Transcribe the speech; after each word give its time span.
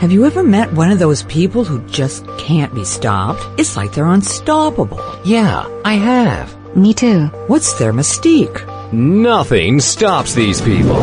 Have 0.00 0.12
you 0.12 0.26
ever 0.26 0.42
met 0.42 0.70
one 0.74 0.90
of 0.90 0.98
those 0.98 1.22
people 1.22 1.64
who 1.64 1.80
just 1.86 2.26
can't 2.36 2.74
be 2.74 2.84
stopped? 2.84 3.42
It's 3.58 3.78
like 3.78 3.92
they're 3.92 4.04
unstoppable. 4.04 5.00
Yeah, 5.24 5.66
I 5.86 5.94
have. 5.94 6.54
Me 6.76 6.92
too. 6.92 7.28
What's 7.46 7.78
their 7.78 7.94
mystique? 7.94 8.60
Nothing 8.92 9.80
stops 9.80 10.34
these 10.34 10.60
people. 10.60 10.96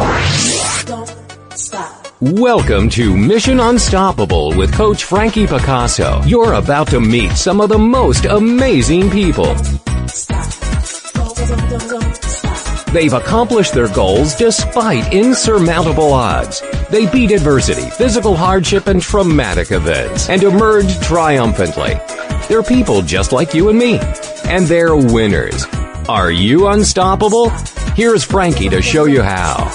Don't 0.85 1.11
stop. 1.55 2.07
Welcome 2.21 2.87
to 2.91 3.17
Mission 3.17 3.59
Unstoppable 3.59 4.55
with 4.55 4.71
Coach 4.75 5.05
Frankie 5.05 5.47
Picasso. 5.47 6.21
You're 6.27 6.53
about 6.53 6.87
to 6.89 6.99
meet 6.99 7.31
some 7.31 7.61
of 7.61 7.69
the 7.69 7.79
most 7.79 8.25
amazing 8.25 9.09
people. 9.09 9.55
They've 12.93 13.13
accomplished 13.13 13.73
their 13.73 13.87
goals 13.87 14.35
despite 14.35 15.11
insurmountable 15.11 16.13
odds. 16.13 16.61
They 16.93 17.09
beat 17.09 17.31
adversity, 17.31 17.89
physical 17.89 18.35
hardship, 18.35 18.85
and 18.85 19.01
traumatic 19.01 19.71
events 19.71 20.29
and 20.29 20.43
emerge 20.43 20.99
triumphantly. 20.99 21.95
They're 22.47 22.61
people 22.61 23.01
just 23.01 23.31
like 23.31 23.55
you 23.55 23.69
and 23.69 23.79
me, 23.79 23.97
and 24.45 24.67
they're 24.67 24.95
winners. 24.95 25.65
Are 26.07 26.29
you 26.29 26.67
unstoppable? 26.67 27.49
Here's 27.95 28.23
Frankie 28.23 28.69
to 28.69 28.83
show 28.83 29.05
you 29.05 29.23
how. 29.23 29.71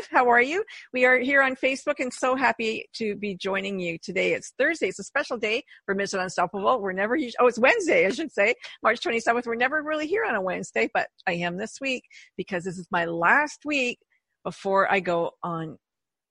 Live. 0.00 0.08
How 0.10 0.28
are 0.30 0.40
you? 0.40 0.64
We 0.92 1.04
are 1.04 1.18
here 1.18 1.42
on 1.42 1.56
Facebook 1.56 1.96
and 1.98 2.12
so 2.12 2.34
happy 2.34 2.88
to 2.94 3.16
be 3.16 3.34
joining 3.34 3.80
you 3.80 3.98
today. 3.98 4.32
It's 4.32 4.52
Thursday. 4.58 4.88
It's 4.88 4.98
a 4.98 5.04
special 5.04 5.36
day 5.36 5.62
for 5.84 5.94
Mission 5.94 6.20
Unstoppable. 6.20 6.80
We're 6.80 6.92
never, 6.92 7.18
oh, 7.38 7.46
it's 7.46 7.58
Wednesday, 7.58 8.06
I 8.06 8.10
should 8.10 8.32
say, 8.32 8.54
March 8.82 9.00
27th. 9.00 9.46
We're 9.46 9.56
never 9.56 9.82
really 9.82 10.06
here 10.06 10.24
on 10.24 10.34
a 10.34 10.40
Wednesday, 10.40 10.88
but 10.92 11.08
I 11.26 11.32
am 11.32 11.56
this 11.56 11.78
week 11.80 12.04
because 12.36 12.64
this 12.64 12.78
is 12.78 12.86
my 12.90 13.04
last 13.04 13.60
week 13.64 13.98
before 14.44 14.90
I 14.90 15.00
go 15.00 15.32
on, 15.42 15.76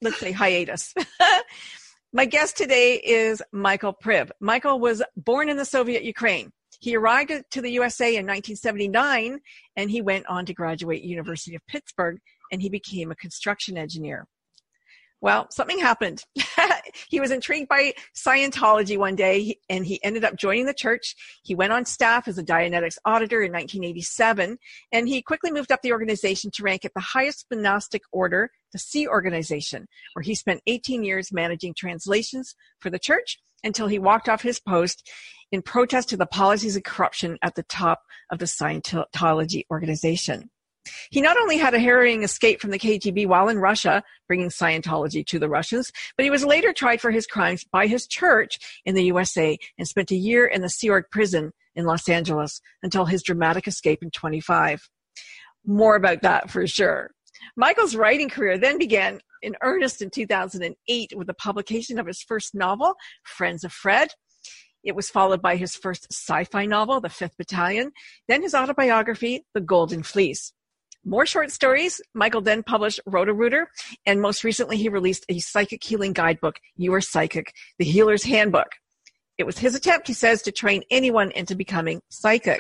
let's 0.02 0.20
say, 0.20 0.32
hiatus. 0.32 0.94
my 2.14 2.26
guest 2.26 2.58
today 2.58 2.96
is 2.96 3.42
Michael 3.52 3.94
Priv. 3.94 4.32
Michael 4.40 4.80
was 4.80 5.04
born 5.16 5.50
in 5.50 5.58
the 5.58 5.66
Soviet 5.66 6.04
Ukraine. 6.04 6.52
He 6.80 6.96
arrived 6.96 7.32
to 7.52 7.62
the 7.62 7.72
USA 7.72 8.08
in 8.08 8.26
1979 8.26 9.40
and 9.76 9.92
he 9.92 10.02
went 10.02 10.26
on 10.28 10.46
to 10.46 10.54
graduate 10.54 11.04
University 11.04 11.56
of 11.56 11.68
Pittsburgh 11.68 12.20
and 12.52 12.62
he 12.62 12.70
became 12.70 13.12
a 13.12 13.16
construction 13.16 13.78
engineer. 13.78 14.28
Well, 15.22 15.48
something 15.52 15.80
happened. 15.80 16.24
he 17.10 17.20
was 17.20 17.32
intrigued 17.32 17.68
by 17.68 17.94
Scientology 18.16 18.98
one 18.98 19.16
day 19.16 19.58
and 19.70 19.86
he 19.86 20.02
ended 20.02 20.24
up 20.24 20.38
joining 20.38 20.66
the 20.66 20.74
church. 20.74 21.14
He 21.44 21.56
went 21.56 21.74
on 21.74 21.84
staff 21.84 22.28
as 22.30 22.38
a 22.38 22.44
Dianetics 22.44 22.98
auditor 23.04 23.42
in 23.42 23.52
1987 23.52 24.58
and 24.94 25.10
he 25.10 25.22
quickly 25.22 25.52
moved 25.52 25.74
up 25.74 25.82
the 25.82 25.92
organization 25.92 26.52
to 26.52 26.64
rank 26.64 26.86
at 26.86 26.94
the 26.94 27.02
highest 27.02 27.48
monastic 27.52 28.04
order, 28.14 28.50
the 28.72 28.80
Sea 28.80 29.10
Organization, 29.10 29.88
where 30.14 30.24
he 30.24 30.36
spent 30.36 30.62
18 30.68 31.04
years 31.04 31.34
managing 31.34 31.74
translations 31.74 32.56
for 32.80 32.90
the 32.90 33.00
church 33.00 33.40
until 33.62 33.88
he 33.88 34.00
walked 34.00 34.30
off 34.30 34.42
his 34.42 34.62
post 34.62 35.10
in 35.52 35.62
protest 35.62 36.08
to 36.10 36.18
the 36.18 36.26
policies 36.26 36.78
of 36.78 36.84
corruption 36.84 37.38
at 37.42 37.56
the 37.56 37.64
top 37.64 38.04
of 38.32 38.40
the 38.40 38.46
Scientology 38.46 39.64
organization. 39.70 40.50
He 41.12 41.22
not 41.22 41.38
only 41.38 41.58
had 41.58 41.74
a 41.74 41.80
harrowing 41.80 42.24
escape 42.24 42.62
from 42.62 42.72
the 42.72 42.80
KGB 42.80 43.28
while 43.28 43.50
in 43.50 43.60
Russia, 43.60 44.04
bringing 44.28 44.50
Scientology 44.50 45.26
to 45.28 45.40
the 45.40 45.50
Russians, 45.50 45.92
but 46.16 46.24
he 46.24 46.30
was 46.30 46.46
later 46.46 46.74
tried 46.74 47.02
for 47.02 47.12
his 47.12 47.26
crimes 47.26 47.64
by 47.72 47.88
his 47.88 48.08
church 48.08 48.60
in 48.86 48.96
the 48.96 49.04
USA 49.06 49.58
and 49.78 49.88
spent 49.88 50.12
a 50.12 50.16
year 50.16 50.46
in 50.46 50.62
the 50.62 50.70
Sea 50.70 50.90
Org 50.90 51.06
prison 51.12 51.52
in 51.76 51.86
Los 51.86 52.08
Angeles 52.10 52.62
until 52.84 53.06
his 53.06 53.24
dramatic 53.24 53.68
escape 53.68 54.04
in 54.04 54.12
25. 54.12 54.90
More 55.66 55.96
about 55.96 56.22
that 56.22 56.50
for 56.50 56.66
sure. 56.68 57.12
Michael's 57.56 57.96
writing 57.96 58.30
career 58.30 58.58
then 58.58 58.78
began 58.78 59.20
in 59.42 59.56
earnest 59.62 60.02
in 60.02 60.10
2008 60.10 61.14
with 61.16 61.28
the 61.28 61.34
publication 61.34 62.00
of 62.00 62.08
his 62.08 62.22
first 62.22 62.54
novel, 62.54 62.96
Friends 63.24 63.64
of 63.64 63.72
Fred. 63.72 64.10
It 64.84 64.96
was 64.96 65.10
followed 65.10 65.42
by 65.42 65.56
his 65.56 65.76
first 65.76 66.08
sci 66.12 66.46
fi 66.46 66.66
novel, 66.66 67.02
The 67.02 67.10
Fifth 67.10 67.38
Battalion, 67.38 67.92
then 68.28 68.42
his 68.42 68.56
autobiography, 68.56 69.46
The 69.54 69.62
Golden 69.62 70.04
Fleece. 70.04 70.54
More 71.10 71.26
short 71.26 71.50
stories. 71.50 72.00
Michael 72.14 72.42
then 72.42 72.62
published 72.62 73.00
Roto-Rooter, 73.08 73.68
and 74.06 74.22
most 74.22 74.44
recently 74.44 74.78
he 74.78 74.90
released 74.90 75.26
a 75.28 75.40
psychic 75.40 75.84
healing 75.84 76.14
guidebook, 76.14 76.60
You 76.76 76.94
Are 76.94 77.02
Psychic, 77.02 77.52
The 77.80 77.86
Healer's 77.86 78.24
Handbook. 78.24 78.68
It 79.40 79.44
was 79.44 79.58
his 79.58 79.74
attempt, 79.74 80.06
he 80.06 80.14
says, 80.14 80.44
to 80.44 80.52
train 80.52 80.84
anyone 80.92 81.32
into 81.32 81.56
becoming 81.56 82.00
psychic. 82.10 82.60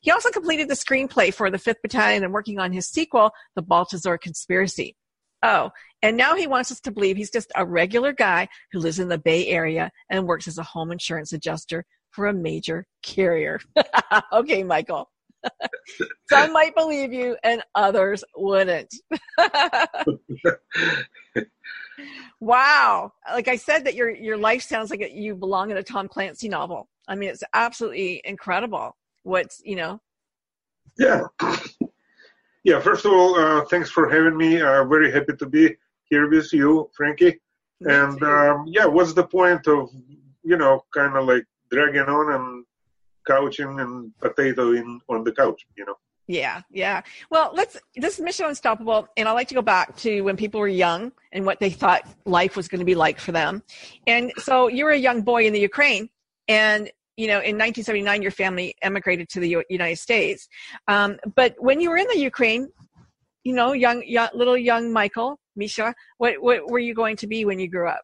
He 0.00 0.12
also 0.12 0.30
completed 0.30 0.68
the 0.68 0.74
screenplay 0.74 1.34
for 1.34 1.50
the 1.50 1.58
5th 1.58 1.82
Battalion 1.82 2.22
and 2.22 2.32
working 2.32 2.60
on 2.60 2.72
his 2.72 2.86
sequel, 2.86 3.32
The 3.56 3.62
Baltazar 3.62 4.16
Conspiracy. 4.16 4.94
Oh, 5.42 5.70
and 6.00 6.16
now 6.16 6.36
he 6.36 6.46
wants 6.46 6.70
us 6.70 6.78
to 6.82 6.92
believe 6.92 7.16
he's 7.16 7.32
just 7.32 7.50
a 7.56 7.66
regular 7.66 8.12
guy 8.12 8.46
who 8.70 8.78
lives 8.78 9.00
in 9.00 9.08
the 9.08 9.18
Bay 9.18 9.48
Area 9.48 9.90
and 10.08 10.28
works 10.28 10.46
as 10.46 10.58
a 10.58 10.62
home 10.62 10.92
insurance 10.92 11.32
adjuster 11.32 11.84
for 12.10 12.26
a 12.28 12.32
major 12.32 12.86
carrier. 13.02 13.58
okay, 14.32 14.62
Michael. 14.62 15.10
Some 16.30 16.52
might 16.52 16.74
believe 16.74 17.12
you 17.12 17.36
and 17.42 17.62
others 17.74 18.24
wouldn't. 18.36 18.94
wow. 22.40 23.12
Like 23.30 23.48
I 23.48 23.56
said 23.56 23.84
that 23.84 23.94
your 23.94 24.10
your 24.10 24.36
life 24.36 24.62
sounds 24.62 24.90
like 24.90 25.02
you 25.12 25.34
belong 25.34 25.70
in 25.70 25.76
a 25.76 25.82
Tom 25.82 26.08
Clancy 26.08 26.48
novel. 26.48 26.88
I 27.06 27.14
mean 27.14 27.30
it's 27.30 27.44
absolutely 27.54 28.20
incredible 28.24 28.96
what's, 29.22 29.60
you 29.64 29.76
know. 29.76 30.00
Yeah. 30.98 31.22
Yeah, 32.64 32.80
first 32.80 33.06
of 33.06 33.12
all, 33.12 33.34
uh, 33.36 33.64
thanks 33.66 33.88
for 33.90 34.10
having 34.10 34.36
me. 34.36 34.60
Uh, 34.60 34.84
very 34.84 35.10
happy 35.10 35.34
to 35.36 35.46
be 35.46 35.76
here 36.10 36.28
with 36.28 36.52
you, 36.52 36.90
Frankie. 36.94 37.40
And 37.80 38.22
um, 38.22 38.64
yeah, 38.66 38.86
what's 38.86 39.14
the 39.14 39.24
point 39.24 39.66
of, 39.68 39.88
you 40.42 40.56
know, 40.56 40.84
kind 40.92 41.16
of 41.16 41.24
like 41.24 41.44
dragging 41.70 42.00
on 42.02 42.34
and 42.34 42.64
couching 43.28 43.78
and 43.80 44.12
potatoing 44.20 44.98
on 45.08 45.22
the 45.24 45.32
couch, 45.32 45.66
you 45.76 45.84
know? 45.84 45.94
Yeah, 46.26 46.60
yeah. 46.70 47.00
Well, 47.30 47.52
let's. 47.54 47.78
This 47.96 48.18
is 48.18 48.20
Mission 48.20 48.44
Unstoppable, 48.46 49.08
and 49.16 49.26
I 49.26 49.32
like 49.32 49.48
to 49.48 49.54
go 49.54 49.62
back 49.62 49.96
to 49.98 50.20
when 50.20 50.36
people 50.36 50.60
were 50.60 50.68
young 50.68 51.10
and 51.32 51.46
what 51.46 51.58
they 51.58 51.70
thought 51.70 52.02
life 52.26 52.54
was 52.54 52.68
going 52.68 52.80
to 52.80 52.84
be 52.84 52.94
like 52.94 53.18
for 53.18 53.32
them. 53.32 53.62
And 54.06 54.30
so, 54.36 54.68
you 54.68 54.84
were 54.84 54.90
a 54.90 54.98
young 54.98 55.22
boy 55.22 55.46
in 55.46 55.54
the 55.54 55.60
Ukraine, 55.60 56.10
and 56.46 56.90
you 57.16 57.26
know, 57.26 57.40
in 57.40 57.56
1979, 57.56 58.22
your 58.22 58.30
family 58.30 58.74
emigrated 58.82 59.28
to 59.30 59.40
the 59.40 59.64
United 59.68 59.98
States. 59.98 60.48
Um, 60.86 61.18
but 61.34 61.56
when 61.58 61.80
you 61.80 61.90
were 61.90 61.96
in 61.96 62.06
the 62.06 62.18
Ukraine, 62.18 62.68
you 63.42 63.54
know, 63.54 63.72
young, 63.72 64.04
young, 64.06 64.28
little 64.34 64.56
young 64.56 64.92
Michael, 64.92 65.40
Misha, 65.56 65.94
what, 66.18 66.40
what 66.40 66.70
were 66.70 66.78
you 66.78 66.94
going 66.94 67.16
to 67.16 67.26
be 67.26 67.44
when 67.44 67.58
you 67.58 67.68
grew 67.68 67.88
up? 67.88 68.02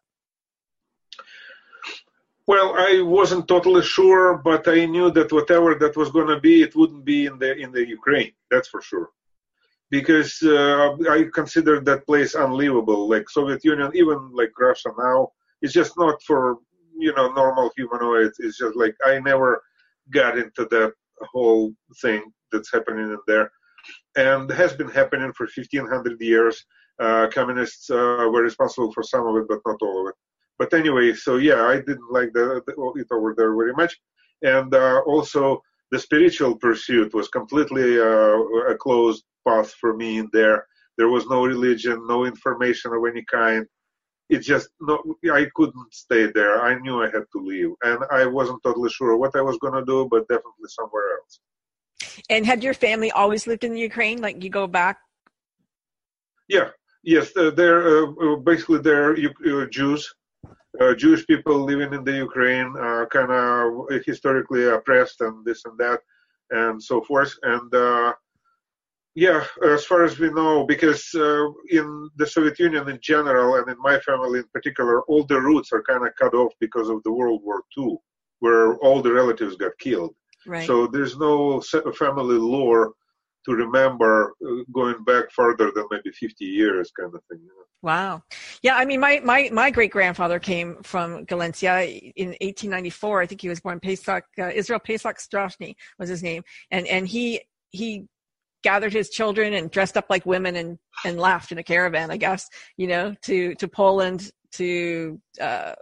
Well, 2.47 2.75
I 2.77 3.01
wasn't 3.01 3.47
totally 3.47 3.81
sure, 3.81 4.37
but 4.37 4.67
I 4.67 4.85
knew 4.85 5.09
that 5.11 5.31
whatever 5.31 5.73
that 5.75 5.97
was 5.97 6.11
going 6.11 6.27
to 6.27 6.39
be, 6.39 6.61
it 6.61 6.75
wouldn't 6.75 7.03
be 7.03 7.25
in 7.25 7.39
the 7.39 7.55
in 7.57 7.71
the 7.71 7.87
Ukraine. 7.87 8.33
That's 8.51 8.67
for 8.67 8.81
sure, 8.81 9.09
because 9.89 10.43
uh, 10.43 10.95
I 11.09 11.25
considered 11.33 11.85
that 11.85 12.05
place 12.05 12.35
unlivable. 12.35 13.09
Like 13.09 13.29
Soviet 13.29 13.65
Union, 13.65 13.91
even 13.95 14.31
like 14.31 14.51
Russia 14.59 14.91
now, 14.95 15.31
it's 15.63 15.73
just 15.73 15.97
not 15.97 16.21
for 16.21 16.57
you 16.95 17.13
know 17.15 17.31
normal 17.33 17.71
humanoids. 17.75 18.37
It's 18.39 18.59
just 18.59 18.75
like 18.75 18.95
I 19.03 19.19
never 19.19 19.63
got 20.11 20.37
into 20.37 20.65
that 20.69 20.93
whole 21.33 21.73
thing 21.99 22.31
that's 22.51 22.71
happening 22.71 23.09
in 23.09 23.21
there, 23.25 23.49
and 24.17 24.51
has 24.51 24.73
been 24.73 24.89
happening 24.89 25.33
for 25.33 25.45
1500 25.45 26.21
years. 26.21 26.63
Uh, 26.99 27.27
communists 27.33 27.89
uh, 27.89 28.29
were 28.31 28.43
responsible 28.43 28.91
for 28.93 29.01
some 29.01 29.25
of 29.25 29.35
it, 29.35 29.47
but 29.49 29.61
not 29.65 29.81
all 29.81 30.01
of 30.01 30.09
it 30.09 30.15
but 30.57 30.73
anyway, 30.73 31.13
so 31.13 31.37
yeah, 31.37 31.65
I 31.65 31.77
didn't 31.77 32.11
like 32.11 32.31
the, 32.33 32.61
the 32.65 32.73
it 32.95 33.07
over 33.11 33.33
there 33.37 33.55
very 33.55 33.73
much, 33.73 33.97
and 34.41 34.73
uh, 34.73 34.99
also 35.05 35.61
the 35.91 35.99
spiritual 35.99 36.55
pursuit 36.55 37.13
was 37.13 37.27
completely 37.27 37.99
uh, 37.99 38.37
a 38.73 38.75
closed 38.75 39.23
path 39.47 39.73
for 39.79 39.95
me 39.95 40.17
in 40.17 40.29
there. 40.33 40.65
There 40.97 41.09
was 41.09 41.27
no 41.27 41.45
religion, 41.45 42.07
no 42.07 42.25
information 42.25 42.93
of 42.93 43.05
any 43.05 43.23
kind. 43.31 43.65
It 44.29 44.39
just 44.39 44.69
no, 44.79 45.03
I 45.31 45.47
couldn't 45.55 45.93
stay 45.93 46.31
there. 46.31 46.61
I 46.61 46.79
knew 46.79 47.03
I 47.03 47.07
had 47.07 47.25
to 47.33 47.39
leave, 47.39 47.71
and 47.83 47.99
I 48.11 48.25
wasn't 48.25 48.63
totally 48.63 48.89
sure 48.89 49.15
what 49.17 49.35
I 49.35 49.41
was 49.41 49.57
going 49.57 49.73
to 49.73 49.85
do, 49.85 50.07
but 50.09 50.27
definitely 50.27 50.69
somewhere 50.69 51.17
else. 51.17 51.39
And 52.29 52.45
had 52.45 52.63
your 52.63 52.73
family 52.73 53.11
always 53.11 53.45
lived 53.45 53.63
in 53.63 53.73
the 53.73 53.79
Ukraine? 53.79 54.21
Like 54.21 54.43
you 54.43 54.49
go 54.49 54.67
back? 54.67 54.97
Yeah. 56.47 56.69
Yes, 57.05 57.37
uh, 57.37 57.51
they're 57.51 58.07
uh, 58.07 58.35
basically 58.37 58.79
they're 58.79 59.13
uh, 59.13 59.65
Jews, 59.67 60.01
uh, 60.07 60.24
Jewish 60.95 61.25
people 61.27 61.63
living 61.63 61.93
in 61.93 62.03
the 62.03 62.17
Ukraine, 62.17 62.73
uh, 62.79 63.05
kind 63.11 63.31
of 63.31 63.87
historically 64.05 64.65
oppressed 64.67 65.21
and 65.21 65.45
this 65.45 65.63
and 65.65 65.77
that, 65.77 65.99
and 66.51 66.81
so 66.81 67.01
forth. 67.01 67.33
And 67.43 67.73
uh, 67.73 68.13
yeah, 69.15 69.45
as 69.63 69.85
far 69.85 70.03
as 70.03 70.19
we 70.19 70.29
know, 70.29 70.65
because 70.65 71.03
uh, 71.15 71.47
in 71.69 72.09
the 72.17 72.27
Soviet 72.27 72.59
Union 72.59 72.89
in 72.89 72.99
general, 73.01 73.55
and 73.55 73.69
in 73.69 73.77
my 73.79 73.99
family 73.99 74.39
in 74.39 74.47
particular, 74.53 75.03
all 75.03 75.23
the 75.23 75.39
roots 75.39 75.71
are 75.71 75.83
kind 75.83 76.05
of 76.05 76.13
cut 76.15 76.33
off 76.33 76.53
because 76.59 76.89
of 76.89 77.01
the 77.03 77.11
World 77.11 77.41
War 77.43 77.63
II, 77.77 77.97
where 78.39 78.75
all 78.77 79.01
the 79.01 79.13
relatives 79.13 79.55
got 79.55 79.77
killed. 79.79 80.13
Right. 80.45 80.67
So 80.67 80.85
there's 80.85 81.17
no 81.17 81.61
family 81.97 82.37
lore 82.37 82.93
to 83.45 83.53
remember 83.53 84.33
uh, 84.45 84.63
going 84.73 85.03
back 85.03 85.31
further 85.31 85.71
than 85.73 85.85
maybe 85.91 86.11
50 86.11 86.45
years, 86.45 86.91
kind 86.99 87.13
of 87.13 87.21
thing. 87.29 87.39
Wow. 87.81 88.23
Yeah, 88.63 88.75
I 88.75 88.85
mean, 88.85 88.99
my, 88.99 89.21
my, 89.23 89.49
my 89.53 89.69
great 89.69 89.91
grandfather 89.91 90.39
came 90.39 90.81
from 90.81 91.25
Galicia 91.25 91.85
in 91.85 92.29
1894. 92.29 93.21
I 93.21 93.25
think 93.27 93.41
he 93.41 93.49
was 93.49 93.59
born 93.59 93.79
Pesach, 93.79 94.23
uh, 94.39 94.49
Israel 94.53 94.79
Pesach 94.79 95.17
Strashny 95.17 95.75
was 95.99 96.09
his 96.09 96.23
name. 96.23 96.43
And, 96.71 96.87
and 96.87 97.07
he, 97.07 97.41
he 97.69 98.07
gathered 98.63 98.93
his 98.93 99.09
children 99.09 99.53
and 99.53 99.69
dressed 99.69 99.97
up 99.97 100.05
like 100.09 100.25
women 100.25 100.55
and, 100.55 100.79
and 101.05 101.19
laughed 101.19 101.51
in 101.51 101.59
a 101.59 101.63
caravan, 101.63 102.09
I 102.09 102.17
guess, 102.17 102.49
you 102.77 102.87
know, 102.87 103.15
to, 103.23 103.53
to 103.55 103.67
Poland, 103.67 104.31
to, 104.53 105.21
uh, 105.39 105.73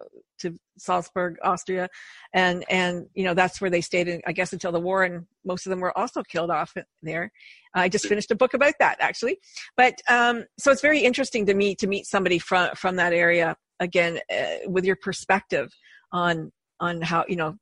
to 0.43 0.57
Salzburg, 0.77 1.37
Austria. 1.43 1.89
And, 2.33 2.63
and, 2.69 3.07
you 3.15 3.23
know, 3.23 3.33
that's 3.33 3.59
where 3.59 3.69
they 3.69 3.81
stayed, 3.81 4.07
in, 4.07 4.21
I 4.27 4.31
guess, 4.31 4.53
until 4.53 4.71
the 4.71 4.79
war. 4.79 5.03
And 5.03 5.25
most 5.43 5.65
of 5.65 5.71
them 5.71 5.79
were 5.79 5.97
also 5.97 6.21
killed 6.21 6.51
off 6.51 6.73
there. 7.01 7.31
I 7.73 7.89
just 7.89 8.05
finished 8.05 8.31
a 8.31 8.35
book 8.35 8.53
about 8.53 8.75
that 8.79 8.97
actually. 8.99 9.39
But, 9.75 9.95
um, 10.07 10.45
so 10.59 10.71
it's 10.71 10.81
very 10.81 10.99
interesting 10.99 11.47
to 11.47 11.53
me 11.53 11.75
to 11.75 11.87
meet 11.87 12.05
somebody 12.05 12.37
from, 12.37 12.75
from 12.75 12.97
that 12.97 13.13
area 13.13 13.57
again, 13.79 14.19
uh, 14.31 14.69
with 14.69 14.85
your 14.85 14.95
perspective 14.95 15.73
on, 16.11 16.51
on 16.79 17.01
how, 17.01 17.25
you 17.27 17.35
know, 17.35 17.57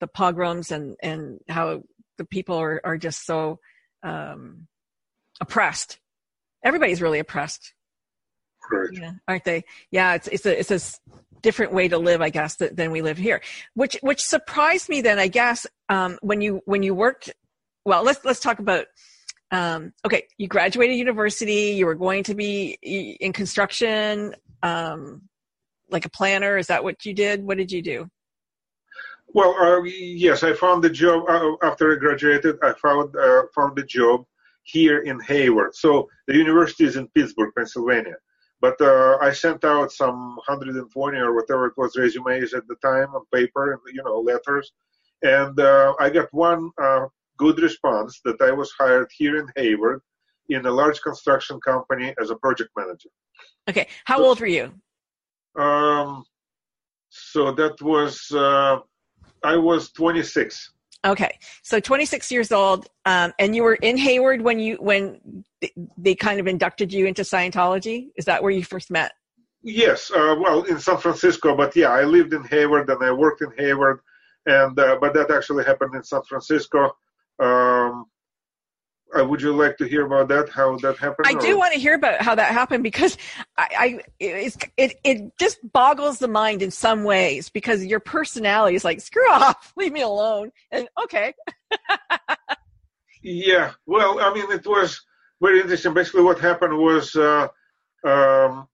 the 0.00 0.06
pogroms 0.06 0.70
and, 0.70 0.96
and 1.02 1.40
how 1.48 1.82
the 2.18 2.24
people 2.26 2.56
are, 2.56 2.80
are 2.84 2.98
just 2.98 3.24
so, 3.24 3.58
um, 4.02 4.68
oppressed. 5.40 5.98
Everybody's 6.62 7.02
really 7.02 7.18
oppressed. 7.18 7.74
Correct. 8.62 8.96
Yeah, 8.98 9.12
aren't 9.28 9.44
they? 9.44 9.64
Yeah, 9.90 10.14
it's 10.14 10.26
it's 10.28 10.46
a 10.46 10.58
it's 10.58 10.70
a 10.70 10.80
different 11.44 11.72
way 11.72 11.86
to 11.88 11.98
live, 11.98 12.22
I 12.22 12.30
guess, 12.30 12.56
th- 12.56 12.72
than 12.72 12.90
we 12.90 13.02
live 13.02 13.18
here. 13.18 13.40
Which 13.74 13.96
which 14.00 14.22
surprised 14.22 14.88
me 14.88 15.02
then, 15.02 15.18
I 15.18 15.28
guess, 15.28 15.66
um, 15.88 16.18
when 16.22 16.40
you 16.40 16.62
when 16.64 16.82
you 16.82 16.94
worked. 16.94 17.30
Well, 17.84 18.02
let's 18.02 18.24
let's 18.24 18.40
talk 18.40 18.58
about. 18.58 18.86
Um, 19.50 19.92
okay, 20.04 20.22
you 20.38 20.48
graduated 20.48 20.96
university. 20.96 21.76
You 21.78 21.86
were 21.86 21.94
going 21.94 22.24
to 22.24 22.34
be 22.34 22.78
in 23.20 23.32
construction, 23.32 24.34
um, 24.62 25.22
like 25.90 26.06
a 26.06 26.10
planner. 26.10 26.56
Is 26.56 26.66
that 26.68 26.82
what 26.82 27.04
you 27.04 27.14
did? 27.14 27.44
What 27.44 27.58
did 27.58 27.70
you 27.70 27.82
do? 27.82 28.08
Well, 29.28 29.54
uh, 29.60 29.82
yes, 29.84 30.42
I 30.42 30.54
found 30.54 30.82
the 30.82 30.90
job 30.90 31.24
uh, 31.28 31.52
after 31.62 31.92
I 31.92 31.96
graduated. 31.96 32.56
I 32.62 32.72
found 32.82 33.14
uh, 33.16 33.42
found 33.54 33.76
the 33.76 33.84
job 33.84 34.24
here 34.62 35.00
in 35.00 35.20
Hayward. 35.20 35.74
So 35.74 36.08
the 36.26 36.34
university 36.34 36.84
is 36.84 36.96
in 36.96 37.06
Pittsburgh, 37.08 37.52
Pennsylvania. 37.56 38.16
But 38.64 38.80
uh, 38.80 39.18
I 39.20 39.30
sent 39.30 39.62
out 39.62 39.92
some 39.92 40.36
120 40.36 41.18
or 41.18 41.34
whatever 41.34 41.66
it 41.66 41.74
was 41.76 41.98
resumes 41.98 42.54
at 42.54 42.66
the 42.66 42.76
time 42.76 43.08
on 43.14 43.22
paper, 43.30 43.78
you 43.92 44.02
know, 44.02 44.20
letters, 44.20 44.72
and 45.20 45.60
uh, 45.60 45.92
I 46.00 46.08
got 46.08 46.28
one 46.32 46.70
uh, 46.82 47.04
good 47.36 47.58
response 47.58 48.22
that 48.24 48.40
I 48.40 48.52
was 48.52 48.72
hired 48.78 49.10
here 49.18 49.36
in 49.36 49.48
Hayward 49.56 50.00
in 50.48 50.64
a 50.64 50.70
large 50.70 51.02
construction 51.02 51.60
company 51.60 52.14
as 52.18 52.30
a 52.30 52.36
project 52.36 52.70
manager. 52.74 53.10
Okay, 53.68 53.86
how 54.06 54.24
old 54.24 54.40
were 54.40 54.54
you? 54.58 54.72
Um, 55.56 56.24
so 57.10 57.52
that 57.52 57.76
was 57.82 58.30
uh, 58.32 58.78
I 59.42 59.56
was 59.58 59.92
26. 59.92 60.72
Okay, 61.04 61.38
so 61.62 61.80
26 61.80 62.32
years 62.32 62.50
old, 62.50 62.88
um, 63.04 63.34
and 63.38 63.54
you 63.54 63.62
were 63.62 63.74
in 63.74 63.98
Hayward 63.98 64.40
when 64.40 64.58
you 64.58 64.76
when 64.76 65.44
they 65.98 66.14
kind 66.14 66.40
of 66.40 66.46
inducted 66.46 66.92
you 66.92 67.06
into 67.06 67.22
Scientology. 67.22 68.08
Is 68.16 68.24
that 68.24 68.42
where 68.42 68.50
you 68.50 68.64
first 68.64 68.90
met? 68.90 69.12
Yes, 69.62 70.10
uh, 70.10 70.36
well, 70.38 70.62
in 70.62 70.78
San 70.78 70.98
Francisco, 70.98 71.54
but 71.54 71.76
yeah, 71.76 71.90
I 71.90 72.04
lived 72.04 72.32
in 72.32 72.44
Hayward 72.44 72.88
and 72.88 73.02
I 73.02 73.12
worked 73.12 73.42
in 73.42 73.52
Hayward, 73.58 74.00
and 74.46 74.78
uh, 74.78 74.96
but 75.00 75.12
that 75.14 75.30
actually 75.30 75.64
happened 75.64 75.94
in 75.94 76.02
San 76.02 76.22
Francisco. 76.22 76.96
Um, 77.38 78.06
uh, 79.18 79.24
would 79.24 79.40
you 79.40 79.52
like 79.52 79.76
to 79.78 79.86
hear 79.86 80.06
about 80.06 80.28
that? 80.28 80.48
How 80.48 80.76
that 80.78 80.98
happened? 80.98 81.26
I 81.26 81.34
do 81.34 81.58
want 81.58 81.72
to 81.72 81.78
hear 81.78 81.94
about 81.94 82.20
how 82.20 82.34
that 82.34 82.52
happened 82.52 82.82
because 82.82 83.16
I, 83.56 83.68
I 83.78 84.00
it's, 84.18 84.56
it 84.76 84.98
it 85.04 85.38
just 85.38 85.58
boggles 85.72 86.18
the 86.18 86.28
mind 86.28 86.62
in 86.62 86.70
some 86.70 87.04
ways 87.04 87.48
because 87.48 87.84
your 87.84 88.00
personality 88.00 88.76
is 88.76 88.84
like 88.84 89.00
screw 89.00 89.30
off, 89.30 89.72
leave 89.76 89.92
me 89.92 90.02
alone, 90.02 90.50
and 90.70 90.88
okay, 91.04 91.34
Yeah, 93.24 93.72
well, 93.86 94.20
I 94.20 94.34
mean, 94.34 94.52
it 94.52 94.66
was 94.66 95.00
very 95.40 95.60
interesting. 95.60 95.94
Basically, 95.94 96.22
what 96.22 96.38
happened 96.38 96.76
was, 96.76 97.16
uh, 97.16 97.48
um, 98.04 98.68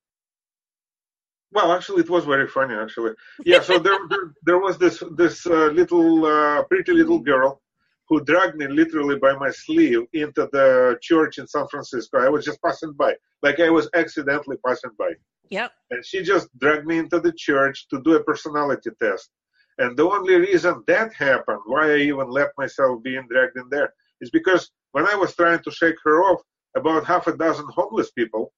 well, 1.52 1.72
actually, 1.72 2.02
it 2.02 2.10
was 2.10 2.24
very 2.24 2.48
funny. 2.48 2.74
Actually, 2.74 3.12
yeah. 3.44 3.60
So 3.60 3.78
there, 3.78 3.96
there, 4.08 4.34
there 4.42 4.58
was 4.58 4.76
this 4.76 5.02
this 5.12 5.46
uh, 5.46 5.66
little 5.66 6.26
uh, 6.26 6.64
pretty 6.64 6.92
little 6.92 7.20
girl 7.20 7.62
who 8.10 8.22
dragged 8.24 8.56
me 8.56 8.66
literally 8.66 9.16
by 9.16 9.34
my 9.36 9.50
sleeve 9.50 10.02
into 10.12 10.48
the 10.52 10.98
church 11.00 11.38
in 11.38 11.46
San 11.46 11.66
Francisco. 11.68 12.18
I 12.18 12.28
was 12.28 12.44
just 12.44 12.60
passing 12.60 12.92
by, 12.92 13.14
like 13.42 13.60
I 13.60 13.70
was 13.70 13.88
accidentally 13.94 14.56
passing 14.66 14.90
by 14.98 15.12
yep, 15.48 15.72
and 15.90 16.04
she 16.04 16.22
just 16.22 16.48
dragged 16.58 16.86
me 16.86 16.98
into 16.98 17.20
the 17.20 17.32
church 17.32 17.86
to 17.88 18.02
do 18.02 18.14
a 18.14 18.24
personality 18.24 18.90
test. 19.00 19.30
And 19.78 19.96
the 19.96 20.04
only 20.04 20.34
reason 20.34 20.82
that 20.88 21.14
happened, 21.14 21.60
why 21.66 21.92
I 21.92 21.98
even 21.98 22.28
let 22.28 22.50
myself 22.58 23.02
being 23.02 23.26
dragged 23.30 23.56
in 23.56 23.68
there, 23.70 23.94
is 24.20 24.30
because 24.30 24.70
when 24.92 25.06
I 25.06 25.14
was 25.14 25.34
trying 25.34 25.62
to 25.62 25.70
shake 25.70 25.96
her 26.04 26.22
off, 26.22 26.40
about 26.76 27.06
half 27.06 27.26
a 27.28 27.36
dozen 27.36 27.66
homeless 27.70 28.10
people 28.10 28.52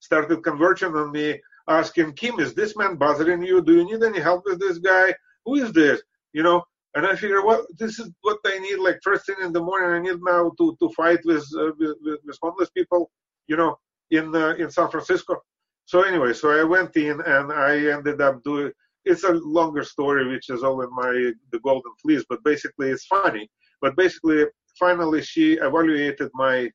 started 0.00 0.42
converging 0.42 0.94
on 0.94 1.12
me, 1.12 1.40
asking, 1.68 2.14
Kim, 2.14 2.40
is 2.40 2.54
this 2.54 2.76
man 2.76 2.96
bothering 2.96 3.42
you? 3.42 3.62
Do 3.62 3.76
you 3.76 3.84
need 3.84 4.02
any 4.02 4.20
help 4.20 4.42
with 4.46 4.58
this 4.58 4.78
guy? 4.78 5.14
Who 5.44 5.56
is 5.56 5.72
this? 5.72 6.02
You 6.32 6.42
know, 6.42 6.64
and 6.94 7.06
I 7.06 7.14
figure, 7.14 7.44
well, 7.44 7.66
this 7.78 7.98
is 7.98 8.10
what 8.22 8.38
I 8.44 8.58
need. 8.58 8.76
Like 8.76 8.98
first 9.02 9.26
thing 9.26 9.36
in 9.42 9.52
the 9.52 9.62
morning, 9.62 9.90
I 9.90 10.00
need 10.00 10.20
now 10.22 10.50
to 10.58 10.76
to 10.80 10.88
fight 10.90 11.20
with 11.24 11.46
uh, 11.56 11.70
with, 11.78 11.96
with, 12.02 12.38
homeless 12.42 12.70
people. 12.70 13.10
You 13.46 13.56
know, 13.56 13.78
in 14.10 14.34
uh, 14.34 14.54
in 14.58 14.70
San 14.70 14.90
Francisco. 14.90 15.36
So 15.84 16.02
anyway, 16.02 16.32
so 16.32 16.50
I 16.50 16.64
went 16.64 16.96
in 16.96 17.20
and 17.20 17.52
I 17.52 17.92
ended 17.92 18.20
up 18.20 18.42
doing. 18.42 18.72
It's 19.04 19.24
a 19.24 19.32
longer 19.32 19.82
story, 19.82 20.28
which 20.28 20.50
is 20.50 20.62
all 20.62 20.82
in 20.82 20.90
my 20.92 21.32
the 21.52 21.60
Golden 21.60 21.92
Fleece, 22.02 22.24
but 22.28 22.44
basically 22.44 22.90
it's 22.90 23.06
funny. 23.06 23.48
But 23.80 23.96
basically, 23.96 24.44
finally, 24.78 25.22
she 25.22 25.54
evaluated 25.54 26.30
my 26.34 26.70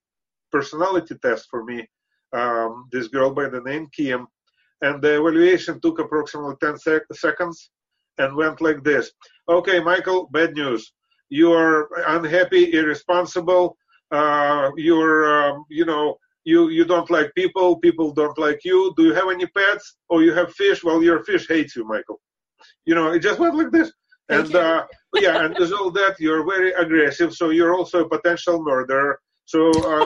personality 0.52 1.16
test 1.22 1.48
for 1.50 1.64
me. 1.64 1.88
Um, 2.34 2.88
this 2.92 3.08
girl 3.08 3.32
by 3.34 3.48
the 3.50 3.62
name 3.62 3.88
Kim, 3.96 4.28
and 4.82 5.02
the 5.02 5.20
evaluation 5.20 5.80
took 5.80 6.00
approximately 6.00 6.56
10 6.62 6.78
sec- 6.78 7.14
seconds 7.14 7.70
and 8.18 8.36
went 8.36 8.62
like 8.62 8.84
this. 8.84 9.12
Okay, 9.50 9.80
Michael, 9.80 10.28
bad 10.32 10.54
news. 10.54 10.94
You 11.30 11.52
are 11.54 11.90
unhappy, 12.08 12.74
irresponsible. 12.74 13.78
Uh, 14.12 14.72
you're, 14.78 15.50
um, 15.50 15.66
you 15.70 15.86
know, 15.86 16.18
you 16.44 16.70
you 16.70 16.86
don't 16.86 17.10
like 17.10 17.34
people. 17.36 17.78
People 17.80 18.12
don't 18.12 18.38
like 18.38 18.64
you. 18.64 18.94
Do 18.96 19.04
you 19.06 19.14
have 19.14 19.30
any 19.30 19.48
pets? 19.48 19.98
Or 20.10 20.24
you 20.24 20.34
have 20.34 20.54
fish? 20.54 20.84
Well, 20.84 21.04
your 21.04 21.24
fish 21.24 21.48
hates 21.48 21.76
you, 21.76 21.86
Michael. 21.88 22.22
You 22.86 22.96
know, 22.96 23.12
it 23.12 23.20
just 23.20 23.40
went 23.40 23.56
like 23.56 23.72
this. 23.72 23.92
Thank 24.30 24.46
and 24.48 24.56
uh, 24.56 24.86
yeah, 25.16 25.46
and 25.46 25.58
as 25.58 25.72
all 25.72 25.92
that, 25.92 26.16
you're 26.20 26.46
very 26.46 26.72
aggressive. 26.74 27.34
So 27.34 27.50
you're 27.50 27.76
also 27.76 28.06
a 28.06 28.10
potential 28.10 28.62
murderer. 28.64 29.20
So 29.46 29.70
uh, 29.70 30.06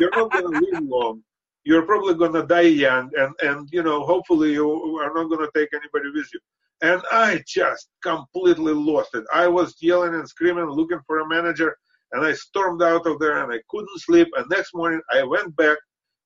you're 0.00 0.10
not 0.10 0.32
going 0.32 0.52
to 0.52 0.60
live 0.60 0.82
long. 0.84 1.22
You're 1.64 1.86
probably 1.86 2.14
going 2.14 2.32
to 2.34 2.46
die 2.46 2.72
young, 2.86 3.10
and 3.16 3.34
and 3.42 3.68
you 3.70 3.82
know, 3.82 4.04
hopefully, 4.04 4.52
you 4.52 4.66
are 5.02 5.12
not 5.14 5.28
going 5.28 5.44
to 5.46 5.50
take 5.54 5.70
anybody 5.74 6.10
with 6.14 6.28
you. 6.32 6.40
And 6.82 7.02
I 7.10 7.42
just 7.46 7.88
completely 8.02 8.72
lost 8.72 9.14
it. 9.14 9.24
I 9.34 9.48
was 9.48 9.76
yelling 9.80 10.14
and 10.14 10.28
screaming, 10.28 10.64
looking 10.64 11.00
for 11.06 11.20
a 11.20 11.28
manager, 11.28 11.76
and 12.12 12.24
I 12.24 12.32
stormed 12.32 12.82
out 12.82 13.06
of 13.06 13.18
there, 13.18 13.42
and 13.42 13.52
I 13.52 13.58
couldn't 13.68 14.00
sleep. 14.00 14.28
And 14.36 14.46
next 14.50 14.74
morning, 14.74 15.00
I 15.12 15.22
went 15.22 15.54
back 15.56 15.76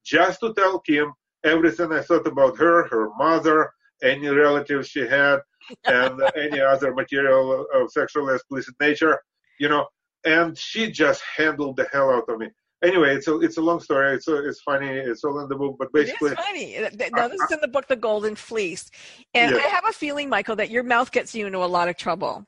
just 0.05 0.41
to 0.41 0.55
tell 0.55 0.79
Kim 0.81 1.13
everything 1.45 1.93
I 1.93 2.03
thought 2.03 2.27
about 2.27 2.57
her, 2.59 2.87
her 2.89 3.11
mother, 3.19 3.73
any 4.03 4.29
relatives 4.29 4.89
she 4.89 5.07
had, 5.07 5.41
and 5.85 6.23
uh, 6.23 6.31
any 6.37 6.61
other 6.61 6.95
material 6.95 7.67
of 7.75 7.91
sexually 7.91 8.35
explicit 8.35 8.75
nature, 8.81 9.21
you 9.59 9.69
know. 9.69 9.87
And 10.25 10.57
she 10.57 10.91
just 10.91 11.23
handled 11.37 11.77
the 11.77 11.89
hell 11.93 12.11
out 12.11 12.29
of 12.29 12.39
me. 12.39 12.49
Anyway, 12.85 13.15
it's 13.17 13.29
a 13.29 13.35
it's 13.41 13.57
a 13.57 13.61
long 13.69 13.81
story. 13.81 14.15
It's 14.15 14.29
a, 14.29 14.47
it's 14.49 14.61
funny. 14.61 14.89
It's 14.89 15.25
all 15.25 15.39
in 15.41 15.49
the 15.49 15.57
book, 15.57 15.77
but 15.79 15.93
basically, 15.93 16.31
it 16.33 16.39
is 16.39 16.45
funny. 16.45 17.11
Now 17.13 17.29
this 17.29 17.41
is 17.41 17.51
in 17.53 17.61
the 17.61 17.69
book, 17.75 17.87
The 17.89 17.97
Golden 17.97 18.35
Fleece, 18.37 18.91
and 19.33 19.51
Yeah. 19.53 19.63
I 19.65 19.69
have 19.77 19.85
a 19.89 19.93
feeling, 19.93 20.29
Michael, 20.29 20.57
that 20.57 20.71
your 20.71 20.83
mouth 20.95 21.11
gets 21.11 21.35
you 21.35 21.47
into 21.49 21.59
a 21.65 21.71
lot 21.79 21.89
of 21.89 21.97
trouble. 21.97 22.45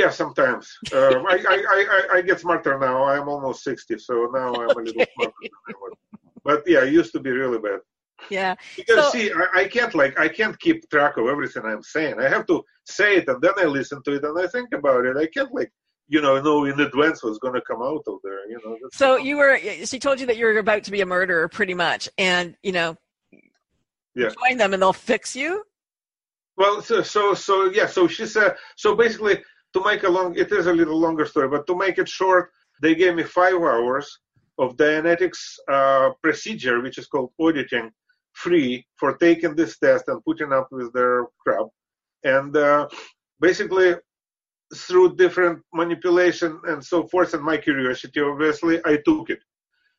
yeah, 0.00 0.10
sometimes 0.22 0.64
um, 0.94 1.20
I, 1.34 1.36
I, 1.54 1.56
I 1.76 1.78
I 1.96 2.00
I 2.16 2.18
get 2.28 2.38
smarter 2.40 2.78
now. 2.78 2.96
I'm 3.12 3.28
almost 3.34 3.58
sixty, 3.68 3.96
so 3.98 4.14
now 4.38 4.48
I'm 4.54 4.70
a 4.70 4.82
little 4.86 5.04
smarter 5.14 5.34
than 5.42 5.50
I 5.70 5.72
was. 5.82 5.92
But 6.48 6.62
yeah, 6.72 6.82
it 6.86 6.92
used 7.00 7.12
to 7.16 7.20
be 7.20 7.30
really 7.42 7.58
bad. 7.68 7.80
Yeah, 8.38 8.54
Because 8.76 8.98
So- 9.06 9.10
see, 9.16 9.26
I, 9.42 9.46
I 9.62 9.64
can't 9.76 9.94
like 10.02 10.14
I 10.26 10.28
can't 10.38 10.56
keep 10.64 10.78
track 10.94 11.14
of 11.20 11.26
everything 11.34 11.64
I'm 11.64 11.82
saying. 11.82 12.16
I 12.20 12.28
have 12.36 12.46
to 12.52 12.56
say 12.98 13.10
it 13.18 13.28
and 13.30 13.40
then 13.44 13.54
I 13.58 13.64
listen 13.78 13.98
to 14.04 14.12
it 14.16 14.24
and 14.28 14.36
I 14.44 14.46
think 14.54 14.68
about 14.80 15.02
it. 15.08 15.16
I 15.24 15.26
can't 15.34 15.52
like 15.58 15.72
you 16.10 16.20
know 16.20 16.40
know 16.42 16.64
in 16.64 16.78
advance 16.80 17.22
what's 17.22 17.38
going 17.38 17.54
to 17.54 17.62
come 17.62 17.80
out 17.80 18.02
of 18.06 18.18
there. 18.24 18.42
You 18.50 18.58
know. 18.64 18.76
So 18.92 19.16
you 19.16 19.36
were, 19.38 19.56
she 19.90 19.98
told 19.98 20.20
you 20.20 20.26
that 20.26 20.36
you 20.36 20.44
were 20.44 20.58
about 20.58 20.82
to 20.84 20.90
be 20.90 21.00
a 21.00 21.06
murderer 21.06 21.48
pretty 21.48 21.72
much. 21.86 22.02
And, 22.18 22.56
you 22.62 22.72
know, 22.72 22.96
Yeah. 24.14 24.30
join 24.40 24.58
them 24.58 24.74
and 24.74 24.82
they'll 24.82 24.92
fix 24.92 25.36
you. 25.36 25.62
Well, 26.56 26.82
so 26.82 26.96
so 27.02 27.22
so 27.34 27.54
yeah. 27.78 27.86
So 27.86 28.08
she 28.08 28.26
said. 28.26 28.56
So 28.76 28.88
basically, 28.94 29.36
to 29.74 29.84
make 29.84 30.02
a 30.02 30.10
long, 30.16 30.36
it 30.36 30.50
is 30.52 30.66
a 30.66 30.72
little 30.80 30.98
longer 30.98 31.26
story, 31.26 31.48
but 31.48 31.66
to 31.68 31.74
make 31.84 31.96
it 32.02 32.08
short, 32.08 32.50
they 32.82 32.94
gave 32.94 33.14
me 33.14 33.22
five 33.22 33.54
hours 33.54 34.06
of 34.58 34.76
Dianetics 34.76 35.40
uh, 35.76 36.10
procedure, 36.24 36.82
which 36.82 36.98
is 36.98 37.06
called 37.06 37.30
auditing, 37.40 37.88
free 38.32 38.84
for 38.96 39.16
taking 39.16 39.54
this 39.54 39.78
test 39.78 40.04
and 40.08 40.24
putting 40.24 40.52
up 40.52 40.68
with 40.72 40.92
their 40.92 41.26
crap. 41.42 41.66
And 42.24 42.54
uh, 42.56 42.88
basically, 43.40 43.94
through 44.74 45.16
different 45.16 45.62
manipulation 45.72 46.60
and 46.68 46.84
so 46.84 47.06
forth, 47.08 47.34
and 47.34 47.42
my 47.42 47.56
curiosity, 47.56 48.20
obviously, 48.20 48.80
I 48.84 48.98
took 49.04 49.30
it. 49.30 49.40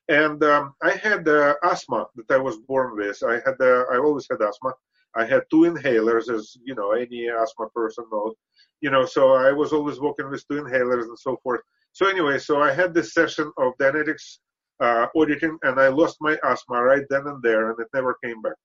And 0.07 0.43
um, 0.43 0.73
I 0.81 0.91
had 0.91 1.27
uh, 1.27 1.55
asthma 1.63 2.07
that 2.15 2.33
I 2.33 2.37
was 2.37 2.57
born 2.57 2.95
with. 2.95 3.21
I 3.23 3.35
had, 3.45 3.55
uh, 3.61 3.85
I 3.91 3.97
always 3.97 4.27
had 4.29 4.41
asthma. 4.41 4.73
I 5.15 5.25
had 5.25 5.43
two 5.49 5.61
inhalers, 5.61 6.33
as 6.33 6.55
you 6.63 6.75
know, 6.75 6.91
any 6.91 7.27
asthma 7.27 7.69
person 7.75 8.05
knows. 8.11 8.35
You 8.81 8.91
know, 8.91 9.05
so 9.05 9.33
I 9.33 9.51
was 9.51 9.73
always 9.73 9.99
walking 9.99 10.29
with 10.29 10.47
two 10.47 10.61
inhalers 10.61 11.03
and 11.03 11.19
so 11.19 11.37
forth. 11.43 11.61
So 11.93 12.07
anyway, 12.07 12.39
so 12.39 12.61
I 12.61 12.73
had 12.73 12.93
this 12.93 13.13
session 13.13 13.51
of 13.57 13.73
Dianetics 13.79 14.39
uh, 14.81 15.07
auditing, 15.15 15.57
and 15.63 15.79
I 15.79 15.89
lost 15.89 16.17
my 16.21 16.37
asthma 16.43 16.81
right 16.81 17.05
then 17.09 17.27
and 17.27 17.43
there, 17.43 17.69
and 17.69 17.79
it 17.79 17.87
never 17.93 18.17
came 18.23 18.41
back. 18.41 18.55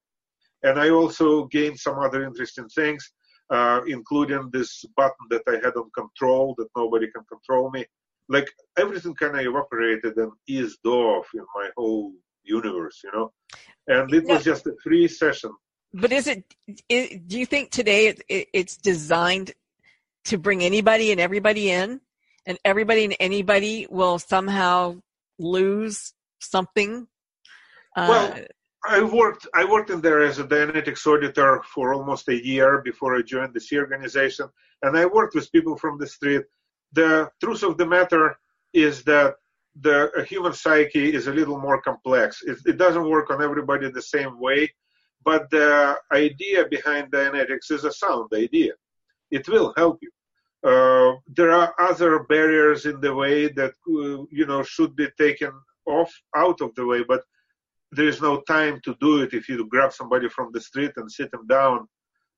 And 0.63 0.79
I 0.81 0.91
also 0.91 1.47
gained 1.47 1.79
some 1.79 1.99
other 1.99 2.25
interesting 2.25 2.69
things, 2.69 3.13
uh, 3.51 3.81
including 3.87 4.51
this 4.53 4.85
button 4.97 5.27
that 5.31 5.43
I 5.47 5.55
had 5.65 5.77
on 5.77 5.91
control 5.91 6.55
that 6.59 6.69
nobody 6.77 7.11
can 7.11 7.25
control 7.25 7.71
me. 7.71 7.85
Like 8.29 8.51
everything 8.77 9.15
kind 9.15 9.39
of 9.39 9.47
evaporated 9.47 10.17
and 10.17 10.33
eased 10.49 10.85
off 10.85 11.27
in 11.35 11.45
my 11.55 11.69
whole 11.77 12.13
universe, 12.43 13.01
you 13.05 13.13
know. 13.13 13.33
And 13.87 14.13
it 14.13 14.25
was 14.25 14.43
just 14.45 14.67
a 14.67 14.75
free 14.83 15.07
session. 15.07 15.53
But 15.95 16.13
is 16.13 16.27
it, 16.27 16.45
it 16.89 17.29
do 17.29 17.39
you 17.39 17.47
think 17.47 17.71
today 17.71 18.09
it, 18.09 18.23
it, 18.29 18.49
it's 18.53 18.77
designed 18.77 19.53
to 20.25 20.39
bring 20.39 20.63
anybody 20.63 21.13
and 21.13 21.21
everybody 21.21 21.71
in? 21.71 22.01
And 22.49 22.59
everybody 22.65 23.05
and 23.05 23.17
anybody 23.19 23.87
will 23.91 24.19
somehow 24.19 25.01
lose 25.39 26.13
something? 26.41 27.09
Uh, 27.97 28.07
well, 28.09 28.39
I 28.89 29.03
worked 29.03 29.47
I 29.55 29.65
worked 29.65 29.91
in 29.91 30.01
there 30.01 30.23
as 30.23 30.39
a 30.39 30.45
Dianetics 30.45 31.07
auditor 31.07 31.63
for 31.75 31.95
almost 31.95 32.29
a 32.29 32.45
year 32.45 32.83
before 32.83 33.17
I 33.17 33.23
joined 33.23 33.55
the 33.55 33.61
Sea 33.61 33.79
Organization, 33.79 34.49
and 34.83 34.97
I 34.97 35.07
worked 35.07 35.35
with 35.35 35.51
people 35.53 35.77
from 35.77 35.99
the 35.99 36.07
street. 36.07 36.45
The 36.93 37.29
truth 37.43 37.63
of 37.63 37.77
the 37.79 37.87
matter 37.87 38.39
is 38.73 39.03
that 39.05 39.37
the 39.81 40.25
human 40.29 40.53
psyche 40.53 41.15
is 41.15 41.27
a 41.27 41.33
little 41.33 41.61
more 41.61 41.81
complex. 41.83 42.43
It, 42.43 42.59
it 42.65 42.77
doesn't 42.79 43.11
work 43.11 43.31
on 43.31 43.43
everybody 43.43 43.91
the 43.91 44.03
same 44.03 44.39
way, 44.41 44.73
but 45.25 45.51
the 45.51 45.99
idea 46.13 46.67
behind 46.67 47.13
Dianetics 47.13 47.71
is 47.71 47.85
a 47.85 47.93
sound 47.93 48.31
idea. 48.35 48.73
It 49.31 49.49
will 49.49 49.75
help 49.77 49.99
you. 50.01 50.11
Uh, 50.65 51.17
there 51.29 51.53
are 51.53 51.75
other 51.79 52.21
barriers 52.21 52.87
in 52.87 53.01
the 53.01 53.15
way 53.15 53.49
that 53.49 53.75
uh, 53.89 54.25
you 54.31 54.47
know 54.47 54.63
should 54.63 54.95
be 54.97 55.09
taken 55.19 55.53
off 55.87 56.13
out 56.35 56.61
of 56.61 56.75
the 56.75 56.87
way, 56.87 57.03
but 57.03 57.23
there 57.93 58.09
is 58.09 58.21
no 58.21 58.41
time 58.43 58.81
to 58.85 58.97
do 59.01 59.23
it. 59.23 59.33
If 59.33 59.49
you 59.49 59.67
grab 59.69 59.93
somebody 59.93 60.29
from 60.29 60.51
the 60.53 60.61
street 60.61 60.93
and 60.97 61.11
sit 61.11 61.31
them 61.31 61.47
down, 61.47 61.87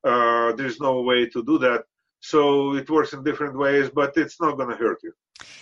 uh, 0.05 0.52
there's 0.52 0.81
no 0.81 1.02
way 1.02 1.26
to 1.26 1.45
do 1.45 1.59
that. 1.59 1.85
So 2.21 2.75
it 2.75 2.88
works 2.90 3.12
in 3.12 3.23
different 3.23 3.57
ways, 3.57 3.90
but 3.90 4.17
it's 4.17 4.40
not 4.40 4.57
going 4.57 4.71
to 4.71 4.76
hurt 4.76 4.99
you. 5.02 5.12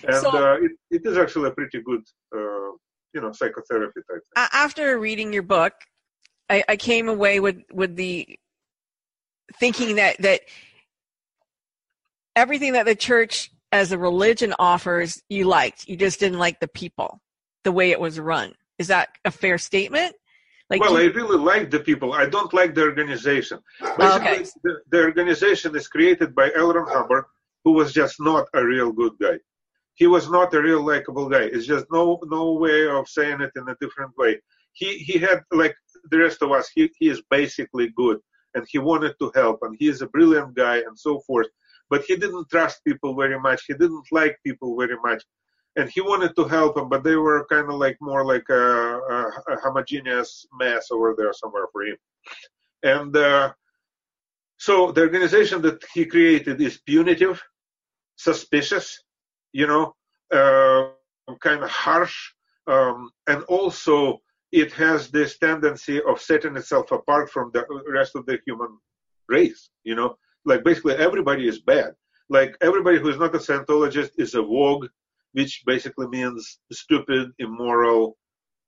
And 0.04 0.16
So- 0.16 0.30
uh, 0.30 0.56
it, 0.60 0.72
it 0.90 1.06
is 1.06 1.16
actually 1.16 1.48
a 1.48 1.52
pretty 1.52 1.80
good, 1.82 2.02
uh, 2.34 2.72
you 3.14 3.20
know, 3.20 3.32
psychotherapy 3.32 4.00
type. 4.10 4.22
Thing. 4.34 4.46
after 4.52 4.98
reading 4.98 5.32
your 5.32 5.42
book, 5.42 5.74
I, 6.48 6.64
I 6.68 6.76
came 6.76 7.08
away 7.08 7.40
with 7.40 7.62
with 7.72 7.96
the 7.96 8.38
thinking 9.58 9.96
that 9.96 10.20
that 10.22 10.42
everything 12.36 12.74
that 12.74 12.86
the 12.86 12.94
church 12.94 13.50
as 13.72 13.92
a 13.92 13.98
religion 13.98 14.54
offers 14.58 15.22
you 15.28 15.44
liked. 15.44 15.88
You 15.88 15.96
just 15.96 16.20
didn't 16.20 16.38
like 16.38 16.60
the 16.60 16.68
people, 16.68 17.20
the 17.64 17.72
way 17.72 17.90
it 17.90 18.00
was 18.00 18.20
run. 18.20 18.54
Is 18.78 18.88
that 18.88 19.08
a 19.24 19.30
fair 19.30 19.58
statement? 19.58 20.14
Like, 20.68 20.80
well, 20.80 20.94
do 20.94 20.98
I 20.98 21.04
really 21.04 21.38
like 21.38 21.70
the 21.70 21.78
people. 21.78 22.12
I 22.12 22.26
don't 22.26 22.52
like 22.52 22.74
the 22.74 22.82
organization. 22.82 23.60
Basically, 23.80 24.06
Okay. 24.08 24.44
the, 24.64 24.80
the 24.90 25.00
organization 25.04 25.76
is 25.76 25.86
created 25.86 26.34
by 26.34 26.50
L. 26.56 26.72
Ron 26.72 26.88
Hubbard, 26.88 27.24
who 27.64 27.72
was 27.72 27.92
just 27.92 28.16
not 28.20 28.48
a 28.52 28.64
real 28.64 28.90
good 28.92 29.12
guy. 29.20 29.38
He 29.94 30.06
was 30.08 30.28
not 30.28 30.52
a 30.54 30.60
real 30.60 30.82
likable 30.84 31.28
guy. 31.28 31.44
It's 31.54 31.66
just 31.66 31.86
no 31.90 32.18
no 32.24 32.52
way 32.54 32.86
of 32.88 33.08
saying 33.08 33.40
it 33.40 33.52
in 33.56 33.68
a 33.68 33.76
different 33.80 34.12
way. 34.18 34.40
He 34.72 34.98
he 34.98 35.18
had 35.18 35.42
like 35.52 35.76
the 36.10 36.18
rest 36.18 36.42
of 36.42 36.50
us. 36.52 36.68
He 36.74 36.90
he 36.98 37.08
is 37.08 37.22
basically 37.30 37.88
good, 37.96 38.18
and 38.54 38.66
he 38.68 38.78
wanted 38.78 39.14
to 39.20 39.30
help, 39.34 39.60
and 39.62 39.74
he 39.78 39.88
is 39.88 40.02
a 40.02 40.08
brilliant 40.08 40.54
guy, 40.54 40.78
and 40.78 40.98
so 40.98 41.20
forth. 41.20 41.48
But 41.88 42.02
he 42.08 42.16
didn't 42.16 42.50
trust 42.50 42.84
people 42.84 43.14
very 43.14 43.38
much. 43.38 43.62
He 43.68 43.74
didn't 43.74 44.06
like 44.10 44.36
people 44.44 44.76
very 44.76 44.98
much 45.02 45.22
and 45.76 45.90
he 45.90 46.00
wanted 46.00 46.34
to 46.36 46.44
help 46.44 46.74
them, 46.74 46.88
but 46.88 47.04
they 47.04 47.16
were 47.16 47.46
kind 47.50 47.70
of 47.70 47.78
like 47.78 47.96
more 48.00 48.24
like 48.24 48.48
a, 48.48 48.54
a, 48.54 49.30
a 49.52 49.60
homogeneous 49.62 50.46
mass 50.58 50.88
over 50.90 51.14
there 51.16 51.32
somewhere 51.32 51.66
for 51.70 51.82
him. 51.82 51.96
And 52.82 53.14
uh, 53.16 53.52
so 54.56 54.90
the 54.90 55.02
organization 55.02 55.60
that 55.62 55.84
he 55.92 56.06
created 56.06 56.60
is 56.60 56.78
punitive, 56.78 57.42
suspicious, 58.16 59.02
you 59.52 59.66
know, 59.66 59.94
uh, 60.32 60.88
kind 61.40 61.62
of 61.62 61.70
harsh, 61.70 62.16
um, 62.66 63.10
and 63.26 63.42
also 63.44 64.20
it 64.52 64.72
has 64.72 65.10
this 65.10 65.38
tendency 65.38 66.00
of 66.02 66.20
setting 66.20 66.56
itself 66.56 66.90
apart 66.90 67.30
from 67.30 67.50
the 67.52 67.64
rest 67.88 68.16
of 68.16 68.24
the 68.26 68.38
human 68.46 68.78
race. 69.28 69.68
You 69.84 69.94
know, 69.94 70.16
like 70.46 70.64
basically 70.64 70.94
everybody 70.94 71.48
is 71.48 71.60
bad. 71.60 71.92
Like 72.30 72.56
everybody 72.60 72.98
who 72.98 73.08
is 73.08 73.18
not 73.18 73.34
a 73.34 73.38
Scientologist 73.38 74.12
is 74.16 74.34
a 74.34 74.42
wog 74.42 74.88
which 75.36 75.62
basically 75.66 76.08
means 76.08 76.60
stupid, 76.72 77.30
immoral, 77.38 78.16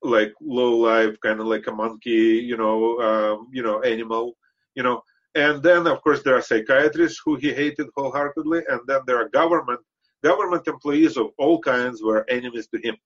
like 0.03 0.33
low 0.43 0.77
life, 0.77 1.15
kind 1.25 1.41
of 1.41 1.47
like 1.47 1.67
a 1.67 1.73
monkey, 1.73 2.45
you 2.51 2.59
know, 2.59 2.79
um, 3.09 3.49
you 3.57 3.63
know, 3.63 3.81
animal, 3.81 4.37
you 4.75 4.83
know. 4.83 5.01
And 5.35 5.63
then, 5.63 5.87
of 5.87 6.03
course, 6.03 6.23
there 6.23 6.37
are 6.37 6.43
psychiatrists 6.43 7.23
who 7.25 7.37
he 7.37 7.55
hated 7.55 7.87
wholeheartedly, 7.97 8.61
and 8.69 8.81
then 8.87 9.01
there 9.07 9.19
are 9.21 9.31
government 9.31 9.81
government 10.23 10.69
employees 10.69 11.17
of 11.17 11.29
all 11.39 11.59
kinds 11.59 12.03
were 12.03 12.29
enemies 12.29 12.69
to 12.75 12.79
him. 12.87 12.97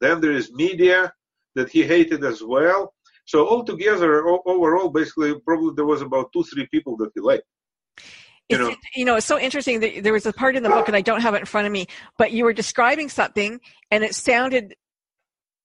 Then 0.00 0.22
there 0.22 0.36
is 0.40 0.50
media 0.64 1.12
that 1.54 1.68
he 1.68 1.82
hated 1.82 2.24
as 2.24 2.42
well. 2.42 2.94
So 3.26 3.46
altogether, 3.46 4.26
overall, 4.54 4.88
basically, 4.88 5.38
probably 5.40 5.74
there 5.76 5.92
was 5.94 6.00
about 6.00 6.32
two, 6.32 6.44
three 6.44 6.66
people 6.74 6.96
that 7.00 7.10
he 7.14 7.20
liked. 7.20 7.48
You 8.52 8.68
it's, 8.68 8.70
know. 8.70 8.76
you 8.94 9.04
know, 9.04 9.16
it's 9.16 9.26
so 9.26 9.38
interesting 9.38 9.80
that 9.80 10.02
there 10.02 10.12
was 10.12 10.26
a 10.26 10.32
part 10.32 10.56
in 10.56 10.62
the 10.62 10.68
book, 10.68 10.88
and 10.88 10.96
I 10.96 11.00
don't 11.00 11.20
have 11.20 11.34
it 11.34 11.40
in 11.40 11.46
front 11.46 11.66
of 11.66 11.72
me, 11.72 11.86
but 12.18 12.32
you 12.32 12.44
were 12.44 12.52
describing 12.52 13.08
something, 13.08 13.60
and 13.90 14.04
it 14.04 14.14
sounded 14.14 14.74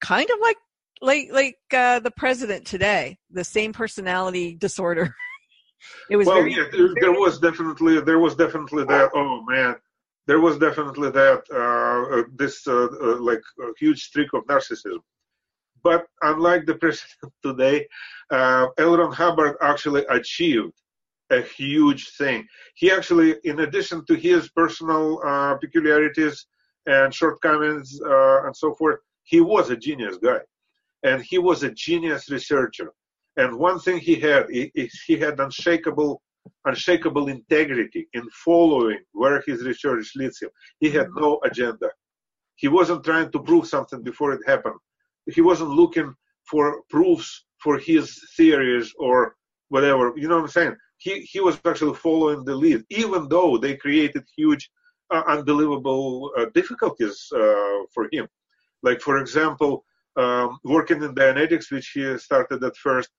kind 0.01 0.29
of 0.29 0.39
like 0.41 0.57
like 1.01 1.29
like 1.31 1.57
uh, 1.73 1.99
the 1.99 2.11
president 2.11 2.65
today, 2.65 3.17
the 3.31 3.43
same 3.43 3.73
personality 3.73 4.55
disorder. 4.55 5.15
it 6.09 6.15
was 6.17 6.27
well, 6.27 6.37
very, 6.37 6.55
yeah, 6.55 6.65
there, 6.71 6.89
there 6.99 7.11
was 7.11 7.39
definitely 7.39 7.99
there 8.01 8.19
was 8.19 8.35
definitely 8.35 8.83
that. 8.85 9.11
Oh 9.13 9.43
man, 9.47 9.75
there 10.25 10.39
was 10.39 10.57
definitely 10.57 11.11
that. 11.11 11.43
Uh, 11.51 12.19
uh, 12.19 12.23
this 12.35 12.67
uh, 12.67 12.87
uh, 13.01 13.17
like 13.19 13.41
a 13.61 13.71
huge 13.77 14.03
streak 14.03 14.33
of 14.33 14.45
narcissism. 14.45 14.99
But 15.83 16.05
unlike 16.21 16.65
the 16.65 16.75
president 16.83 17.33
today, 17.43 17.87
uh, 18.31 18.67
L. 18.77 18.97
Ron 18.97 19.13
Hubbard 19.13 19.57
actually 19.61 20.05
achieved 20.09 20.73
a 21.31 21.41
huge 21.41 22.09
thing. 22.17 22.47
He 22.75 22.91
actually, 22.91 23.35
in 23.43 23.59
addition 23.59 24.05
to 24.05 24.15
his 24.15 24.49
personal 24.49 25.19
uh, 25.25 25.55
peculiarities 25.55 26.45
and 26.85 27.13
shortcomings 27.13 27.99
uh, 28.05 28.45
and 28.45 28.55
so 28.55 28.73
forth, 28.75 28.99
he 29.23 29.41
was 29.41 29.69
a 29.69 29.77
genius 29.77 30.17
guy, 30.17 30.39
and 31.03 31.21
he 31.21 31.37
was 31.37 31.63
a 31.63 31.71
genius 31.71 32.29
researcher. 32.29 32.91
And 33.35 33.59
one 33.59 33.79
thing 33.79 33.99
he 33.99 34.15
had 34.15 34.47
is 34.49 35.03
he 35.05 35.17
had 35.17 35.39
unshakable, 35.39 36.21
unshakable 36.65 37.27
integrity 37.27 38.07
in 38.13 38.27
following 38.45 38.99
where 39.11 39.43
his 39.45 39.63
research 39.63 40.13
leads 40.15 40.41
him. 40.41 40.49
He 40.79 40.89
had 40.89 41.07
no 41.15 41.39
agenda. 41.43 41.89
He 42.55 42.67
wasn't 42.67 43.03
trying 43.03 43.31
to 43.31 43.43
prove 43.43 43.67
something 43.67 44.01
before 44.01 44.31
it 44.33 44.41
happened. 44.47 44.79
He 45.27 45.41
wasn't 45.41 45.69
looking 45.71 46.15
for 46.49 46.81
proofs 46.89 47.45
for 47.61 47.77
his 47.77 48.17
theories 48.35 48.93
or 48.97 49.35
whatever. 49.69 50.13
You 50.15 50.27
know 50.27 50.37
what 50.37 50.43
I'm 50.43 50.49
saying? 50.49 50.75
He 50.97 51.21
he 51.21 51.39
was 51.39 51.59
actually 51.65 51.95
following 51.95 52.43
the 52.43 52.55
lead, 52.55 52.83
even 52.89 53.27
though 53.29 53.57
they 53.57 53.75
created 53.75 54.23
huge, 54.35 54.69
uh, 55.13 55.23
unbelievable 55.27 56.31
uh, 56.37 56.45
difficulties 56.53 57.17
uh, 57.35 57.79
for 57.93 58.09
him. 58.11 58.27
Like 58.83 59.01
for 59.01 59.17
example, 59.19 59.85
um, 60.15 60.59
working 60.63 61.03
in 61.03 61.13
Dianetics, 61.13 61.71
which 61.71 61.89
he 61.89 62.17
started 62.17 62.63
at 62.63 62.75
first. 62.77 63.09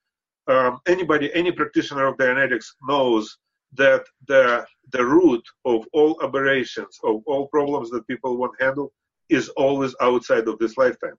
Um, 0.49 0.81
anybody, 0.87 1.33
any 1.35 1.53
practitioner 1.53 2.07
of 2.07 2.17
Dianetics 2.17 2.67
knows 2.89 3.39
that 3.75 4.05
the 4.27 4.67
the 4.93 5.05
root 5.05 5.45
of 5.65 5.87
all 5.93 6.19
aberrations, 6.23 6.99
of 7.05 7.23
all 7.27 7.49
problems 7.49 7.91
that 7.91 8.07
people 8.07 8.37
won't 8.37 8.61
handle, 8.61 8.93
is 9.29 9.49
always 9.51 9.95
outside 10.01 10.49
of 10.49 10.59
this 10.59 10.77
lifetime. 10.77 11.19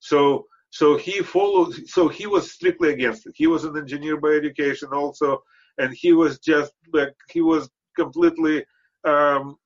So 0.00 0.46
so 0.70 0.96
he 0.96 1.20
followed 1.20 1.74
so 1.86 2.08
he 2.08 2.26
was 2.26 2.52
strictly 2.52 2.90
against 2.92 3.26
it. 3.26 3.34
He 3.36 3.46
was 3.46 3.64
an 3.64 3.76
engineer 3.76 4.16
by 4.16 4.30
education 4.30 4.88
also, 4.92 5.42
and 5.78 5.92
he 5.92 6.12
was 6.12 6.38
just 6.38 6.72
like 6.92 7.14
he 7.30 7.40
was 7.40 7.68
completely 7.96 8.64
um, 9.04 9.56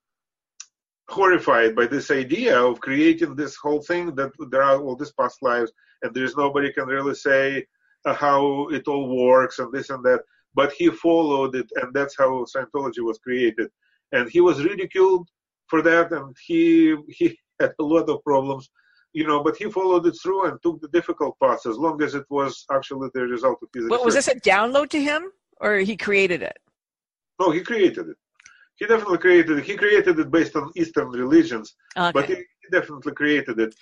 horrified 1.09 1.77
by 1.77 1.87
this 1.87 2.11
idea 2.11 2.59
of 2.59 2.81
creating 2.81 3.35
this 3.37 3.57
whole 3.57 3.83
thing 3.83 4.15
that 4.15 4.33
there 4.51 4.63
are 4.63 4.81
all 4.81 4.97
these 4.97 5.13
past 5.13 5.43
lives 5.43 5.71
and 6.03 6.15
there's 6.15 6.37
nobody 6.37 6.73
can 6.73 6.87
really 6.87 7.15
say 7.15 7.67
uh, 8.05 8.15
how 8.15 8.69
it 8.69 8.87
all 8.87 9.27
works 9.27 9.59
and 9.59 9.73
this 9.73 9.91
and 9.91 10.05
that. 10.05 10.21
But 10.55 10.73
he 10.73 10.89
followed 10.91 11.57
it, 11.57 11.69
and 11.77 11.93
that's 11.93 12.17
how 12.17 12.45
Scientology 12.45 13.01
was 13.01 13.19
created. 13.19 13.71
And 14.13 14.31
he 14.31 14.41
was 14.41 14.63
ridiculed 14.63 15.29
for 15.67 15.83
that, 15.83 16.13
and 16.13 16.37
he 16.47 16.97
he 17.09 17.39
had 17.61 17.73
a 17.81 17.83
lot 17.83 18.09
of 18.09 18.23
problems, 18.23 18.69
you 19.15 19.27
know. 19.27 19.43
But 19.43 19.57
he 19.57 19.71
followed 19.71 20.07
it 20.07 20.17
through 20.23 20.47
and 20.47 20.63
took 20.63 20.81
the 20.81 20.89
difficult 20.89 21.37
path 21.43 21.65
as 21.67 21.79
long 21.79 22.03
as 22.03 22.15
it 22.15 22.27
was 22.29 22.67
actually 22.71 23.09
the 23.15 23.23
result 23.23 23.59
of 23.63 23.69
his. 23.75 23.89
What, 23.89 24.05
was 24.05 24.15
this 24.15 24.29
a 24.29 24.35
download 24.35 24.91
to 24.91 25.01
him, 25.01 25.31
or 25.61 25.79
he 25.79 25.97
created 25.97 26.43
it? 26.43 26.59
No, 27.41 27.51
he 27.51 27.61
created 27.61 28.09
it. 28.09 28.17
He 28.77 28.87
definitely 28.87 29.19
created 29.19 29.59
it. 29.59 29.65
He 29.65 29.77
created 29.77 30.19
it 30.19 30.31
based 30.31 30.57
on 30.57 30.71
Eastern 30.77 31.09
religions, 31.09 31.77
Okay. 31.97 32.11
but 32.13 32.27
he, 32.29 32.35
he 32.35 32.67
definitely 32.71 33.13
created 33.13 33.59
it. 33.61 33.75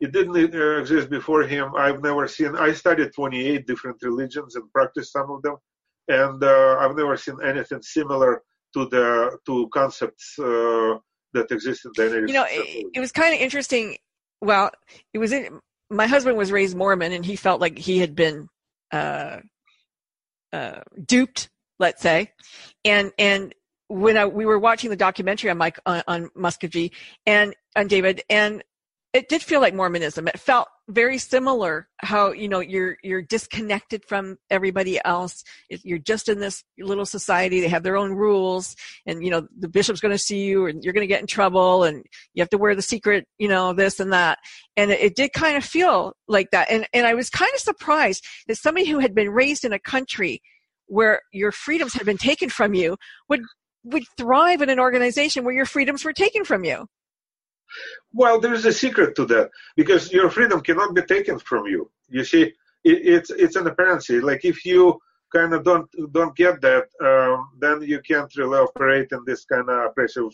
It 0.00 0.12
didn't 0.12 0.54
uh, 0.54 0.78
exist 0.78 1.10
before 1.10 1.42
him. 1.42 1.72
I've 1.76 2.02
never 2.02 2.26
seen. 2.28 2.56
I 2.56 2.72
studied 2.72 3.12
28 3.14 3.66
different 3.66 3.98
religions 4.02 4.56
and 4.56 4.72
practiced 4.72 5.12
some 5.12 5.30
of 5.30 5.42
them, 5.42 5.56
and 6.08 6.42
uh, 6.42 6.76
I've 6.80 6.96
never 6.96 7.16
seen 7.16 7.36
anything 7.44 7.82
similar 7.82 8.42
to 8.74 8.86
the 8.86 9.38
to 9.46 9.68
concepts 9.68 10.38
uh, 10.38 10.96
that 11.34 11.50
exist 11.50 11.84
in 11.84 11.92
the 11.94 12.24
you 12.26 12.34
know, 12.34 12.46
it, 12.48 12.86
it 12.94 13.00
was 13.00 13.12
kind 13.12 13.34
of 13.34 13.40
interesting. 13.40 13.96
Well, 14.40 14.70
it 15.12 15.18
was 15.18 15.32
in. 15.32 15.60
My 15.90 16.06
husband 16.06 16.36
was 16.36 16.52
raised 16.52 16.76
Mormon, 16.76 17.12
and 17.12 17.24
he 17.24 17.36
felt 17.36 17.60
like 17.60 17.78
he 17.78 17.98
had 17.98 18.14
been 18.14 18.48
uh, 18.92 19.38
uh, 20.52 20.80
duped, 21.04 21.48
let's 21.78 22.02
say, 22.02 22.32
and 22.84 23.12
and 23.18 23.54
when 23.88 24.16
I, 24.16 24.26
we 24.26 24.46
were 24.46 24.58
watching 24.58 24.90
the 24.90 24.96
documentary 24.96 25.50
on 25.50 25.58
Mike 25.58 25.78
on, 25.86 26.02
on 26.06 26.30
Miscavige 26.36 26.92
and 27.26 27.54
on 27.74 27.88
David, 27.88 28.22
and 28.28 28.62
it 29.14 29.28
did 29.28 29.42
feel 29.42 29.60
like 29.60 29.74
Mormonism. 29.74 30.28
It 30.28 30.38
felt 30.38 30.68
very 30.88 31.16
similar. 31.16 31.88
How 31.98 32.32
you 32.32 32.46
know 32.48 32.60
you're 32.60 32.98
you're 33.02 33.22
disconnected 33.22 34.04
from 34.04 34.36
everybody 34.50 35.00
else. 35.04 35.44
You're 35.70 35.98
just 35.98 36.28
in 36.28 36.40
this 36.40 36.62
little 36.78 37.06
society. 37.06 37.60
They 37.60 37.68
have 37.68 37.82
their 37.82 37.96
own 37.96 38.12
rules, 38.12 38.76
and 39.06 39.24
you 39.24 39.30
know 39.30 39.48
the 39.58 39.68
bishop's 39.68 40.00
going 40.00 40.12
to 40.12 40.18
see 40.18 40.44
you, 40.44 40.66
and 40.66 40.84
you're 40.84 40.92
going 40.92 41.02
to 41.02 41.12
get 41.12 41.20
in 41.20 41.26
trouble, 41.26 41.84
and 41.84 42.04
you 42.34 42.42
have 42.42 42.50
to 42.50 42.58
wear 42.58 42.74
the 42.74 42.82
secret, 42.82 43.26
you 43.38 43.48
know, 43.48 43.72
this 43.72 43.98
and 43.98 44.12
that. 44.12 44.38
And 44.76 44.90
it, 44.90 45.00
it 45.00 45.16
did 45.16 45.32
kind 45.32 45.56
of 45.56 45.64
feel 45.64 46.12
like 46.26 46.50
that. 46.50 46.70
And 46.70 46.86
and 46.92 47.06
I 47.06 47.14
was 47.14 47.30
kind 47.30 47.50
of 47.54 47.60
surprised 47.60 48.26
that 48.46 48.58
somebody 48.58 48.86
who 48.86 48.98
had 48.98 49.14
been 49.14 49.30
raised 49.30 49.64
in 49.64 49.72
a 49.72 49.78
country 49.78 50.42
where 50.86 51.22
your 51.32 51.52
freedoms 51.52 51.94
had 51.94 52.04
been 52.04 52.18
taken 52.18 52.50
from 52.50 52.74
you 52.74 52.96
would 53.28 53.40
would 53.84 54.04
thrive 54.18 54.60
in 54.60 54.68
an 54.68 54.78
organization 54.78 55.44
where 55.44 55.54
your 55.54 55.66
freedoms 55.66 56.04
were 56.04 56.12
taken 56.12 56.44
from 56.44 56.64
you. 56.64 56.86
Well, 58.12 58.40
there's 58.40 58.64
a 58.64 58.72
secret 58.72 59.14
to 59.16 59.24
that 59.26 59.50
because 59.76 60.12
your 60.12 60.30
freedom 60.30 60.60
cannot 60.60 60.94
be 60.94 61.02
taken 61.02 61.38
from 61.38 61.66
you. 61.66 61.90
You 62.08 62.24
see, 62.24 62.42
it, 62.42 62.98
it's 63.14 63.30
it's 63.30 63.56
an 63.56 63.66
apparency. 63.66 64.20
Like 64.20 64.44
if 64.44 64.64
you 64.64 64.98
kind 65.34 65.52
of 65.54 65.64
don't 65.64 65.88
don't 66.12 66.34
get 66.36 66.60
that, 66.62 66.84
um, 67.04 67.50
then 67.58 67.82
you 67.82 68.00
can't 68.00 68.34
really 68.36 68.58
operate 68.58 69.08
in 69.12 69.22
this 69.26 69.44
kind 69.44 69.68
of 69.68 69.86
oppressive. 69.90 70.32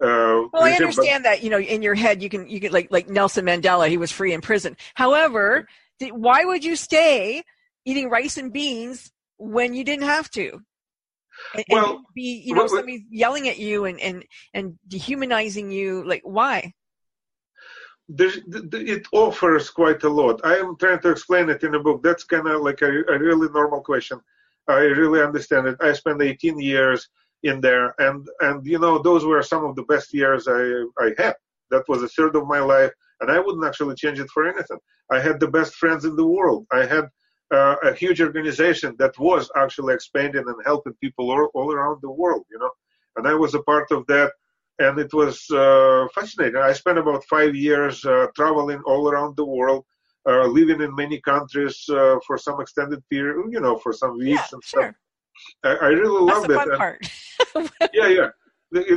Uh, 0.00 0.46
Well, 0.52 0.62
I 0.62 0.70
regime. 0.70 0.78
But- 0.78 0.82
understand 0.82 1.24
that 1.24 1.42
you 1.42 1.50
know 1.50 1.58
in 1.58 1.82
your 1.82 1.94
head 1.94 2.22
you 2.22 2.28
can 2.28 2.48
you 2.48 2.60
can 2.60 2.72
like 2.72 2.88
like 2.90 3.08
Nelson 3.08 3.44
Mandela 3.44 3.88
he 3.88 3.96
was 3.96 4.12
free 4.12 4.32
in 4.32 4.40
prison. 4.40 4.76
However, 4.94 5.66
th- 5.98 6.12
why 6.12 6.44
would 6.44 6.64
you 6.64 6.76
stay 6.76 7.42
eating 7.84 8.08
rice 8.08 8.36
and 8.36 8.52
beans 8.52 9.10
when 9.38 9.74
you 9.74 9.82
didn't 9.84 10.04
have 10.06 10.30
to? 10.32 10.60
And, 11.54 11.64
and 11.68 11.76
Well, 11.82 12.02
be 12.14 12.42
you 12.44 12.54
know 12.54 12.62
what- 12.62 12.70
somebody 12.70 13.06
yelling 13.10 13.48
at 13.48 13.58
you 13.58 13.84
and 13.86 14.00
and 14.00 14.24
and 14.54 14.78
dehumanizing 14.88 15.70
you 15.70 16.04
like 16.06 16.22
why? 16.24 16.72
there's, 18.08 18.40
th- 18.50 18.70
th- 18.70 18.88
it 18.88 19.06
offers 19.12 19.68
quite 19.70 20.02
a 20.02 20.08
lot. 20.08 20.40
I 20.44 20.56
am 20.56 20.76
trying 20.78 21.00
to 21.00 21.10
explain 21.10 21.50
it 21.50 21.62
in 21.62 21.74
a 21.74 21.80
book. 21.80 22.02
That's 22.02 22.24
kind 22.24 22.48
of 22.48 22.62
like 22.62 22.80
a, 22.82 22.86
a 23.14 23.18
really 23.18 23.48
normal 23.50 23.82
question. 23.82 24.18
I 24.66 24.80
really 24.80 25.20
understand 25.22 25.66
it. 25.66 25.76
I 25.80 25.92
spent 25.92 26.22
18 26.22 26.58
years 26.58 27.08
in 27.42 27.60
there, 27.60 27.94
and 27.98 28.26
and 28.40 28.66
you 28.66 28.78
know 28.78 28.98
those 28.98 29.24
were 29.24 29.42
some 29.42 29.64
of 29.64 29.76
the 29.76 29.84
best 29.84 30.12
years 30.14 30.48
I 30.48 30.62
I 30.98 31.12
had. 31.18 31.34
That 31.70 31.84
was 31.88 32.02
a 32.02 32.08
third 32.08 32.34
of 32.36 32.46
my 32.46 32.60
life, 32.60 32.92
and 33.20 33.30
I 33.30 33.38
wouldn't 33.38 33.64
actually 33.66 33.94
change 33.94 34.18
it 34.20 34.30
for 34.30 34.48
anything. 34.48 34.78
I 35.10 35.20
had 35.20 35.38
the 35.38 35.48
best 35.48 35.74
friends 35.74 36.04
in 36.06 36.16
the 36.16 36.26
world. 36.26 36.66
I 36.72 36.84
had 36.86 37.06
uh, 37.54 37.76
a 37.82 37.94
huge 37.94 38.20
organization 38.20 38.94
that 38.98 39.18
was 39.18 39.50
actually 39.56 39.94
expanding 39.94 40.44
and 40.46 40.56
helping 40.64 40.94
people 41.02 41.30
all, 41.30 41.50
all 41.54 41.72
around 41.72 41.98
the 42.02 42.10
world. 42.10 42.44
You 42.50 42.58
know, 42.58 42.70
and 43.16 43.26
I 43.26 43.34
was 43.34 43.54
a 43.54 43.62
part 43.62 43.90
of 43.90 44.06
that 44.08 44.32
and 44.80 44.98
it 44.98 45.12
was 45.12 45.48
uh, 45.50 46.06
fascinating. 46.14 46.60
I 46.60 46.72
spent 46.72 46.98
about 46.98 47.24
five 47.24 47.54
years 47.54 48.04
uh, 48.04 48.26
traveling 48.36 48.80
all 48.86 49.08
around 49.10 49.36
the 49.36 49.44
world, 49.44 49.84
uh, 50.28 50.46
living 50.46 50.80
in 50.80 50.94
many 50.94 51.20
countries 51.20 51.84
uh, 51.90 52.16
for 52.26 52.38
some 52.38 52.60
extended 52.60 53.02
period, 53.10 53.46
you 53.50 53.60
know, 53.60 53.76
for 53.78 53.92
some 53.92 54.16
weeks 54.18 54.28
Yeah, 54.30 54.48
and 54.52 54.64
sure. 54.64 54.82
stuff. 54.82 54.94
I, 55.64 55.86
I 55.86 55.88
really 55.88 56.26
That's 56.26 56.38
loved 56.38 56.50
it. 56.50 56.54
fun 56.54 56.70
And- 56.70 56.78
part. 56.78 57.90
yeah, 57.92 58.08
yeah. 58.08 58.28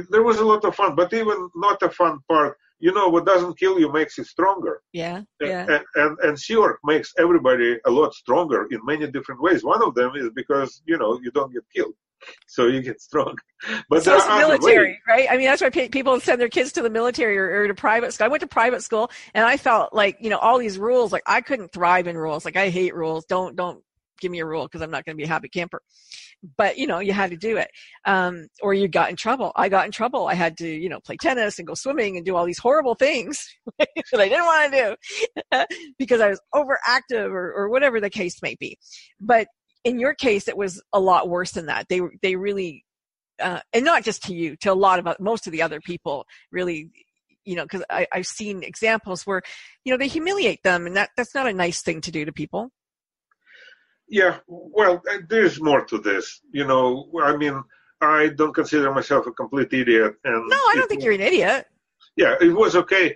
There 0.09 0.23
was 0.23 0.37
a 0.39 0.45
lot 0.45 0.65
of 0.65 0.75
fun, 0.75 0.95
but 0.95 1.13
even 1.13 1.49
not 1.55 1.81
a 1.81 1.89
fun 1.89 2.19
part. 2.29 2.57
You 2.81 2.91
know, 2.93 3.07
what 3.09 3.25
doesn't 3.25 3.59
kill 3.59 3.79
you 3.79 3.91
makes 3.91 4.17
you 4.17 4.23
stronger. 4.23 4.81
Yeah, 4.91 5.17
And- 5.39 5.49
yeah. 5.49 5.65
And, 5.69 5.85
and, 5.95 6.17
and 6.23 6.77
makes 6.83 7.13
everybody 7.17 7.77
a 7.85 7.91
lot 7.91 8.13
stronger 8.13 8.67
in 8.71 8.79
many 8.83 9.09
different 9.11 9.41
ways. 9.41 9.63
One 9.63 9.83
of 9.83 9.93
them 9.95 10.11
is 10.15 10.29
because, 10.35 10.81
you 10.85 10.97
know, 10.97 11.19
you 11.23 11.31
don't 11.31 11.53
get 11.53 11.63
killed. 11.75 11.93
So 12.47 12.67
you 12.67 12.81
get 12.81 13.01
strong. 13.01 13.35
But 13.89 14.03
so 14.03 14.15
it's 14.15 14.25
the 14.25 14.37
military, 14.37 14.87
ways. 14.89 14.97
right? 15.07 15.27
I 15.29 15.37
mean, 15.37 15.45
that's 15.45 15.61
why 15.61 15.69
people 15.69 16.19
send 16.19 16.39
their 16.41 16.49
kids 16.49 16.71
to 16.73 16.81
the 16.81 16.89
military 16.89 17.37
or, 17.37 17.61
or 17.61 17.67
to 17.67 17.73
private 17.75 18.13
school. 18.13 18.25
I 18.25 18.27
went 18.27 18.41
to 18.41 18.47
private 18.47 18.83
school, 18.83 19.09
and 19.35 19.45
I 19.45 19.57
felt 19.57 19.93
like 19.93 20.17
you 20.19 20.29
know 20.31 20.37
all 20.39 20.57
these 20.57 20.77
rules. 20.79 21.11
Like 21.11 21.23
I 21.27 21.41
couldn't 21.41 21.71
thrive 21.71 22.07
in 22.07 22.17
rules. 22.17 22.43
Like 22.43 22.57
I 22.57 22.69
hate 22.69 22.95
rules. 22.95 23.25
Don't 23.25 23.55
don't 23.55 23.83
give 24.21 24.31
me 24.31 24.39
a 24.39 24.45
rule 24.45 24.63
because 24.63 24.81
I'm 24.81 24.91
not 24.91 25.05
going 25.05 25.15
to 25.15 25.17
be 25.17 25.25
a 25.25 25.27
happy 25.27 25.49
camper. 25.49 25.81
But 26.57 26.77
you 26.77 26.87
know, 26.87 26.99
you 26.99 27.13
had 27.13 27.31
to 27.31 27.37
do 27.37 27.57
it, 27.57 27.69
um, 28.05 28.47
or 28.61 28.73
you 28.73 28.87
got 28.87 29.09
in 29.09 29.15
trouble. 29.15 29.51
I 29.55 29.69
got 29.69 29.85
in 29.85 29.91
trouble. 29.91 30.27
I 30.27 30.33
had 30.33 30.57
to 30.57 30.67
you 30.67 30.89
know 30.89 30.99
play 30.99 31.17
tennis 31.17 31.59
and 31.59 31.67
go 31.67 31.73
swimming 31.73 32.17
and 32.17 32.25
do 32.25 32.35
all 32.35 32.45
these 32.45 32.59
horrible 32.59 32.95
things 32.95 33.45
that 33.79 33.87
I 34.13 34.29
didn't 34.29 34.45
want 34.45 34.73
to 34.73 34.97
do 35.51 35.65
because 35.99 36.21
I 36.21 36.29
was 36.29 36.41
overactive 36.55 37.31
or 37.31 37.53
or 37.53 37.69
whatever 37.69 37.99
the 37.99 38.09
case 38.09 38.41
may 38.41 38.55
be. 38.59 38.77
But 39.19 39.47
in 39.83 39.99
your 39.99 40.13
case, 40.13 40.47
it 40.47 40.57
was 40.57 40.81
a 40.93 40.99
lot 40.99 41.29
worse 41.29 41.51
than 41.51 41.65
that. 41.67 41.87
They 41.89 42.01
they 42.21 42.35
really 42.35 42.85
uh, 43.41 43.59
and 43.73 43.83
not 43.83 44.03
just 44.03 44.23
to 44.23 44.33
you, 44.33 44.55
to 44.57 44.71
a 44.71 44.73
lot 44.73 44.99
of 44.99 45.19
most 45.19 45.47
of 45.47 45.51
the 45.51 45.61
other 45.61 45.81
people, 45.81 46.25
really, 46.51 46.89
you 47.43 47.55
know, 47.55 47.63
because 47.63 47.83
I've 47.89 48.27
seen 48.27 48.63
examples 48.63 49.23
where, 49.23 49.41
you 49.83 49.91
know, 49.91 49.97
they 49.97 50.07
humiliate 50.07 50.63
them, 50.63 50.85
and 50.85 50.95
that 50.95 51.09
that's 51.17 51.33
not 51.35 51.47
a 51.47 51.53
nice 51.53 51.81
thing 51.81 52.01
to 52.01 52.11
do 52.11 52.25
to 52.25 52.31
people. 52.31 52.69
Yeah, 54.11 54.39
well, 54.47 55.01
uh, 55.09 55.19
there's 55.29 55.61
more 55.61 55.83
to 55.85 55.97
this. 55.97 56.41
You 56.51 56.65
know, 56.67 57.09
I 57.23 57.35
mean, 57.37 57.63
I 58.01 58.27
don't 58.39 58.53
consider 58.53 58.91
myself 58.93 59.25
a 59.25 59.31
complete 59.31 59.71
idiot. 59.71 60.15
And 60.25 60.49
No, 60.49 60.57
I 60.71 60.73
don't 60.75 60.89
think 60.89 61.01
you're 61.03 61.13
an 61.13 61.21
idiot. 61.31 61.65
Yeah, 62.17 62.35
it 62.41 62.53
was 62.63 62.75
okay. 62.75 63.15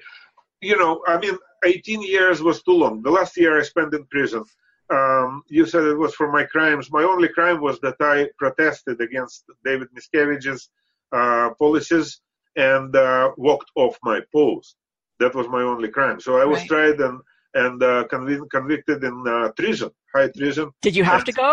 You 0.61 0.77
know, 0.77 1.03
I 1.05 1.17
mean, 1.17 1.37
18 1.65 2.01
years 2.01 2.41
was 2.41 2.63
too 2.63 2.77
long. 2.83 3.01
The 3.03 3.11
last 3.11 3.35
year 3.35 3.59
I 3.59 3.63
spent 3.63 3.93
in 3.93 4.05
prison. 4.05 4.43
Um, 4.89 5.43
you 5.49 5.65
said 5.65 5.83
it 5.83 5.97
was 5.97 6.13
for 6.15 6.31
my 6.31 6.43
crimes. 6.45 6.89
My 6.91 7.03
only 7.03 7.27
crime 7.27 7.59
was 7.59 7.77
that 7.81 7.97
I 7.99 8.29
protested 8.37 9.01
against 9.01 9.43
David 9.65 9.89
Miscavige's 9.95 10.69
uh, 11.11 11.49
policies 11.59 12.21
and 12.55 12.95
uh, 12.95 13.31
walked 13.35 13.69
off 13.75 13.97
my 14.03 14.21
post. 14.33 14.77
That 15.19 15.35
was 15.35 15.47
my 15.49 15.61
only 15.63 15.89
crime. 15.89 16.19
So 16.21 16.37
I 16.37 16.45
was 16.45 16.59
Right. 16.59 16.69
tried 16.69 17.01
and 17.01 17.19
and 17.55 17.81
uh, 17.81 18.03
convic- 18.11 18.49
convicted 18.51 19.03
in 19.03 19.15
uh, 19.27 19.49
treason, 19.59 19.89
high 20.13 20.29
treason. 20.29 20.69
Did 20.81 20.95
you 20.95 21.03
have 21.03 21.23
to 21.23 21.31
go 21.31 21.51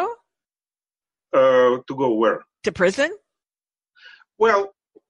Uh, 1.33 1.79
to 1.89 1.95
go 2.03 2.09
where? 2.23 2.41
to 2.67 2.71
prison? 2.73 3.11
Well, 4.39 4.61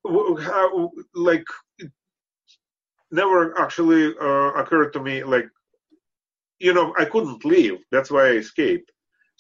w- 0.05 0.37
how, 0.49 0.91
like, 1.31 1.45
it 1.79 1.91
never 3.11 3.41
actually 3.65 4.05
uh, 4.29 4.51
occurred 4.61 4.93
to 4.93 5.01
me. 5.09 5.25
Like, 5.35 5.49
you 6.67 6.73
know, 6.77 6.87
I 7.03 7.05
couldn't 7.13 7.45
leave. 7.45 7.77
That's 7.91 8.11
why 8.13 8.23
I 8.29 8.35
escaped. 8.45 8.89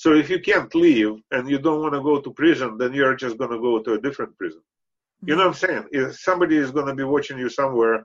So 0.02 0.08
if 0.22 0.26
you 0.32 0.40
can't 0.40 0.74
leave 0.74 1.12
and 1.34 1.48
you 1.52 1.58
don't 1.58 1.82
want 1.84 1.94
to 1.94 2.02
go 2.10 2.20
to 2.20 2.30
prison, 2.42 2.70
then 2.80 2.92
you're 2.98 3.14
just 3.24 3.38
going 3.40 3.52
to 3.54 3.60
go 3.68 3.72
to 3.84 3.92
a 3.94 4.00
different 4.06 4.36
prison. 4.38 4.62
You 5.24 5.36
know 5.36 5.46
what 5.46 5.54
I'm 5.54 5.62
saying? 5.66 5.84
If 5.92 6.18
somebody 6.28 6.56
is 6.64 6.72
going 6.76 6.88
to 6.90 6.94
be 7.00 7.04
watching 7.04 7.38
you 7.38 7.48
somewhere, 7.48 7.96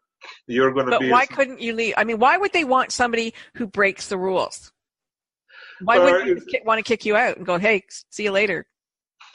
you're 0.48 0.72
going 0.72 0.86
to 0.88 0.92
But 0.92 1.02
be. 1.02 1.10
why 1.10 1.26
couldn't 1.26 1.62
you 1.62 1.74
leave? 1.74 1.94
I 1.98 2.04
mean, 2.04 2.20
why 2.20 2.38
would 2.38 2.54
they 2.54 2.64
want 2.64 2.92
somebody 2.92 3.34
who 3.56 3.68
breaks 3.68 4.08
the 4.08 4.18
rules? 4.18 4.72
Why 5.82 5.98
Uh, 5.98 6.04
wouldn't 6.04 6.52
they 6.52 6.62
want 6.66 6.80
to 6.80 6.84
kick 6.84 7.06
you 7.06 7.16
out 7.16 7.38
and 7.38 7.46
go, 7.46 7.58
"Hey, 7.58 7.84
see 8.10 8.24
you 8.24 8.32
later"? 8.32 8.66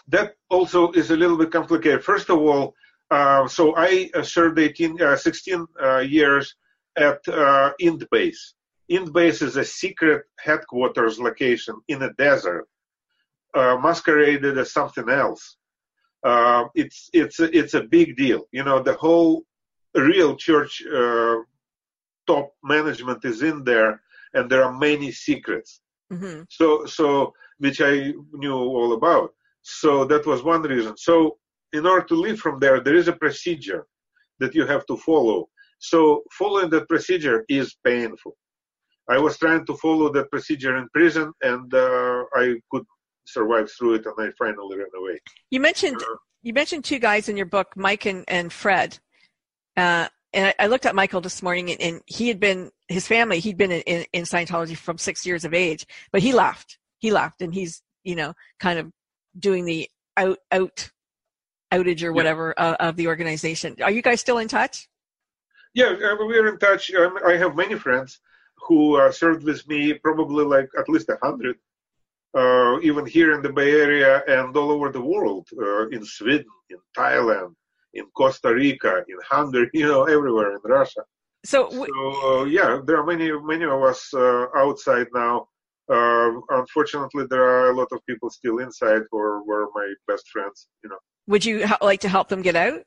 that 0.08 0.34
also 0.50 0.90
is 0.92 1.10
a 1.12 1.16
little 1.16 1.38
bit 1.38 1.50
complicated. 1.52 2.02
First 2.04 2.28
of 2.28 2.38
all, 2.38 2.74
uh, 3.10 3.46
so 3.46 3.74
I 3.76 4.10
uh, 4.14 4.22
served 4.22 4.58
18, 4.58 5.00
uh, 5.00 5.16
16 5.16 5.66
uh, 5.80 5.98
years 5.98 6.56
at 6.96 7.20
uh, 7.28 7.72
Int 7.78 8.02
Base. 8.10 8.54
Int 8.88 9.12
Base 9.12 9.40
is 9.42 9.56
a 9.56 9.64
secret 9.64 10.24
headquarters 10.40 11.20
location 11.20 11.76
in 11.88 12.02
a 12.02 12.12
desert, 12.14 12.66
uh, 13.54 13.76
masqueraded 13.80 14.58
as 14.58 14.72
something 14.72 15.08
else. 15.08 15.56
Uh, 16.24 16.64
it's 16.74 17.08
it's 17.12 17.38
it's 17.40 17.74
a 17.74 17.82
big 17.82 18.16
deal. 18.16 18.42
You 18.50 18.64
know, 18.64 18.82
the 18.82 18.94
whole 18.94 19.44
real 19.94 20.36
church 20.36 20.82
uh, 20.86 21.36
top 22.26 22.54
management 22.62 23.24
is 23.24 23.42
in 23.42 23.64
there, 23.64 24.00
and 24.34 24.50
there 24.50 24.64
are 24.64 24.72
many 24.72 25.10
secrets. 25.12 25.80
hmm 26.10 26.42
So, 26.48 26.86
so 26.86 27.32
which 27.58 27.80
I 27.80 28.12
knew 28.32 28.54
all 28.54 28.92
about. 28.94 29.30
So 29.62 30.04
that 30.06 30.26
was 30.26 30.42
one 30.42 30.62
reason. 30.62 30.96
So, 30.96 31.38
in 31.72 31.86
order 31.86 32.04
to 32.06 32.14
leave 32.14 32.38
from 32.40 32.58
there, 32.58 32.80
there 32.80 32.96
is 32.96 33.08
a 33.08 33.12
procedure 33.24 33.86
that 34.40 34.54
you 34.54 34.66
have 34.66 34.84
to 34.86 34.96
follow. 34.96 35.48
So, 35.78 36.22
following 36.32 36.70
that 36.70 36.88
procedure 36.88 37.44
is 37.48 37.76
painful. 37.84 38.36
I 39.08 39.18
was 39.18 39.36
trying 39.38 39.64
to 39.66 39.74
follow 39.76 40.12
that 40.12 40.30
procedure 40.30 40.76
in 40.76 40.88
prison, 40.92 41.32
and 41.42 41.72
uh, 41.74 42.24
I 42.34 42.56
could 42.70 42.84
survive 43.24 43.70
through 43.70 43.94
it, 43.94 44.06
and 44.06 44.14
I 44.18 44.30
finally 44.38 44.76
ran 44.78 44.94
away. 45.00 45.16
You 45.50 45.60
mentioned 45.60 46.00
Uh, 46.02 46.16
you 46.42 46.52
mentioned 46.52 46.84
two 46.84 46.98
guys 46.98 47.28
in 47.28 47.36
your 47.36 47.46
book, 47.46 47.68
Mike 47.76 48.06
and, 48.06 48.24
and 48.28 48.52
Fred. 48.52 48.98
Uh, 49.76 50.08
and 50.32 50.54
I, 50.58 50.66
looked 50.66 50.86
at 50.86 50.94
Michael 50.94 51.20
this 51.20 51.42
morning, 51.42 51.70
and, 51.70 51.80
and 51.80 52.02
he 52.06 52.28
had 52.28 52.40
been 52.40 52.70
his 52.88 53.06
family. 53.06 53.38
He'd 53.38 53.58
been 53.58 53.70
in, 53.70 53.82
in, 53.82 54.06
in 54.12 54.22
Scientology 54.24 54.76
from 54.76 54.98
six 54.98 55.26
years 55.26 55.44
of 55.44 55.52
age, 55.52 55.86
but 56.10 56.22
he 56.22 56.32
left. 56.32 56.78
He 56.98 57.10
left, 57.10 57.42
and 57.42 57.52
he's 57.52 57.82
you 58.04 58.16
know 58.16 58.34
kind 58.58 58.78
of 58.78 58.90
doing 59.38 59.64
the 59.64 59.88
out 60.16 60.38
out 60.50 60.90
outage 61.72 62.02
or 62.02 62.12
whatever 62.12 62.54
uh, 62.56 62.76
of 62.80 62.96
the 62.96 63.08
organization. 63.08 63.76
Are 63.82 63.90
you 63.90 64.02
guys 64.02 64.20
still 64.20 64.38
in 64.38 64.48
touch? 64.48 64.88
Yeah, 65.74 65.86
uh, 65.86 66.16
we're 66.20 66.48
in 66.48 66.58
touch. 66.58 66.92
Um, 66.94 67.18
I 67.26 67.36
have 67.36 67.56
many 67.56 67.76
friends 67.76 68.20
who 68.68 68.96
uh, 68.96 69.10
served 69.10 69.44
with 69.44 69.66
me, 69.68 69.94
probably 69.94 70.44
like 70.44 70.70
at 70.78 70.88
least 70.88 71.08
a 71.08 71.18
hundred, 71.22 71.56
uh, 72.34 72.78
even 72.80 73.06
here 73.06 73.32
in 73.34 73.42
the 73.42 73.52
Bay 73.52 73.72
Area 73.72 74.22
and 74.28 74.56
all 74.56 74.70
over 74.70 74.90
the 74.90 75.00
world, 75.00 75.48
uh, 75.58 75.88
in 75.88 76.04
Sweden, 76.04 76.46
in 76.70 76.78
Thailand, 76.96 77.54
in 77.94 78.04
Costa 78.16 78.54
Rica, 78.54 79.04
in 79.08 79.16
Hungary, 79.28 79.70
you 79.74 79.86
know, 79.86 80.04
everywhere 80.04 80.52
in 80.52 80.60
Russia. 80.64 81.02
So 81.44 81.64
w- 81.70 81.92
So 81.92 82.44
yeah, 82.44 82.80
there 82.86 82.96
are 82.98 83.06
many, 83.06 83.30
many 83.32 83.64
of 83.64 83.82
us 83.82 84.12
uh, 84.14 84.46
outside 84.56 85.08
now. 85.14 85.48
Uh, 85.90 86.30
unfortunately, 86.50 87.26
there 87.28 87.42
are 87.44 87.70
a 87.70 87.76
lot 87.76 87.88
of 87.92 88.00
people 88.06 88.30
still 88.30 88.58
inside 88.58 89.02
who 89.10 89.18
are, 89.18 89.42
were 89.42 89.66
my 89.74 89.92
best 90.06 90.28
friends. 90.32 90.68
You 90.82 90.90
know. 90.90 90.98
would 91.26 91.44
you 91.44 91.64
h- 91.64 91.82
like 91.82 92.00
to 92.00 92.08
help 92.08 92.28
them 92.28 92.42
get 92.42 92.56
out? 92.56 92.82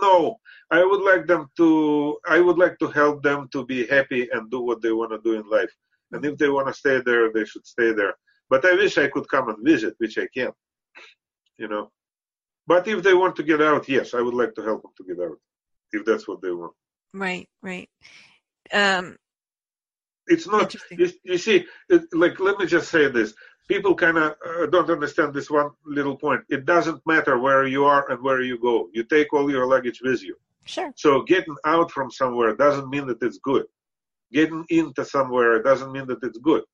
No, 0.00 0.36
I 0.70 0.84
would 0.84 1.02
like 1.02 1.26
them 1.26 1.48
to. 1.58 2.16
I 2.26 2.40
would 2.40 2.58
like 2.58 2.78
to 2.78 2.88
help 2.88 3.22
them 3.22 3.48
to 3.52 3.64
be 3.66 3.86
happy 3.86 4.28
and 4.32 4.50
do 4.50 4.60
what 4.60 4.80
they 4.82 4.92
want 4.92 5.10
to 5.12 5.20
do 5.28 5.38
in 5.40 5.48
life. 5.50 5.72
And 6.12 6.24
if 6.24 6.38
they 6.38 6.48
want 6.48 6.68
to 6.68 6.74
stay 6.74 7.00
there, 7.04 7.32
they 7.32 7.44
should 7.44 7.66
stay 7.66 7.92
there. 7.92 8.14
But 8.48 8.64
I 8.64 8.74
wish 8.74 8.96
I 8.96 9.08
could 9.08 9.28
come 9.28 9.48
and 9.48 9.58
visit, 9.64 9.94
which 9.98 10.16
I 10.18 10.28
can't. 10.36 10.54
You 11.58 11.68
know. 11.68 11.90
But 12.66 12.88
if 12.88 13.02
they 13.02 13.14
want 13.14 13.36
to 13.36 13.42
get 13.44 13.62
out, 13.62 13.88
yes, 13.88 14.14
I 14.14 14.20
would 14.20 14.34
like 14.34 14.54
to 14.54 14.62
help 14.62 14.82
them 14.82 14.92
to 14.96 15.04
get 15.04 15.22
out, 15.24 15.38
if 15.92 16.04
that's 16.04 16.26
what 16.26 16.42
they 16.42 16.50
want. 16.50 16.72
Right, 17.14 17.48
right. 17.62 17.88
Um, 18.72 19.16
It's 20.26 20.46
not. 20.48 20.74
You, 20.90 21.10
you 21.22 21.38
see, 21.38 21.66
it, 21.88 22.02
like 22.12 22.40
let 22.40 22.58
me 22.58 22.66
just 22.66 22.90
say 22.90 23.08
this: 23.08 23.34
people 23.68 23.94
kind 23.94 24.18
of 24.18 24.34
uh, 24.44 24.66
don't 24.66 24.90
understand 24.90 25.32
this 25.32 25.48
one 25.50 25.70
little 25.84 26.16
point. 26.16 26.42
It 26.48 26.64
doesn't 26.64 27.00
matter 27.06 27.38
where 27.38 27.66
you 27.66 27.84
are 27.84 28.10
and 28.10 28.20
where 28.22 28.42
you 28.42 28.58
go. 28.58 28.88
You 28.92 29.04
take 29.04 29.32
all 29.32 29.50
your 29.50 29.66
luggage 29.66 30.00
with 30.02 30.22
you. 30.22 30.36
sure. 30.64 30.92
So 30.96 31.22
getting 31.22 31.56
out 31.64 31.90
from 31.92 32.10
somewhere 32.10 32.56
doesn't 32.56 32.90
mean 32.90 33.06
that 33.06 33.22
it's 33.22 33.38
good. 33.38 33.66
Getting 34.32 34.64
into 34.68 35.04
somewhere 35.04 35.62
doesn't 35.62 35.92
mean 35.92 36.06
that 36.08 36.18
it's 36.22 36.38
good. 36.38 36.64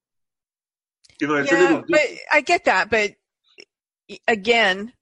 You 1.21 1.27
know, 1.29 1.35
it's 1.35 1.53
a 1.53 1.55
yeah, 1.55 1.61
little. 1.61 1.85
but. 1.89 2.01
I 2.33 2.41
get 2.41 2.65
that. 2.65 2.89
But 2.89 3.13
again, 4.27 4.93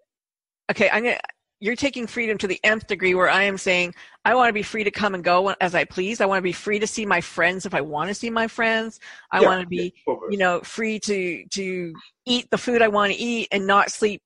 okay, 0.71 0.89
I'm 0.91 1.05
gonna. 1.05 1.19
You're 1.63 1.77
taking 1.77 2.07
freedom 2.07 2.39
to 2.39 2.47
the 2.47 2.59
nth 2.65 2.87
degree, 2.87 3.15
where 3.15 3.29
I 3.29 3.43
am 3.43 3.59
saying 3.59 3.95
I 4.25 4.35
want 4.35 4.49
to 4.49 4.55
be 4.55 4.63
free 4.63 4.83
to 4.85 4.91
come 4.91 5.15
and 5.15 5.23
go 5.23 5.55
as 5.61 5.75
I 5.75 5.85
please. 5.85 6.23
I 6.23 6.27
want 6.27 6.39
to 6.39 6.43
be 6.43 6.53
free 6.53 6.79
to 6.79 6.87
see 6.87 7.05
my 7.05 7.21
friends 7.21 7.67
if 7.67 7.75
I 7.75 7.83
want 7.83 8.09
to 8.09 8.15
see 8.15 8.31
my 8.31 8.47
friends. 8.49 8.99
I 9.31 9.43
Yeah, 9.43 9.49
want 9.49 9.61
to 9.61 9.67
be, 9.67 9.93
yeah, 10.07 10.15
you 10.31 10.39
know, 10.39 10.61
free 10.61 10.99
to 11.01 11.45
to 11.51 11.93
eat 12.27 12.49
the 12.51 12.57
food 12.59 12.81
I 12.81 12.89
want 12.89 13.13
to 13.13 13.19
eat 13.19 13.49
and 13.53 13.67
not 13.67 13.91
sleep 13.91 14.23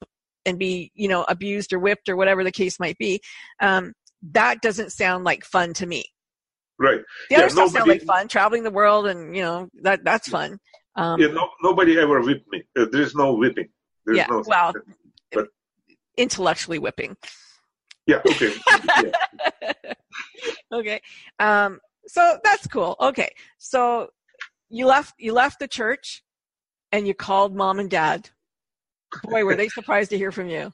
and 0.46 0.59
be, 0.59 0.92
you 0.94 1.09
know, 1.09 1.24
abused 1.26 1.72
or 1.72 1.80
whipped 1.80 2.09
or 2.09 2.16
whatever 2.16 2.44
the 2.44 2.52
case 2.52 2.78
might 2.78 2.98
be. 2.98 3.20
Um, 3.61 3.94
that 4.33 4.62
doesn't 4.62 4.92
sound 4.92 5.24
like 5.24 5.44
fun 5.44 5.72
to 5.74 5.87
me. 5.87 6.04
right. 6.78 7.00
The 7.30 7.37
Yeah, 7.37 7.40
other 7.40 7.48
stuff 7.50 7.70
sounds 7.70 7.88
like 7.88 8.02
fun, 8.02 8.28
traveling 8.28 8.62
the 8.62 8.70
world, 8.70 9.07
and 9.07 9.35
you 9.35 9.42
know 9.42 9.68
that 9.83 10.04
that's 10.04 10.28
fun. 10.28 10.59
Um, 10.96 11.20
Yeah, 11.20 11.28
no, 11.28 11.48
nobody 11.62 11.98
ever 11.98 12.20
whipped 12.20 12.48
me. 12.50 12.62
Uh, 12.78 12.87
There 12.92 13.02
is 13.02 13.14
no 13.14 13.35
whipping. 13.35 13.68
There's 14.07 14.18
Yeah, 14.18 14.26
no. 14.28 14.42
well, 14.46 14.72
intellectually 16.16 16.79
whipping. 16.79 17.16
yeah. 18.07 18.20
Okay. 18.31 18.55
yeah. 19.62 19.72
okay. 20.72 21.00
Um, 21.38 21.81
so 22.07 22.38
that's 22.44 22.66
cool. 22.66 22.96
Okay. 23.00 23.31
So 23.59 24.09
you 24.68 24.87
left 24.87 25.14
you 25.18 25.33
left 25.33 25.59
the 25.59 25.68
church 25.68 26.22
and 26.92 27.07
you 27.07 27.14
called 27.14 27.55
mom 27.55 27.79
and 27.79 27.90
dad. 27.90 28.31
Boy, 29.24 29.44
were 29.44 29.57
they 29.57 29.68
surprised 29.68 30.11
to 30.11 30.18
hear 30.18 30.33
from 30.33 30.48
you. 30.48 30.72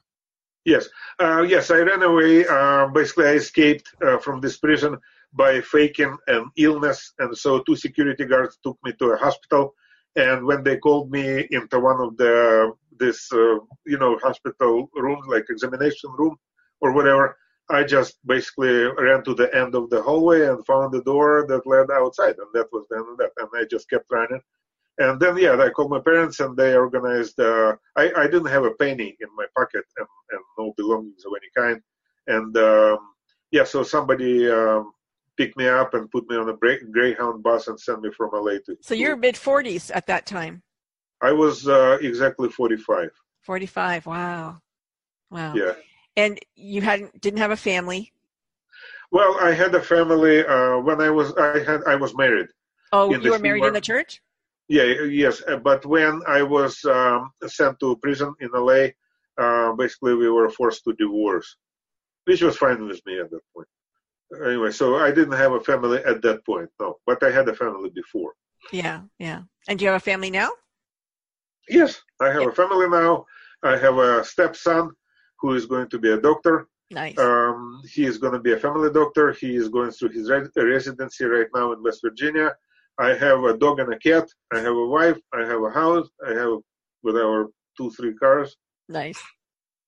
Yes, 0.65 0.87
uh, 1.19 1.41
yes, 1.41 1.71
I 1.71 1.79
ran 1.79 2.03
away. 2.03 2.45
Uh, 2.45 2.87
basically, 2.87 3.25
I 3.25 3.33
escaped 3.33 3.87
uh, 4.05 4.17
from 4.19 4.41
this 4.41 4.57
prison 4.57 4.97
by 5.33 5.61
faking 5.61 6.15
an 6.27 6.51
illness, 6.57 7.13
and 7.17 7.35
so 7.35 7.59
two 7.61 7.75
security 7.75 8.25
guards 8.25 8.59
took 8.63 8.77
me 8.83 8.93
to 8.99 9.05
a 9.11 9.17
hospital. 9.17 9.73
And 10.15 10.45
when 10.45 10.63
they 10.63 10.77
called 10.77 11.11
me 11.11 11.47
into 11.51 11.79
one 11.79 12.01
of 12.01 12.17
the 12.17 12.73
this 12.99 13.31
uh, 13.31 13.57
you 13.85 13.97
know 13.97 14.19
hospital 14.21 14.89
rooms, 14.95 15.25
like 15.27 15.45
examination 15.49 16.11
room 16.17 16.35
or 16.81 16.91
whatever, 16.91 17.37
I 17.69 17.83
just 17.83 18.15
basically 18.25 18.83
ran 19.05 19.23
to 19.23 19.33
the 19.33 19.53
end 19.55 19.75
of 19.75 19.89
the 19.89 20.01
hallway 20.01 20.47
and 20.47 20.65
found 20.65 20.93
the 20.93 21.03
door 21.03 21.45
that 21.47 21.65
led 21.65 21.89
outside, 21.91 22.35
and 22.37 22.51
that 22.53 22.67
was 22.71 22.85
the 22.89 22.97
end 22.97 23.07
of 23.11 23.17
that. 23.17 23.31
And 23.37 23.49
I 23.55 23.65
just 23.65 23.89
kept 23.89 24.05
running. 24.11 24.41
And 24.97 25.19
then, 25.19 25.37
yeah, 25.37 25.57
I 25.57 25.69
called 25.69 25.89
my 25.89 25.99
parents 25.99 26.41
and 26.41 26.55
they 26.55 26.75
organized. 26.75 27.39
Uh, 27.39 27.75
I, 27.95 28.11
I 28.15 28.25
didn't 28.27 28.53
have 28.55 28.65
a 28.65 28.71
penny 28.71 29.15
in 29.19 29.27
my 29.35 29.45
pocket 29.55 29.85
and, 29.97 30.07
and 30.31 30.41
no 30.59 30.73
belongings 30.77 31.23
of 31.25 31.31
any 31.39 31.49
kind. 31.57 31.81
And 32.27 32.55
um, 32.57 32.99
yeah, 33.51 33.63
so 33.63 33.83
somebody 33.83 34.49
um, 34.51 34.91
picked 35.41 35.57
me 35.57 35.67
up 35.67 35.93
and 35.93 36.09
put 36.11 36.29
me 36.29 36.35
on 36.35 36.49
a 36.49 36.53
Grey- 36.53 36.83
Greyhound 36.91 37.41
bus 37.41 37.67
and 37.67 37.79
send 37.79 38.01
me 38.01 38.11
from 38.15 38.29
LA 38.33 38.57
to. 38.65 38.77
So 38.81 38.93
you're 38.93 39.15
mid 39.15 39.35
forties 39.35 39.89
at 39.91 40.05
that 40.07 40.25
time. 40.25 40.61
I 41.21 41.31
was 41.31 41.67
uh, 41.67 41.97
exactly 42.01 42.49
45. 42.49 43.09
Forty 43.41 43.65
five. 43.65 44.05
Wow. 44.05 44.61
Wow. 45.31 45.55
Yeah. 45.55 45.73
And 46.15 46.39
you 46.55 46.81
hadn't 46.81 47.19
didn't 47.19 47.39
have 47.39 47.51
a 47.51 47.57
family. 47.71 48.11
Well, 49.11 49.37
I 49.41 49.51
had 49.51 49.73
a 49.75 49.81
family 49.81 50.45
uh, 50.45 50.77
when 50.87 51.01
I 51.01 51.09
was 51.09 51.33
I 51.37 51.59
had 51.59 51.81
I 51.87 51.95
was 51.95 52.15
married. 52.15 52.49
Oh, 52.91 53.09
you 53.09 53.31
were 53.31 53.39
married 53.39 53.63
in 53.63 53.73
the 53.73 53.81
church? 53.81 54.21
Yeah, 54.67 54.83
yes, 55.23 55.41
uh, 55.47 55.57
but 55.57 55.85
when 55.85 56.21
I 56.27 56.43
was 56.43 56.73
um, 56.85 57.31
sent 57.45 57.79
to 57.79 57.97
prison 57.97 58.33
in 58.39 58.49
LA, 58.53 58.83
uh, 59.37 59.73
basically 59.73 60.15
we 60.15 60.29
were 60.29 60.49
forced 60.49 60.83
to 60.85 60.93
divorce, 60.93 61.57
which 62.25 62.41
was 62.41 62.55
fine 62.57 62.85
with 62.87 63.01
me 63.05 63.19
at 63.19 63.29
that 63.31 63.45
point. 63.53 63.67
Anyway, 64.45 64.71
so 64.71 64.95
I 64.95 65.11
didn't 65.11 65.33
have 65.37 65.51
a 65.53 65.59
family 65.59 65.99
at 66.05 66.21
that 66.21 66.45
point, 66.45 66.69
no, 66.79 66.97
but 67.05 67.21
I 67.23 67.31
had 67.31 67.47
a 67.49 67.55
family 67.55 67.89
before. 67.89 68.33
Yeah, 68.71 69.01
yeah. 69.19 69.41
And 69.67 69.77
do 69.77 69.83
you 69.85 69.91
have 69.91 70.01
a 70.01 70.05
family 70.11 70.31
now? 70.31 70.51
Yes, 71.69 72.01
I 72.19 72.27
have 72.31 72.41
Yeah. 72.43 72.49
a 72.49 72.51
family 72.53 72.87
now. 72.89 73.25
I 73.63 73.77
have 73.77 73.97
a 73.97 74.23
stepson 74.23 74.91
who 75.39 75.53
is 75.53 75.65
going 75.65 75.89
to 75.89 75.99
be 75.99 76.11
a 76.11 76.17
doctor. 76.19 76.67
Nice. 76.91 77.17
Um, 77.17 77.81
he 77.89 78.05
is 78.05 78.17
going 78.17 78.33
to 78.33 78.39
be 78.39 78.53
a 78.53 78.57
family 78.59 78.91
doctor. 78.91 79.31
He 79.33 79.55
is 79.55 79.69
going 79.69 79.91
through 79.91 80.09
his 80.09 80.29
re- 80.29 80.47
residency 80.55 81.25
right 81.25 81.47
now 81.53 81.71
in 81.73 81.81
West 81.83 81.99
Virginia. 82.03 82.55
I 82.99 83.13
have 83.13 83.43
a 83.43 83.57
dog 83.57 83.79
and 83.79 83.93
a 83.93 83.99
cat. 83.99 84.27
I 84.53 84.59
have 84.59 84.75
a 84.75 84.87
wife. 84.87 85.17
I 85.33 85.41
have 85.45 85.61
a 85.63 85.69
house. 85.71 86.07
I 86.27 86.31
have 86.33 86.57
with 87.03 87.15
our 87.17 87.47
two, 87.77 87.91
three 87.91 88.13
cars. 88.15 88.55
nice. 88.89 89.21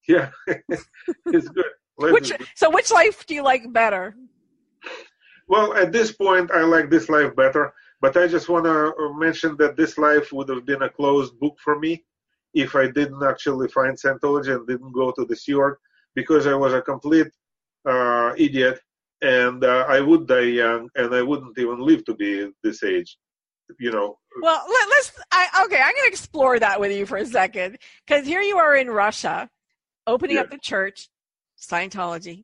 Yeah, 0.08 0.32
it's 0.47 1.47
good. 1.49 1.71
Life 1.97 2.12
Which 2.13 2.29
good. 2.32 2.45
so 2.56 2.69
which 2.69 2.91
life 2.91 3.25
do 3.25 3.36
you 3.36 3.41
like 3.43 3.71
better? 3.71 4.15
Well, 5.47 5.73
at 5.73 5.91
this 5.91 6.12
point, 6.12 6.51
I 6.51 6.62
like 6.62 6.89
this 6.89 7.10
life 7.10 7.36
better. 7.36 7.73
But 8.03 8.17
I 8.17 8.27
just 8.27 8.49
want 8.49 8.65
to 8.65 8.93
mention 9.17 9.56
that 9.60 9.77
this 9.77 9.97
life 9.97 10.34
would 10.34 10.49
have 10.49 10.65
been 10.65 10.82
a 10.82 10.89
closed 10.89 11.39
book 11.39 11.56
for 11.63 11.79
me 11.79 12.03
if 12.53 12.75
I 12.75 12.88
didn't 12.88 13.23
actually 13.23 13.69
find 13.69 13.97
Scientology 13.97 14.53
and 14.53 14.67
didn't 14.67 14.91
go 14.91 15.12
to 15.12 15.23
the 15.23 15.36
Sea 15.38 15.53
Org 15.53 15.77
because 16.13 16.45
I 16.45 16.53
was 16.53 16.73
a 16.73 16.82
complete 16.82 17.32
uh, 17.89 18.34
idiot 18.38 18.82
and 19.21 19.63
uh, 19.63 19.86
I 19.88 20.01
would 20.01 20.27
die 20.27 20.41
young 20.41 20.89
and 20.95 21.15
I 21.15 21.21
wouldn't 21.21 21.58
even 21.58 21.79
live 21.79 22.03
to 22.06 22.13
be 22.13 22.51
this 22.62 22.84
age. 22.84 23.17
You 23.79 23.91
know, 23.91 24.17
Well, 24.41 24.65
let, 24.67 24.89
let's. 24.89 25.13
I, 25.32 25.63
okay, 25.65 25.82
I'm 25.82 25.93
going 25.93 26.03
to 26.03 26.10
explore 26.10 26.60
that 26.60 26.82
with 26.82 26.91
you 26.91 27.06
for 27.06 27.17
a 27.17 27.25
second 27.25 27.77
because 28.06 28.27
here 28.27 28.41
you 28.41 28.58
are 28.58 28.75
in 28.75 28.89
Russia, 28.89 29.49
opening 30.06 30.38
up 30.38 30.51
the 30.51 30.60
church, 30.62 31.08
Scientology, 31.58 32.43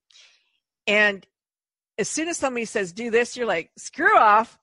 and 0.88 1.28
as 2.00 2.08
soon 2.08 2.30
as 2.30 2.38
somebody 2.38 2.66
says 2.66 2.94
do 2.94 3.12
this, 3.12 3.36
you're 3.36 3.46
like, 3.46 3.70
screw 3.78 4.18
off, 4.18 4.58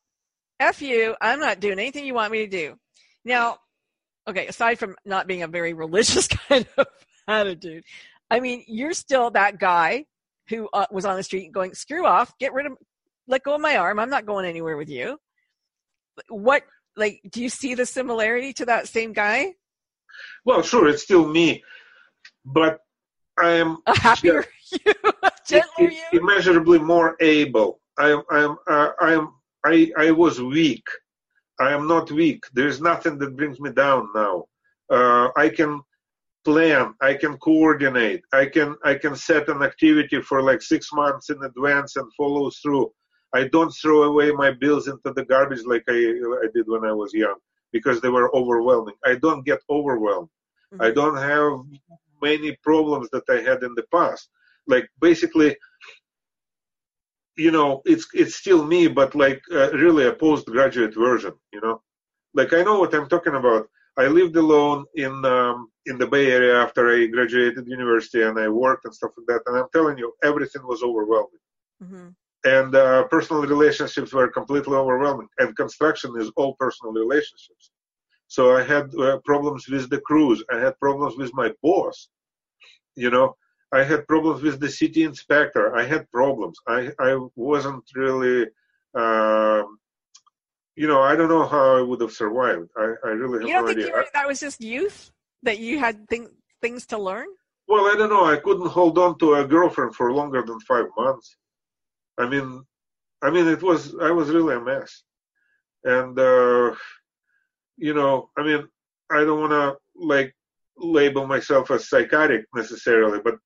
f 0.58 0.80
you, 0.80 1.14
I'm 1.20 1.38
not 1.38 1.60
doing 1.60 1.78
anything 1.78 2.06
you 2.06 2.14
want 2.14 2.32
me 2.32 2.38
to 2.38 2.46
do. 2.46 2.76
Now, 3.24 3.58
okay, 4.26 4.46
aside 4.46 4.78
from 4.78 4.96
not 5.04 5.26
being 5.26 5.42
a 5.42 5.48
very 5.48 5.74
religious 5.74 6.26
kind 6.48 6.66
of 6.78 6.86
attitude, 7.28 7.84
I 8.30 8.40
mean, 8.40 8.64
you're 8.66 8.94
still 8.94 9.30
that 9.32 9.58
guy 9.58 10.06
who 10.48 10.68
uh, 10.72 10.86
was 10.90 11.04
on 11.04 11.16
the 11.16 11.22
street 11.22 11.52
going, 11.52 11.74
"Screw 11.74 12.06
off, 12.06 12.32
get 12.38 12.54
rid 12.54 12.66
of, 12.66 12.72
let 13.28 13.42
go 13.42 13.54
of 13.54 13.60
my 13.60 13.76
arm. 13.76 13.98
I'm 13.98 14.10
not 14.10 14.26
going 14.26 14.46
anywhere 14.46 14.76
with 14.76 14.88
you." 14.88 15.18
What 16.28 16.62
like 16.96 17.20
do 17.30 17.42
you 17.42 17.50
see 17.50 17.74
the 17.74 17.84
similarity 17.84 18.54
to 18.54 18.66
that 18.66 18.88
same 18.88 19.12
guy? 19.12 19.52
Well, 20.44 20.62
sure, 20.62 20.88
it's 20.88 21.02
still 21.02 21.28
me, 21.28 21.62
but 22.44 22.80
I 23.38 23.50
am 23.50 23.78
A 23.86 23.98
happier 23.98 24.46
you, 24.86 24.94
a 25.46 25.52
gentler 25.52 25.88
i- 25.88 25.92
you. 26.12 26.20
immeasurably 26.20 26.78
more 26.78 27.16
able. 27.20 27.80
I 27.98 28.10
am, 28.10 28.22
I 28.30 28.38
am, 28.40 28.56
uh, 28.66 28.90
I 29.00 29.12
am, 29.14 29.34
I, 29.64 29.90
I 29.96 30.10
was 30.10 30.40
weak. 30.40 30.86
I 31.58 31.72
am 31.72 31.86
not 31.88 32.10
weak. 32.10 32.44
There 32.52 32.68
is 32.68 32.80
nothing 32.80 33.18
that 33.18 33.36
brings 33.36 33.58
me 33.60 33.70
down 33.70 34.08
now. 34.14 34.44
Uh, 34.90 35.28
I 35.36 35.48
can 35.48 35.80
plan. 36.44 36.94
I 37.00 37.14
can 37.14 37.36
coordinate. 37.38 38.22
I 38.32 38.46
can, 38.46 38.76
I 38.84 38.94
can 38.94 39.16
set 39.16 39.48
an 39.48 39.62
activity 39.62 40.20
for 40.22 40.42
like 40.42 40.62
six 40.62 40.92
months 40.92 41.30
in 41.30 41.42
advance 41.42 41.96
and 41.96 42.12
follow 42.14 42.50
through. 42.62 42.92
I 43.34 43.48
don't 43.48 43.70
throw 43.70 44.04
away 44.04 44.30
my 44.32 44.52
bills 44.52 44.86
into 44.88 45.12
the 45.12 45.24
garbage 45.24 45.64
like 45.66 45.84
I, 45.88 45.92
I 46.44 46.48
did 46.54 46.66
when 46.68 46.84
I 46.84 46.92
was 46.92 47.12
young 47.12 47.38
because 47.72 48.00
they 48.00 48.08
were 48.08 48.34
overwhelming. 48.34 48.94
I 49.04 49.16
don't 49.16 49.44
get 49.44 49.60
overwhelmed. 49.68 50.28
I 50.80 50.90
don't 50.90 51.16
have 51.16 51.52
many 52.22 52.56
problems 52.62 53.08
that 53.10 53.24
I 53.28 53.40
had 53.48 53.62
in 53.62 53.74
the 53.74 53.84
past. 53.92 54.28
Like 54.66 54.88
basically, 55.00 55.56
you 57.36 57.50
know, 57.50 57.82
it's 57.84 58.06
it's 58.14 58.36
still 58.36 58.64
me, 58.64 58.86
but 58.88 59.14
like 59.14 59.40
uh, 59.52 59.70
really 59.72 60.06
a 60.06 60.12
postgraduate 60.12 60.94
version. 60.94 61.32
You 61.52 61.60
know, 61.60 61.82
like 62.34 62.52
I 62.52 62.62
know 62.62 62.78
what 62.78 62.94
I'm 62.94 63.08
talking 63.08 63.34
about. 63.34 63.68
I 63.98 64.06
lived 64.06 64.36
alone 64.36 64.84
in 64.94 65.12
um, 65.24 65.70
in 65.86 65.98
the 65.98 66.06
Bay 66.06 66.30
Area 66.30 66.60
after 66.62 66.82
I 66.94 67.06
graduated 67.06 67.66
university, 67.66 68.22
and 68.22 68.38
I 68.38 68.48
worked 68.48 68.84
and 68.84 68.94
stuff 68.94 69.12
like 69.16 69.26
that. 69.28 69.42
And 69.46 69.58
I'm 69.58 69.68
telling 69.72 69.98
you, 69.98 70.12
everything 70.22 70.62
was 70.66 70.82
overwhelming, 70.82 71.42
Mhm. 71.82 72.16
and 72.44 72.74
uh, 72.74 73.04
personal 73.08 73.42
relationships 73.42 74.12
were 74.12 74.28
completely 74.28 74.74
overwhelming. 74.76 75.28
And 75.38 75.56
construction 75.56 76.12
is 76.20 76.30
all 76.36 76.54
personal 76.58 76.92
relationships. 76.92 77.70
So 78.28 78.56
I 78.56 78.62
had 78.62 78.94
uh, 78.94 79.18
problems 79.24 79.68
with 79.68 79.88
the 79.90 80.00
crews. 80.00 80.42
I 80.52 80.58
had 80.58 80.78
problems 80.80 81.16
with 81.16 81.32
my 81.34 81.52
boss. 81.62 82.08
You 82.96 83.10
know, 83.10 83.36
I 83.72 83.82
had 83.82 84.06
problems 84.06 84.42
with 84.42 84.60
the 84.60 84.70
city 84.70 85.02
inspector. 85.02 85.76
I 85.76 85.84
had 85.84 86.10
problems. 86.10 86.58
I 86.68 86.90
I 86.98 87.18
wasn't 87.34 87.84
really. 87.94 88.46
Um, 88.94 89.78
you 90.76 90.86
know, 90.86 91.00
I 91.00 91.16
don't 91.16 91.28
know 91.30 91.46
how 91.46 91.78
I 91.78 91.80
would 91.80 92.00
have 92.02 92.12
survived. 92.12 92.68
I, 92.76 92.94
I 93.04 93.08
really 93.08 93.38
have 93.38 93.48
You 93.48 93.54
don't 93.54 93.62
no 93.62 93.66
think 93.68 93.78
idea. 93.78 93.86
you 93.86 93.92
were, 93.94 94.06
that 94.12 94.26
was 94.28 94.40
just 94.40 94.60
youth 94.60 95.10
that 95.42 95.58
you 95.58 95.78
had 95.78 96.06
thing, 96.08 96.28
things 96.60 96.84
to 96.86 96.98
learn? 96.98 97.26
Well, 97.66 97.86
I 97.86 97.96
don't 97.96 98.10
know. 98.10 98.26
I 98.26 98.36
couldn't 98.36 98.68
hold 98.68 98.98
on 98.98 99.18
to 99.18 99.34
a 99.36 99.46
girlfriend 99.46 99.94
for 99.94 100.12
longer 100.12 100.42
than 100.42 100.60
five 100.60 100.86
months. 100.96 101.36
I 102.18 102.28
mean, 102.28 102.62
I 103.22 103.30
mean, 103.30 103.48
it 103.48 103.62
was 103.62 103.94
I 104.00 104.10
was 104.10 104.28
really 104.28 104.54
a 104.54 104.60
mess, 104.60 105.02
and 105.84 106.18
uh, 106.18 106.74
you 107.76 107.94
know, 107.94 108.30
I 108.38 108.42
mean, 108.42 108.68
I 109.10 109.24
don't 109.24 109.40
want 109.40 109.52
to 109.52 109.76
like 109.96 110.34
label 110.78 111.26
myself 111.26 111.70
as 111.70 111.88
psychotic 111.88 112.44
necessarily, 112.54 113.20
but 113.24 113.36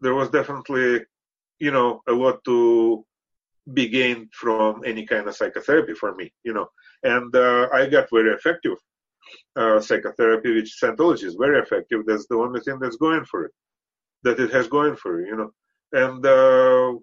there 0.00 0.14
was 0.14 0.30
definitely, 0.30 1.04
you 1.58 1.70
know, 1.70 2.02
a 2.08 2.12
lot 2.12 2.42
to 2.44 3.04
be 3.72 3.88
gained 3.88 4.28
from 4.32 4.82
any 4.84 5.04
kind 5.06 5.26
of 5.26 5.34
psychotherapy 5.34 5.94
for 5.94 6.14
me, 6.14 6.32
you 6.44 6.54
know, 6.54 6.68
and 7.02 7.34
uh, 7.34 7.68
I 7.72 7.86
got 7.86 8.08
very 8.10 8.32
effective 8.32 8.78
uh, 9.56 9.80
psychotherapy, 9.80 10.54
which 10.54 10.78
Scientology 10.80 11.24
is 11.24 11.34
very 11.34 11.58
effective. 11.58 12.06
That's 12.06 12.26
the 12.28 12.36
only 12.36 12.60
thing 12.60 12.78
that's 12.80 12.96
going 12.96 13.24
for 13.24 13.46
it 13.46 13.52
that 14.22 14.40
it 14.40 14.50
has 14.52 14.68
going 14.68 14.96
for 14.96 15.20
it, 15.20 15.28
you 15.28 15.36
know. 15.36 15.50
And 15.92 16.24
uh, 16.26 16.98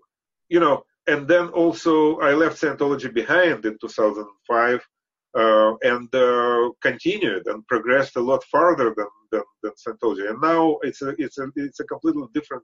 you 0.50 0.60
know, 0.60 0.84
and 1.08 1.28
then 1.28 1.48
also 1.50 2.20
I 2.20 2.34
left 2.34 2.62
Scientology 2.62 3.14
behind 3.14 3.66
in 3.66 3.78
2005 3.80 4.88
uh, 5.36 5.74
and 5.82 6.14
uh, 6.14 6.70
continued 6.82 7.48
and 7.48 7.66
progressed 7.68 8.16
a 8.18 8.22
lot 8.22 8.44
farther 8.46 8.94
than, 8.96 9.08
than 9.32 9.44
than 9.64 9.72
Scientology. 9.84 10.30
And 10.30 10.42
now 10.42 10.78
it's 10.84 11.02
a 11.02 11.10
it's 11.18 11.38
a 11.38 11.48
it's 11.56 11.80
a 11.80 11.86
completely 11.86 12.28
different 12.34 12.64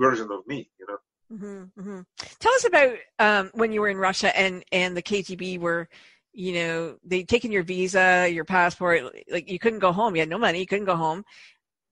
version 0.00 0.28
of 0.32 0.46
me, 0.46 0.70
you 0.78 0.86
know. 0.88 0.98
hmm 1.30 1.64
hmm 1.80 2.00
Tell 2.40 2.52
us 2.54 2.64
about 2.66 2.96
um, 3.18 3.50
when 3.54 3.72
you 3.72 3.80
were 3.80 3.88
in 3.88 3.98
Russia 3.98 4.36
and 4.36 4.64
and 4.72 4.96
the 4.96 5.02
KGB 5.02 5.58
were, 5.60 5.88
you 6.32 6.54
know, 6.54 6.96
they 7.04 7.22
taken 7.24 7.52
your 7.52 7.62
visa, 7.62 8.28
your 8.30 8.44
passport, 8.44 9.04
like 9.30 9.50
you 9.50 9.58
couldn't 9.58 9.78
go 9.80 9.92
home. 9.92 10.14
You 10.14 10.22
had 10.22 10.28
no 10.28 10.38
money, 10.38 10.60
you 10.60 10.66
couldn't 10.66 10.86
go 10.86 10.96
home. 10.96 11.24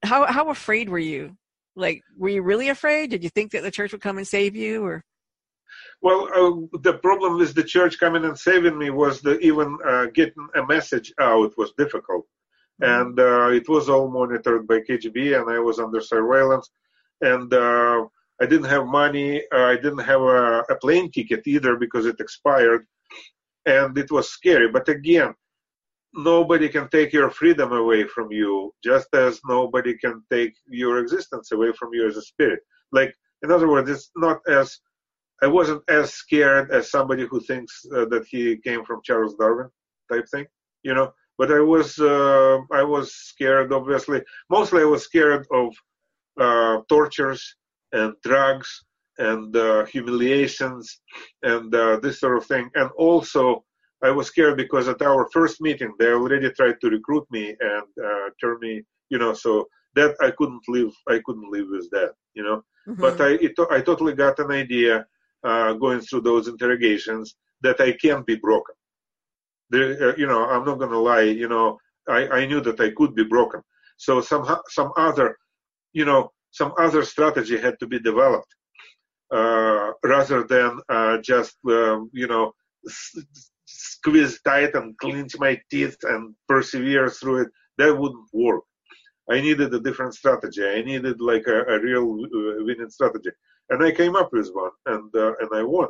How 0.02 0.26
how 0.26 0.50
afraid 0.50 0.88
were 0.88 0.98
you? 0.98 1.36
Like, 1.76 2.02
were 2.16 2.30
you 2.30 2.42
really 2.42 2.68
afraid? 2.70 3.10
Did 3.10 3.22
you 3.24 3.30
think 3.30 3.52
that 3.52 3.62
the 3.62 3.70
church 3.70 3.92
would 3.92 4.00
come 4.02 4.18
and 4.18 4.26
save 4.26 4.56
you, 4.56 4.84
or 4.84 5.04
Well, 6.02 6.28
uh, 6.34 6.78
the 6.80 6.94
problem 6.98 7.38
with 7.38 7.54
the 7.54 7.64
church 7.64 7.98
coming 7.98 8.24
and 8.24 8.38
saving 8.38 8.78
me 8.78 8.90
was 8.90 9.20
that 9.22 9.40
even 9.40 9.78
uh, 9.86 10.06
getting 10.14 10.48
a 10.54 10.64
message 10.66 11.12
out 11.20 11.56
was 11.58 11.72
difficult. 11.78 12.26
and 12.80 13.18
uh, 13.20 13.48
it 13.60 13.68
was 13.68 13.88
all 13.88 14.08
monitored 14.10 14.66
by 14.68 14.80
KGB, 14.80 15.18
and 15.38 15.50
I 15.50 15.58
was 15.60 15.78
under 15.80 16.00
surveillance, 16.00 16.70
and 17.20 17.52
uh, 17.52 18.04
I 18.40 18.46
didn't 18.46 18.70
have 18.70 18.86
money. 18.86 19.42
Uh, 19.52 19.64
I 19.64 19.76
didn't 19.76 19.98
have 19.98 20.20
a, 20.20 20.60
a 20.70 20.76
plane 20.76 21.10
ticket 21.10 21.46
either 21.46 21.76
because 21.76 22.06
it 22.06 22.20
expired, 22.20 22.86
and 23.66 23.96
it 23.98 24.10
was 24.10 24.30
scary. 24.30 24.68
But 24.68 24.88
again, 24.88 25.34
nobody 26.14 26.68
can 26.68 26.88
take 26.88 27.12
your 27.12 27.30
freedom 27.30 27.72
away 27.72 28.04
from 28.04 28.30
you, 28.30 28.72
just 28.82 29.08
as 29.14 29.40
nobody 29.46 29.96
can 29.96 30.22
take 30.30 30.54
your 30.66 30.98
existence 30.98 31.52
away 31.52 31.72
from 31.72 31.90
you 31.92 32.06
as 32.06 32.16
a 32.16 32.22
spirit. 32.22 32.60
Like, 32.92 33.14
in 33.42 33.50
other 33.50 33.68
words, 33.68 33.90
it's 33.90 34.10
not 34.16 34.38
as 34.48 34.78
I 35.42 35.46
wasn't 35.46 35.82
as 35.88 36.12
scared 36.12 36.70
as 36.70 36.90
somebody 36.90 37.26
who 37.26 37.40
thinks 37.40 37.84
uh, 37.94 38.06
that 38.06 38.26
he 38.28 38.56
came 38.58 38.84
from 38.84 39.02
Charles 39.04 39.34
Darwin 39.36 39.68
type 40.10 40.26
thing, 40.28 40.46
you 40.82 40.94
know. 40.94 41.12
But 41.36 41.52
I 41.52 41.60
was 41.60 41.98
uh, 42.00 42.58
I 42.72 42.82
was 42.82 43.14
scared, 43.14 43.72
obviously. 43.72 44.22
Mostly, 44.50 44.82
I 44.82 44.86
was 44.86 45.04
scared 45.04 45.46
of 45.52 45.72
uh, 46.38 46.78
tortures 46.88 47.56
and 47.92 48.14
drugs 48.22 48.84
and 49.18 49.56
uh, 49.56 49.84
humiliations 49.86 51.00
and 51.42 51.74
uh, 51.74 51.98
this 52.00 52.20
sort 52.20 52.38
of 52.38 52.46
thing. 52.46 52.70
And 52.74 52.90
also, 52.96 53.64
I 54.02 54.10
was 54.10 54.28
scared 54.28 54.56
because 54.56 54.86
at 54.88 55.02
our 55.02 55.28
first 55.32 55.60
meeting, 55.60 55.92
they 55.98 56.08
already 56.12 56.50
tried 56.52 56.80
to 56.80 56.90
recruit 56.90 57.26
me 57.30 57.56
and 57.60 57.88
uh, 58.04 58.30
turn 58.40 58.58
me, 58.60 58.82
you 59.10 59.18
know. 59.18 59.32
So 59.34 59.68
that 59.94 60.14
I 60.20 60.30
couldn't 60.30 60.62
live. 60.68 60.92
I 61.08 61.20
couldn't 61.24 61.50
live 61.50 61.66
with 61.70 61.90
that, 61.90 62.12
you 62.34 62.44
know. 62.44 62.62
But 63.00 63.20
I 63.20 63.30
it, 63.46 63.52
I 63.70 63.80
totally 63.80 64.14
got 64.14 64.38
an 64.38 64.52
idea 64.52 65.04
uh, 65.44 65.72
going 65.74 66.00
through 66.00 66.22
those 66.22 66.48
interrogations 66.48 67.36
that 67.62 67.80
I 67.80 67.92
can't 67.92 68.24
be 68.24 68.36
broken. 68.36 68.74
There, 69.70 70.10
uh, 70.10 70.14
you 70.16 70.26
know, 70.26 70.44
I'm 70.44 70.64
not 70.64 70.78
going 70.78 70.92
to 70.92 70.98
lie. 70.98 71.22
You 71.22 71.48
know, 71.48 71.78
I, 72.08 72.28
I 72.28 72.46
knew 72.46 72.60
that 72.60 72.80
I 72.80 72.90
could 72.90 73.14
be 73.14 73.24
broken. 73.24 73.60
So 73.96 74.20
some 74.20 74.44
some 74.68 74.92
other, 74.96 75.36
you 75.92 76.04
know, 76.04 76.30
some 76.50 76.72
other 76.78 77.04
strategy 77.04 77.58
had 77.58 77.78
to 77.80 77.86
be 77.86 77.98
developed 77.98 78.54
uh, 79.32 79.92
rather 80.04 80.42
than 80.44 80.80
uh, 80.88 81.18
just 81.18 81.56
um, 81.68 82.10
you 82.12 82.26
know 82.26 82.52
s- 82.86 83.16
squeeze 83.66 84.40
tight 84.42 84.74
and 84.74 84.96
clench 84.98 85.38
my 85.38 85.60
teeth 85.70 85.96
and 86.02 86.34
persevere 86.48 87.08
through 87.10 87.42
it. 87.42 87.48
That 87.78 87.96
wouldn't 87.96 88.28
work. 88.32 88.64
I 89.30 89.40
needed 89.40 89.72
a 89.74 89.80
different 89.80 90.14
strategy. 90.14 90.64
I 90.64 90.82
needed 90.82 91.20
like 91.20 91.46
a, 91.46 91.62
a 91.64 91.80
real 91.80 92.06
uh, 92.24 92.64
winning 92.64 92.90
strategy, 92.90 93.30
and 93.70 93.82
I 93.82 93.92
came 93.92 94.16
up 94.16 94.32
with 94.32 94.48
one, 94.52 94.72
and 94.86 95.14
uh, 95.14 95.34
and 95.40 95.50
I 95.54 95.62
won. 95.62 95.88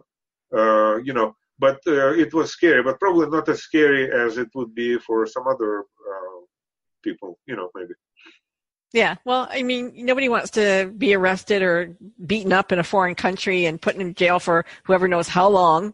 Uh, 0.54 0.96
you 0.96 1.12
know, 1.12 1.36
but 1.58 1.78
uh, 1.86 2.12
it 2.14 2.32
was 2.34 2.50
scary, 2.50 2.82
but 2.82 2.98
probably 2.98 3.28
not 3.28 3.48
as 3.48 3.62
scary 3.62 4.10
as 4.10 4.38
it 4.38 4.48
would 4.54 4.74
be 4.74 4.98
for 4.98 5.26
some 5.26 5.46
other 5.46 5.84
people. 7.04 7.38
You 7.46 7.56
know, 7.56 7.70
maybe. 7.74 7.94
Yeah, 8.92 9.16
well, 9.26 9.46
I 9.50 9.62
mean, 9.62 9.92
nobody 9.96 10.28
wants 10.30 10.50
to 10.52 10.90
be 10.96 11.14
arrested 11.14 11.62
or 11.62 11.94
beaten 12.24 12.52
up 12.54 12.72
in 12.72 12.78
a 12.78 12.84
foreign 12.84 13.14
country 13.14 13.66
and 13.66 13.80
put 13.80 13.96
in 13.96 14.14
jail 14.14 14.38
for 14.38 14.64
whoever 14.84 15.06
knows 15.08 15.28
how 15.28 15.48
long. 15.48 15.92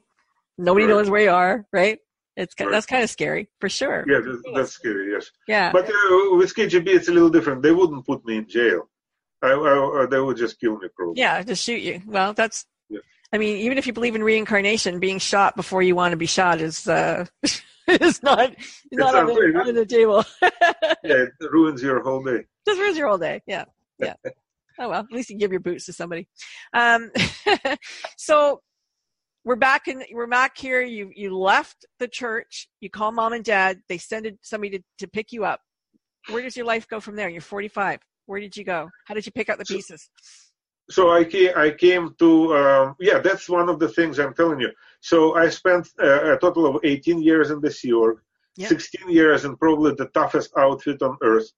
Nobody 0.59 0.87
Right. 0.87 0.93
knows 0.93 1.11
where 1.11 1.23
you 1.23 1.31
are, 1.31 1.67
right? 1.73 1.99
It's 2.37 2.55
Right. 2.59 2.71
that's 2.71 2.87
kind 2.87 3.03
of 3.03 3.11
scary 3.11 3.49
for 3.61 3.69
sure. 3.69 4.05
Yeah, 4.07 4.21
that's, 4.25 4.43
that's 4.55 4.73
scary. 4.73 5.11
Yes, 5.13 5.31
Yeah. 5.49 5.73
but 5.73 5.87
uh, 5.87 6.37
with 6.37 6.55
KGB, 6.55 6.87
it's 6.89 7.09
a 7.09 7.13
little 7.13 7.31
different. 7.31 7.63
They 7.63 7.73
wouldn't 7.73 8.07
put 8.07 8.25
me 8.25 8.37
in 8.37 8.49
jail. 8.49 8.89
I, 9.43 9.53
I, 9.53 10.07
they 10.09 10.21
would 10.21 10.37
just 10.37 10.61
kill 10.61 10.79
me, 10.79 10.89
probably. 10.97 11.21
yeah, 11.21 11.43
just 11.43 11.65
shoot 11.65 11.83
you. 11.83 12.01
Well, 12.07 12.33
that's. 12.33 12.65
Yeah. 12.89 13.01
I 13.33 13.39
mean, 13.39 13.57
even 13.59 13.77
if 13.77 13.87
you 13.87 13.93
believe 13.93 14.15
in 14.15 14.23
reincarnation, 14.23 15.01
being 15.01 15.19
shot 15.19 15.55
before 15.57 15.83
you 15.83 15.95
want 15.97 16.13
to 16.13 16.17
be 16.17 16.27
shot 16.27 16.61
is 16.61 16.87
uh, 16.89 17.27
is 17.89 18.23
not 18.23 18.51
is 18.53 18.77
not 18.93 19.15
on 19.17 19.27
the, 19.27 19.63
on 19.67 19.75
the 19.75 19.85
table. 19.87 20.25
Yeah, 21.05 21.25
it 21.25 21.33
ruins 21.53 21.83
your 21.83 22.01
whole 22.03 22.23
day. 22.25 22.45
Just 22.67 22.81
ruins 22.81 22.97
your 22.97 23.09
whole 23.09 23.19
day. 23.19 23.43
Yeah, 23.47 23.65
yeah. 23.99 24.15
oh 24.79 24.89
well, 24.89 25.01
at 25.01 25.13
least 25.13 25.31
you 25.31 25.39
give 25.39 25.51
your 25.51 25.61
boots 25.61 25.87
to 25.87 25.93
somebody. 25.93 26.29
Um, 26.73 27.11
so 28.17 28.61
we're 29.45 29.57
back 29.57 29.89
in. 29.89 30.03
We're 30.13 30.27
back 30.27 30.57
here. 30.57 30.83
You 30.83 31.11
you 31.15 31.37
left 31.37 31.85
the 31.99 32.09
church. 32.09 32.69
You 32.81 32.91
call 32.91 33.13
mom 33.13 33.33
and 33.33 33.45
dad. 33.45 33.81
They 33.89 33.99
send 33.99 34.31
somebody 34.43 34.79
to, 34.79 34.85
to 35.01 35.09
pick 35.09 35.33
you 35.33 35.45
up. 35.45 35.61
Where 36.31 36.43
does 36.43 36.57
your 36.57 36.67
life 36.67 36.89
go 36.89 37.01
from 37.01 37.17
there? 37.17 37.29
You're 37.29 37.43
45. 37.43 38.01
Where 38.27 38.41
did 38.41 38.57
you 38.57 38.65
go? 38.65 38.89
How 39.07 39.15
did 39.15 39.27
you 39.27 39.33
pick 39.33 39.51
up 39.51 39.59
the 39.59 39.67
So- 39.67 39.75
pieces? 39.75 40.09
so 40.91 41.11
I 41.13 41.25
came, 41.25 41.51
I 41.57 41.71
came 41.71 42.15
to, 42.19 42.55
um, 42.57 42.97
yeah, 43.01 43.19
that's 43.19 43.49
one 43.49 43.69
of 43.71 43.79
the 43.79 43.89
things 43.89 44.19
I'm 44.19 44.35
telling 44.35 44.61
you. 44.61 44.71
So 45.01 45.35
I 45.35 45.49
spent 45.49 45.89
uh, 46.03 46.35
a 46.35 46.39
total 46.39 46.67
of 46.67 46.85
18 46.85 47.23
years 47.23 47.51
in 47.51 47.61
the 47.61 47.71
Sea 47.71 47.93
Org, 47.93 48.19
Yeah. 48.57 48.69
16 48.69 49.09
years 49.11 49.45
in 49.47 49.57
probably 49.57 49.95
the 49.95 50.07
toughest 50.09 50.51
outfit 50.59 51.01
on 51.03 51.17
earth, 51.23 51.51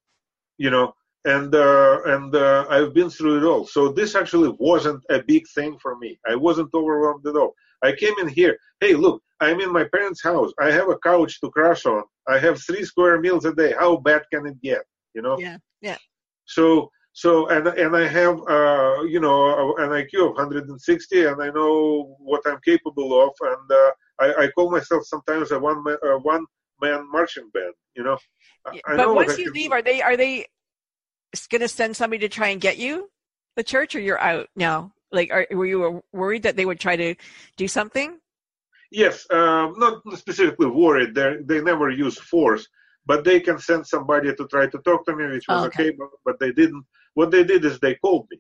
you 0.59 0.71
know, 0.71 0.93
and 1.25 1.55
uh, 1.55 2.01
and 2.07 2.35
uh, 2.35 2.67
I've 2.71 2.95
been 2.95 3.11
through 3.11 3.39
it 3.39 3.45
all. 3.45 3.67
So 3.67 3.89
this 3.89 4.15
actually 4.15 4.55
wasn't 4.59 5.03
a 5.11 5.23
big 5.23 5.45
thing 5.55 5.77
for 5.83 5.97
me. 5.99 6.19
I 6.29 6.37
wasn't 6.37 6.71
overwhelmed 6.75 7.27
at 7.27 7.37
all. 7.37 7.55
I 7.83 7.93
came 7.93 8.15
in 8.21 8.29
here. 8.29 8.57
Hey, 8.81 8.95
look, 8.95 9.23
I'm 9.41 9.61
in 9.61 9.73
my 9.73 9.85
parents' 9.85 10.23
house. 10.23 10.53
I 10.61 10.71
have 10.71 10.89
a 10.89 10.99
couch 10.99 11.41
to 11.41 11.51
crash 11.51 11.85
on. 11.85 12.05
I 12.29 12.39
have 12.39 12.63
three 12.63 12.85
square 12.85 13.21
meals 13.21 13.45
a 13.45 13.55
day. 13.55 13.75
How 13.79 13.97
bad 13.97 14.23
can 14.33 14.47
it 14.47 14.61
get? 14.63 14.83
You 15.15 15.23
know. 15.23 15.39
Yeah. 15.39 15.59
Yeah. 15.83 15.99
So 16.47 16.91
so 17.13 17.49
and 17.49 17.67
and 17.67 17.97
I 17.97 18.07
have 18.07 18.39
uh, 18.49 19.03
you 19.03 19.21
know 19.21 19.75
an 19.79 19.91
IQ 19.91 20.31
of 20.31 20.37
160, 20.37 21.25
and 21.25 21.43
I 21.43 21.49
know 21.51 22.15
what 22.19 22.43
I'm 22.47 22.61
capable 22.65 23.25
of, 23.25 23.31
and 23.41 23.73
uh, 23.73 23.91
I, 24.21 24.45
I 24.45 24.51
call 24.51 24.71
myself 24.71 25.05
sometimes 25.05 25.51
a 25.51 25.59
one 25.59 25.83
uh, 25.89 26.19
one 26.19 26.45
man 26.81 27.11
marching 27.11 27.51
band. 27.53 27.75
You 27.95 28.05
know. 28.05 28.19
I- 28.67 28.97
but 28.97 29.15
once 29.15 29.39
you 29.39 29.53
leave, 29.53 29.73
are 29.73 29.83
they 29.83 30.03
are 30.03 30.17
they 30.17 30.47
going 31.51 31.61
to 31.61 31.69
send 31.69 31.97
somebody 31.97 32.21
to 32.21 32.29
try 32.29 32.49
and 32.49 32.61
get 32.61 32.79
you 32.79 33.11
the 33.57 33.63
church, 33.63 33.95
or 33.95 34.01
you're 34.01 34.21
out 34.21 34.49
now? 34.57 34.93
Like, 35.13 35.31
are, 35.33 35.47
were 35.53 35.67
you 35.67 36.03
worried 36.13 36.43
that 36.43 36.57
they 36.57 36.67
would 36.67 36.81
try 36.81 36.97
to 36.97 37.15
do 37.57 37.69
something? 37.69 38.19
Yes, 38.91 39.27
um, 39.31 39.75
not 39.79 40.03
specifically 40.17 40.67
worried. 40.67 41.15
They 41.15 41.37
they 41.45 41.61
never 41.61 41.91
use 41.91 42.19
force, 42.19 42.67
but 43.05 43.25
they 43.25 43.41
can 43.41 43.59
send 43.59 43.87
somebody 43.87 44.35
to 44.35 44.47
try 44.49 44.67
to 44.69 44.79
talk 44.79 45.05
to 45.07 45.17
me, 45.17 45.27
which 45.27 45.49
was 45.49 45.63
Oh, 45.63 45.67
okay. 45.67 45.89
okay. 45.89 45.97
but, 45.99 46.09
but 46.25 46.41
they 46.41 46.53
didn't. 46.53 46.85
What 47.15 47.31
they 47.31 47.45
did 47.45 47.65
is 47.65 47.79
they 47.79 47.95
called 47.97 48.27
me. 48.31 48.39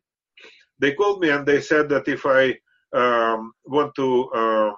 They 0.78 0.92
called 0.92 1.20
me 1.20 1.30
and 1.30 1.46
they 1.46 1.60
said 1.60 1.88
that 1.88 2.06
if 2.08 2.26
I 2.26 2.58
um, 2.92 3.52
want 3.64 3.94
to 3.96 4.28
uh, 4.30 4.72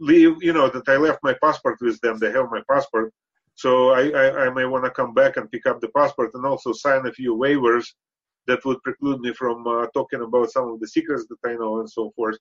leave, 0.00 0.42
you 0.42 0.52
know, 0.52 0.68
that 0.68 0.88
I 0.88 0.96
left 0.96 1.20
my 1.22 1.34
passport 1.42 1.78
with 1.80 2.00
them. 2.00 2.18
They 2.18 2.32
have 2.32 2.50
my 2.50 2.62
passport, 2.70 3.12
so 3.54 3.90
I 3.90 4.02
I, 4.10 4.46
I 4.46 4.50
may 4.50 4.64
want 4.64 4.84
to 4.84 4.90
come 4.90 5.14
back 5.14 5.36
and 5.36 5.50
pick 5.50 5.66
up 5.66 5.80
the 5.80 5.88
passport 5.88 6.30
and 6.34 6.44
also 6.44 6.72
sign 6.72 7.06
a 7.06 7.12
few 7.12 7.34
waivers 7.36 7.86
that 8.46 8.64
would 8.64 8.82
preclude 8.82 9.20
me 9.20 9.32
from 9.32 9.66
uh, 9.66 9.86
talking 9.94 10.22
about 10.22 10.50
some 10.50 10.68
of 10.68 10.80
the 10.80 10.88
secrets 10.88 11.26
that 11.28 11.48
I 11.48 11.54
know 11.54 11.80
and 11.80 11.90
so 11.90 12.10
forth. 12.16 12.38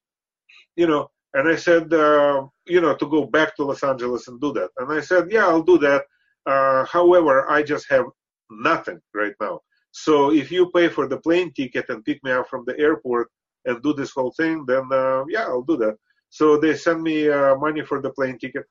You 0.76 0.88
know, 0.88 1.10
and 1.34 1.48
I 1.48 1.56
said, 1.56 1.94
uh, 1.94 2.48
you 2.66 2.82
know, 2.82 2.96
to 2.96 3.08
go 3.08 3.26
back 3.26 3.56
to 3.56 3.66
Los 3.66 3.84
Angeles 3.84 4.28
and 4.28 4.42
do 4.42 4.52
that. 4.54 4.70
And 4.78 4.92
I 4.92 5.02
said, 5.02 5.32
yeah, 5.32 5.46
I'll 5.48 5.62
do 5.62 5.78
that. 5.80 6.04
Uh, 6.46 6.86
however, 6.86 7.50
I 7.52 7.62
just 7.62 7.86
have 7.90 8.06
nothing 8.50 9.00
right 9.14 9.34
now. 9.40 9.60
So 9.92 10.32
if 10.32 10.52
you 10.52 10.72
pay 10.72 10.88
for 10.90 11.08
the 11.08 11.18
plane 11.18 11.52
ticket 11.54 11.90
and 11.90 12.06
pick 12.06 12.24
me 12.24 12.32
up 12.32 12.48
from 12.48 12.64
the 12.66 12.78
airport 12.80 13.30
and 13.66 13.82
do 13.84 13.94
this 13.94 14.12
whole 14.12 14.32
thing, 14.32 14.66
then 14.66 14.88
uh, 14.92 15.24
yeah, 15.28 15.44
I'll 15.44 15.62
do 15.62 15.78
that. 15.78 15.98
So 16.30 16.58
they 16.58 16.76
sent 16.76 17.02
me 17.02 17.30
uh, 17.30 17.56
money 17.56 17.84
for 17.84 18.02
the 18.02 18.12
plane 18.12 18.38
ticket, 18.38 18.66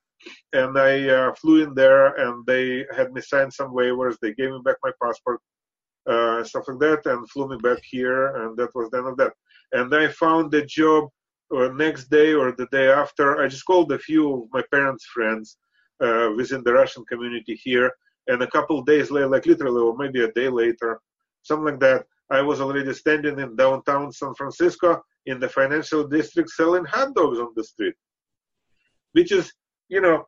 and 0.53 0.79
I 0.79 1.09
uh, 1.09 1.35
flew 1.35 1.62
in 1.64 1.75
there, 1.75 2.14
and 2.14 2.47
they 2.47 2.87
had 2.97 3.12
me 3.12 3.21
sign 3.21 3.51
some 3.51 3.73
waivers. 3.73 4.16
They 4.21 4.33
gave 4.35 4.51
me 4.51 4.61
back 4.64 4.77
my 4.83 4.92
passport, 5.03 5.40
uh, 6.09 6.44
stuff 6.44 6.68
like 6.68 6.79
that, 6.81 7.07
and 7.07 7.29
flew 7.31 7.49
me 7.49 7.57
back 7.57 7.81
here, 7.83 8.37
and 8.37 8.57
that 8.59 8.75
was 8.75 8.90
the 8.90 8.99
end 8.99 9.09
of 9.09 9.16
that. 9.18 9.33
And 9.73 9.94
I 9.94 10.09
found 10.09 10.55
a 10.55 10.64
job 10.64 11.09
uh, 11.55 11.68
next 11.68 12.09
day 12.11 12.33
or 12.33 12.53
the 12.53 12.66
day 12.66 12.88
after. 12.90 13.42
I 13.42 13.49
just 13.49 13.64
called 13.64 13.90
a 13.92 13.99
few 13.99 14.35
of 14.35 14.49
my 14.53 14.62
parents' 14.73 15.07
friends 15.07 15.59
uh, 16.01 16.31
within 16.37 16.62
the 16.62 16.73
Russian 16.73 17.05
community 17.07 17.55
here, 17.62 17.90
and 18.29 18.42
a 18.42 18.51
couple 18.51 18.83
days 18.83 19.11
later, 19.11 19.29
like 19.29 19.47
literally, 19.47 19.81
or 19.81 19.97
maybe 19.97 20.23
a 20.23 20.33
day 20.33 20.49
later, 20.49 21.01
something 21.42 21.66
like 21.66 21.81
that, 21.81 22.07
I 22.31 22.43
was 22.43 22.61
already 22.61 22.93
standing 22.95 23.38
in 23.38 23.57
downtown 23.57 24.12
San 24.12 24.35
Francisco 24.35 25.03
in 25.27 25.41
the 25.41 25.49
financial 25.49 26.07
district 26.07 26.51
selling 26.51 26.85
hot 26.85 27.14
dogs 27.14 27.38
on 27.38 27.53
the 27.57 27.64
street, 27.64 27.95
which 29.12 29.33
is, 29.33 29.53
you 29.88 30.01
know, 30.01 30.25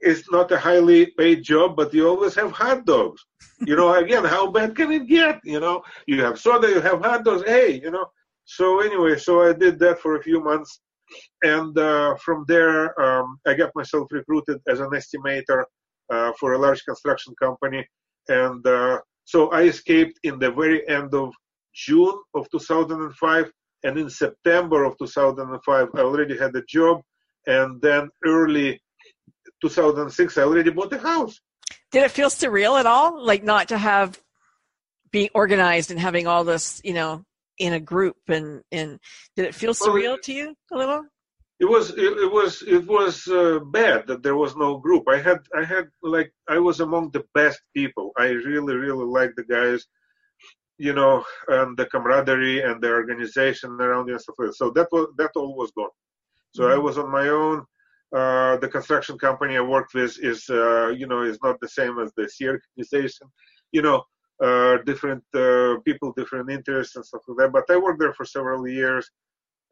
it's 0.00 0.30
not 0.30 0.52
a 0.52 0.58
highly 0.58 1.06
paid 1.18 1.42
job, 1.42 1.76
but 1.76 1.92
you 1.92 2.08
always 2.08 2.34
have 2.34 2.52
hot 2.52 2.84
dogs. 2.84 3.24
You 3.60 3.76
know, 3.76 3.94
again, 4.04 4.24
how 4.24 4.50
bad 4.50 4.76
can 4.76 4.92
it 4.92 5.06
get? 5.08 5.40
You 5.44 5.60
know, 5.60 5.82
you 6.06 6.22
have 6.22 6.38
soda, 6.38 6.68
you 6.68 6.80
have 6.80 7.00
hot 7.02 7.24
dogs. 7.24 7.42
Hey, 7.46 7.80
you 7.80 7.90
know. 7.90 8.06
So 8.44 8.80
anyway, 8.80 9.18
so 9.18 9.42
I 9.42 9.52
did 9.52 9.78
that 9.80 10.00
for 10.00 10.16
a 10.16 10.22
few 10.22 10.42
months, 10.42 10.80
and 11.42 11.76
uh, 11.78 12.14
from 12.16 12.46
there, 12.48 12.98
um, 12.98 13.38
I 13.46 13.52
got 13.52 13.72
myself 13.74 14.08
recruited 14.10 14.58
as 14.66 14.80
an 14.80 14.90
estimator 14.90 15.64
uh, 16.10 16.32
for 16.40 16.54
a 16.54 16.58
large 16.58 16.82
construction 16.84 17.34
company, 17.40 17.86
and 18.28 18.66
uh, 18.66 19.00
so 19.28 19.50
I 19.50 19.64
escaped 19.64 20.18
in 20.22 20.38
the 20.38 20.50
very 20.50 20.88
end 20.88 21.12
of 21.12 21.34
June 21.74 22.18
of 22.34 22.48
2005, 22.50 23.52
and 23.84 23.98
in 23.98 24.08
September 24.08 24.84
of 24.84 24.96
2005, 24.96 25.88
I 25.94 26.00
already 26.00 26.38
had 26.38 26.56
a 26.56 26.62
job, 26.62 27.02
and 27.46 27.78
then 27.82 28.08
early 28.24 28.80
2006, 29.60 30.38
I 30.38 30.42
already 30.44 30.70
bought 30.70 30.94
a 30.94 30.98
house. 30.98 31.38
Did 31.92 32.04
it 32.04 32.10
feel 32.10 32.30
surreal 32.30 32.80
at 32.80 32.86
all? 32.86 33.22
Like 33.22 33.44
not 33.44 33.68
to 33.68 33.76
have 33.76 34.18
being 35.12 35.28
organized 35.34 35.90
and 35.90 36.00
having 36.00 36.26
all 36.26 36.44
this, 36.44 36.80
you 36.82 36.94
know, 36.94 37.22
in 37.58 37.74
a 37.74 37.80
group 37.80 38.16
and 38.28 38.62
and 38.72 38.98
did 39.36 39.44
it 39.44 39.54
feel 39.54 39.74
Well, 39.78 39.90
surreal 39.90 40.22
to 40.22 40.32
you 40.32 40.54
a 40.72 40.76
little? 40.76 41.04
It 41.60 41.68
was 41.68 41.90
it, 41.90 42.12
it 42.24 42.32
was 42.32 42.62
it 42.62 42.86
was 42.86 43.26
uh, 43.26 43.58
bad 43.58 44.06
that 44.06 44.22
there 44.22 44.36
was 44.36 44.54
no 44.56 44.78
group. 44.78 45.04
I 45.08 45.18
had 45.18 45.40
i 45.56 45.64
had 45.64 45.88
like 46.02 46.32
i 46.48 46.58
was 46.58 46.80
among 46.80 47.10
the 47.10 47.24
best 47.34 47.60
people. 47.74 48.12
I 48.16 48.28
really 48.28 48.74
really 48.76 49.06
liked 49.06 49.36
the 49.36 49.44
guys 49.44 49.86
you 50.78 50.92
know 50.92 51.24
and 51.48 51.76
the 51.76 51.86
camaraderie 51.86 52.62
and 52.62 52.80
the 52.80 52.90
organization 52.90 53.70
around 53.80 54.08
and 54.08 54.20
stuff 54.20 54.36
like 54.38 54.48
that. 54.48 54.56
So 54.56 54.70
that 54.70 54.88
was 54.92 55.08
that 55.18 55.32
all 55.34 55.56
was 55.56 55.72
gone. 55.72 55.96
So 56.54 56.68
i 56.68 56.78
was 56.78 56.98
on 56.98 57.10
my 57.10 57.28
own. 57.28 57.64
Uh, 58.16 58.56
the 58.56 58.68
construction 58.68 59.18
company 59.18 59.58
i 59.58 59.60
worked 59.60 59.92
with 59.92 60.16
is 60.20 60.48
uh, 60.48 60.88
you 60.88 61.06
know 61.06 61.22
is 61.22 61.38
not 61.42 61.60
the 61.60 61.68
same 61.68 61.98
as 61.98 62.12
the 62.16 62.28
sea 62.28 62.48
organization. 62.48 63.26
You 63.72 63.82
know 63.82 64.04
uh, 64.42 64.78
different 64.86 65.24
uh, 65.34 65.74
people 65.84 66.12
different 66.16 66.50
interests 66.50 66.94
and 66.94 67.04
stuff 67.04 67.22
like 67.26 67.38
that. 67.38 67.52
But 67.52 67.74
i 67.74 67.76
worked 67.76 68.00
there 68.00 68.14
for 68.14 68.24
several 68.24 68.66
years. 68.68 69.10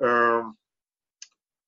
Um, 0.04 0.56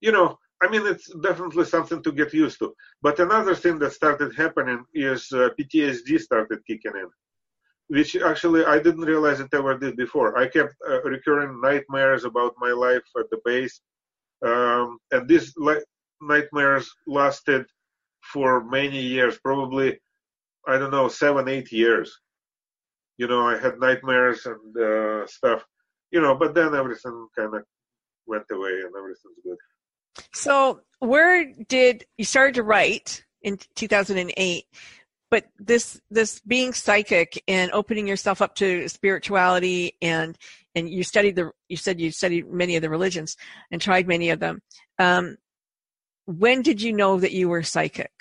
you 0.00 0.12
know, 0.12 0.38
I 0.62 0.68
mean, 0.68 0.86
it's 0.86 1.12
definitely 1.22 1.64
something 1.64 2.02
to 2.02 2.12
get 2.12 2.34
used 2.34 2.58
to. 2.58 2.74
But 3.00 3.20
another 3.20 3.54
thing 3.54 3.78
that 3.78 3.92
started 3.92 4.34
happening 4.34 4.84
is 4.92 5.28
uh, 5.32 5.50
PTSD 5.58 6.18
started 6.18 6.58
kicking 6.66 6.96
in, 6.96 7.08
which 7.88 8.16
actually 8.16 8.64
I 8.64 8.78
didn't 8.78 9.10
realize 9.12 9.40
it 9.40 9.54
ever 9.54 9.78
did 9.78 9.96
before. 9.96 10.36
I 10.36 10.48
kept 10.48 10.74
uh, 10.88 11.02
recurring 11.02 11.60
nightmares 11.60 12.24
about 12.24 12.54
my 12.58 12.70
life 12.72 13.06
at 13.18 13.30
the 13.30 13.40
base, 13.44 13.80
um, 14.44 14.98
and 15.12 15.28
these 15.28 15.54
li- 15.56 15.84
nightmares 16.20 16.90
lasted 17.06 17.66
for 18.32 18.64
many 18.64 19.00
years, 19.00 19.38
probably 19.38 19.98
I 20.66 20.76
don't 20.76 20.90
know, 20.90 21.08
seven, 21.08 21.48
eight 21.48 21.72
years. 21.72 22.14
You 23.16 23.26
know, 23.26 23.48
I 23.48 23.58
had 23.58 23.80
nightmares 23.80 24.46
and 24.46 24.76
uh, 24.76 25.26
stuff. 25.26 25.64
You 26.10 26.20
know, 26.20 26.34
but 26.34 26.54
then 26.54 26.74
everything 26.74 27.26
kind 27.36 27.54
of 27.54 27.62
went 28.26 28.44
away 28.50 28.82
and 28.84 28.92
everything's 28.96 29.40
good. 29.42 29.56
So 30.32 30.80
where 31.00 31.52
did 31.68 32.04
you 32.16 32.24
started 32.24 32.54
to 32.56 32.62
write 32.62 33.24
in 33.42 33.58
2008? 33.74 34.64
But 35.30 35.44
this 35.58 36.00
this 36.10 36.40
being 36.40 36.72
psychic 36.72 37.42
and 37.46 37.70
opening 37.72 38.06
yourself 38.06 38.40
up 38.40 38.54
to 38.56 38.88
spirituality 38.88 39.96
and 40.00 40.36
and 40.74 40.88
you 40.88 41.02
studied 41.02 41.36
the 41.36 41.52
you 41.68 41.76
said 41.76 42.00
you 42.00 42.10
studied 42.10 42.50
many 42.50 42.76
of 42.76 42.82
the 42.82 42.88
religions 42.88 43.36
and 43.70 43.80
tried 43.80 44.08
many 44.08 44.30
of 44.30 44.40
them. 44.40 44.62
Um, 44.98 45.36
when 46.24 46.62
did 46.62 46.80
you 46.80 46.92
know 46.92 47.20
that 47.20 47.32
you 47.32 47.48
were 47.48 47.62
psychic? 47.62 48.12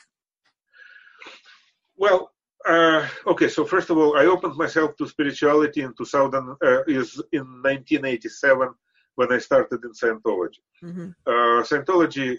Well, 1.95 2.31
uh, 2.67 3.07
okay. 3.25 3.47
So 3.47 3.65
first 3.65 3.89
of 3.89 3.97
all, 3.97 4.17
I 4.17 4.25
opened 4.25 4.55
myself 4.55 4.95
to 4.97 5.07
spirituality 5.07 5.81
in 5.81 5.93
2000 5.97 6.57
uh, 6.61 6.83
is 6.87 7.21
in 7.31 7.45
1987 7.63 8.69
when 9.17 9.31
I 9.37 9.39
started 9.49 9.79
in 9.87 9.93
Scientology. 10.01 10.61
hmm 10.81 11.09
Uh, 11.31 11.59
Scientology 11.69 12.29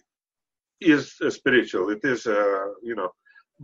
is 0.94 1.02
spiritual. 1.38 1.86
It 1.96 2.02
is, 2.12 2.20
uh, 2.26 2.66
you 2.88 2.94
know. 2.98 3.10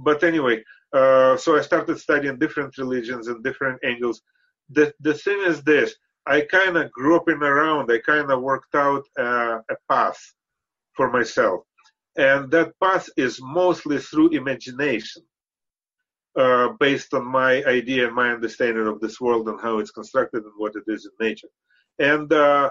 But 0.08 0.18
anyway, 0.30 0.56
uh, 0.98 1.36
so 1.42 1.48
I 1.58 1.62
started 1.70 1.96
studying 2.06 2.38
different 2.44 2.72
religions 2.84 3.24
and 3.30 3.38
different 3.48 3.78
angles. 3.92 4.16
The 4.76 4.86
the 5.08 5.14
thing 5.24 5.40
is 5.50 5.58
this: 5.72 5.88
I 6.34 6.36
kind 6.58 6.74
of 6.80 6.90
groping 7.00 7.42
around. 7.52 7.84
I 7.96 7.98
kind 8.12 8.28
of 8.32 8.42
worked 8.52 8.74
out 8.86 9.04
uh, 9.26 9.58
a 9.74 9.76
path 9.90 10.20
for 10.96 11.06
myself, 11.18 11.58
and 12.30 12.40
that 12.54 12.70
path 12.84 13.06
is 13.26 13.34
mostly 13.60 13.98
through 14.08 14.30
imagination 14.42 15.22
uh, 16.36 16.68
based 16.80 17.14
on 17.14 17.24
my 17.26 17.62
idea 17.64 18.06
and 18.06 18.14
my 18.14 18.30
understanding 18.30 18.86
of 18.86 19.00
this 19.00 19.20
world 19.20 19.48
and 19.48 19.60
how 19.60 19.78
it's 19.78 19.90
constructed 19.90 20.42
and 20.44 20.52
what 20.56 20.74
it 20.76 20.84
is 20.88 21.06
in 21.08 21.26
nature. 21.26 21.48
And 21.98 22.32
uh, 22.32 22.70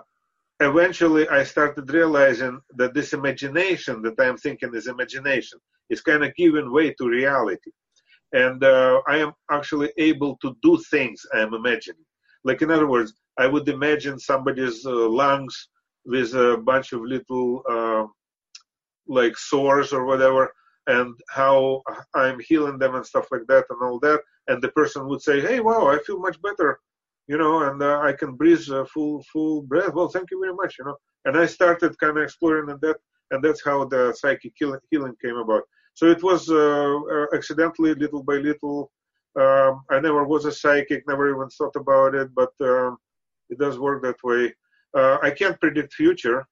eventually, 0.63 1.27
I 1.29 1.43
started 1.43 1.91
realizing 1.91 2.59
that 2.75 2.93
this 2.93 3.13
imagination 3.13 4.01
that 4.03 4.19
I'm 4.19 4.37
thinking 4.37 4.73
is 4.75 4.87
imagination 4.87 5.59
is 5.89 6.01
kind 6.01 6.23
of 6.23 6.35
giving 6.35 6.71
way 6.71 6.93
to 6.93 7.07
reality. 7.07 7.71
And 8.33 8.63
uh, 8.63 9.01
I 9.07 9.17
am 9.17 9.33
actually 9.51 9.91
able 9.97 10.37
to 10.41 10.55
do 10.61 10.81
things 10.89 11.21
I'm 11.33 11.53
imagining. 11.53 12.05
Like, 12.43 12.61
in 12.61 12.71
other 12.71 12.87
words, 12.87 13.13
I 13.37 13.47
would 13.47 13.67
imagine 13.69 14.19
somebody's 14.19 14.85
uh, 14.85 15.07
lungs 15.09 15.69
with 16.05 16.33
a 16.33 16.57
bunch 16.57 16.93
of 16.93 17.01
little 17.01 17.63
uh, 17.69 18.05
like 19.07 19.37
sores 19.37 19.93
or 19.93 20.05
whatever, 20.05 20.53
and 20.87 21.15
how 21.29 21.81
I'm 22.15 22.39
healing 22.39 22.77
them 22.77 22.95
and 22.95 23.05
stuff 23.05 23.27
like 23.31 23.47
that 23.47 23.65
and 23.69 23.81
all 23.81 23.99
that. 23.99 24.21
And 24.47 24.61
the 24.61 24.69
person 24.69 25.07
would 25.07 25.21
say, 25.21 25.39
"Hey, 25.41 25.59
wow, 25.59 25.87
I 25.87 25.99
feel 25.99 26.19
much 26.19 26.41
better," 26.41 26.79
you 27.27 27.37
know, 27.37 27.63
and 27.63 27.81
uh, 27.81 27.99
I 27.99 28.13
can 28.13 28.35
breathe 28.35 28.67
uh, 28.69 28.85
full 28.85 29.23
full 29.31 29.61
breath. 29.61 29.93
Well, 29.93 30.09
thank 30.09 30.31
you 30.31 30.39
very 30.41 30.53
much, 30.53 30.75
you 30.79 30.85
know. 30.85 30.97
And 31.25 31.37
I 31.37 31.45
started 31.45 31.97
kind 31.99 32.17
of 32.17 32.23
exploring 32.23 32.67
that, 32.81 32.97
and 33.31 33.43
that's 33.43 33.63
how 33.63 33.85
the 33.85 34.13
psychic 34.17 34.53
healing, 34.55 34.79
healing 34.91 35.15
came 35.23 35.37
about. 35.37 35.63
So 35.93 36.07
it 36.07 36.21
was 36.23 36.49
uh, 36.49 36.99
uh, 37.15 37.27
accidentally, 37.33 37.93
little 37.95 38.23
by 38.23 38.35
little. 38.35 38.91
Um, 39.39 39.83
I 39.89 39.99
never 39.99 40.25
was 40.25 40.45
a 40.45 40.51
psychic, 40.51 41.03
never 41.07 41.29
even 41.29 41.49
thought 41.49 41.75
about 41.75 42.13
it, 42.13 42.29
but 42.35 42.51
um, 42.61 42.97
it 43.49 43.57
does 43.57 43.79
work 43.79 44.03
that 44.03 44.23
way. 44.23 44.53
Uh, 44.95 45.17
I 45.23 45.31
can't 45.31 45.59
predict 45.59 45.93
future 45.93 46.45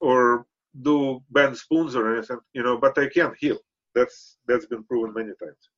or 0.00 0.46
do 0.80 1.22
bend 1.30 1.56
spoons 1.56 1.94
or 1.94 2.14
anything, 2.14 2.38
you 2.54 2.62
know, 2.62 2.78
but 2.78 2.98
I 2.98 3.08
can 3.08 3.32
heal. 3.38 3.58
That's 3.94 4.38
that's 4.48 4.66
been 4.66 4.84
proven 4.84 5.12
many 5.14 5.28
times. 5.38 5.68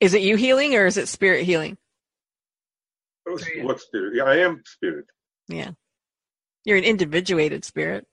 Is 0.00 0.14
it 0.14 0.22
you 0.22 0.36
healing 0.36 0.74
or 0.74 0.86
is 0.86 0.96
it 0.96 1.08
spirit 1.08 1.44
healing? 1.44 1.76
What 3.62 3.80
spirit? 3.80 4.14
Yeah, 4.16 4.24
I 4.24 4.36
am 4.36 4.62
spirit. 4.66 5.06
Yeah. 5.48 5.70
You're 6.64 6.78
an 6.78 6.84
individuated 6.84 7.64
spirit. 7.64 8.06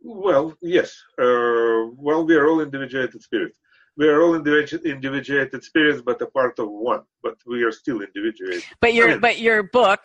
Well, 0.00 0.56
yes. 0.60 0.96
Uh, 1.18 1.90
well, 1.96 2.24
we 2.26 2.34
are 2.36 2.48
all 2.48 2.60
individuated 2.60 3.22
spirits. 3.22 3.58
We 3.96 4.08
are 4.08 4.22
all 4.22 4.32
individu- 4.38 4.84
individuated 4.84 5.62
spirits, 5.62 6.02
but 6.04 6.20
a 6.22 6.26
part 6.26 6.58
of 6.58 6.68
one. 6.70 7.02
But 7.22 7.36
we 7.46 7.62
are 7.62 7.72
still 7.72 8.00
individuated. 8.00 8.64
But 8.80 8.94
your 8.94 9.08
I 9.08 9.10
mean- 9.12 9.20
but 9.20 9.38
your 9.38 9.62
book, 9.64 10.00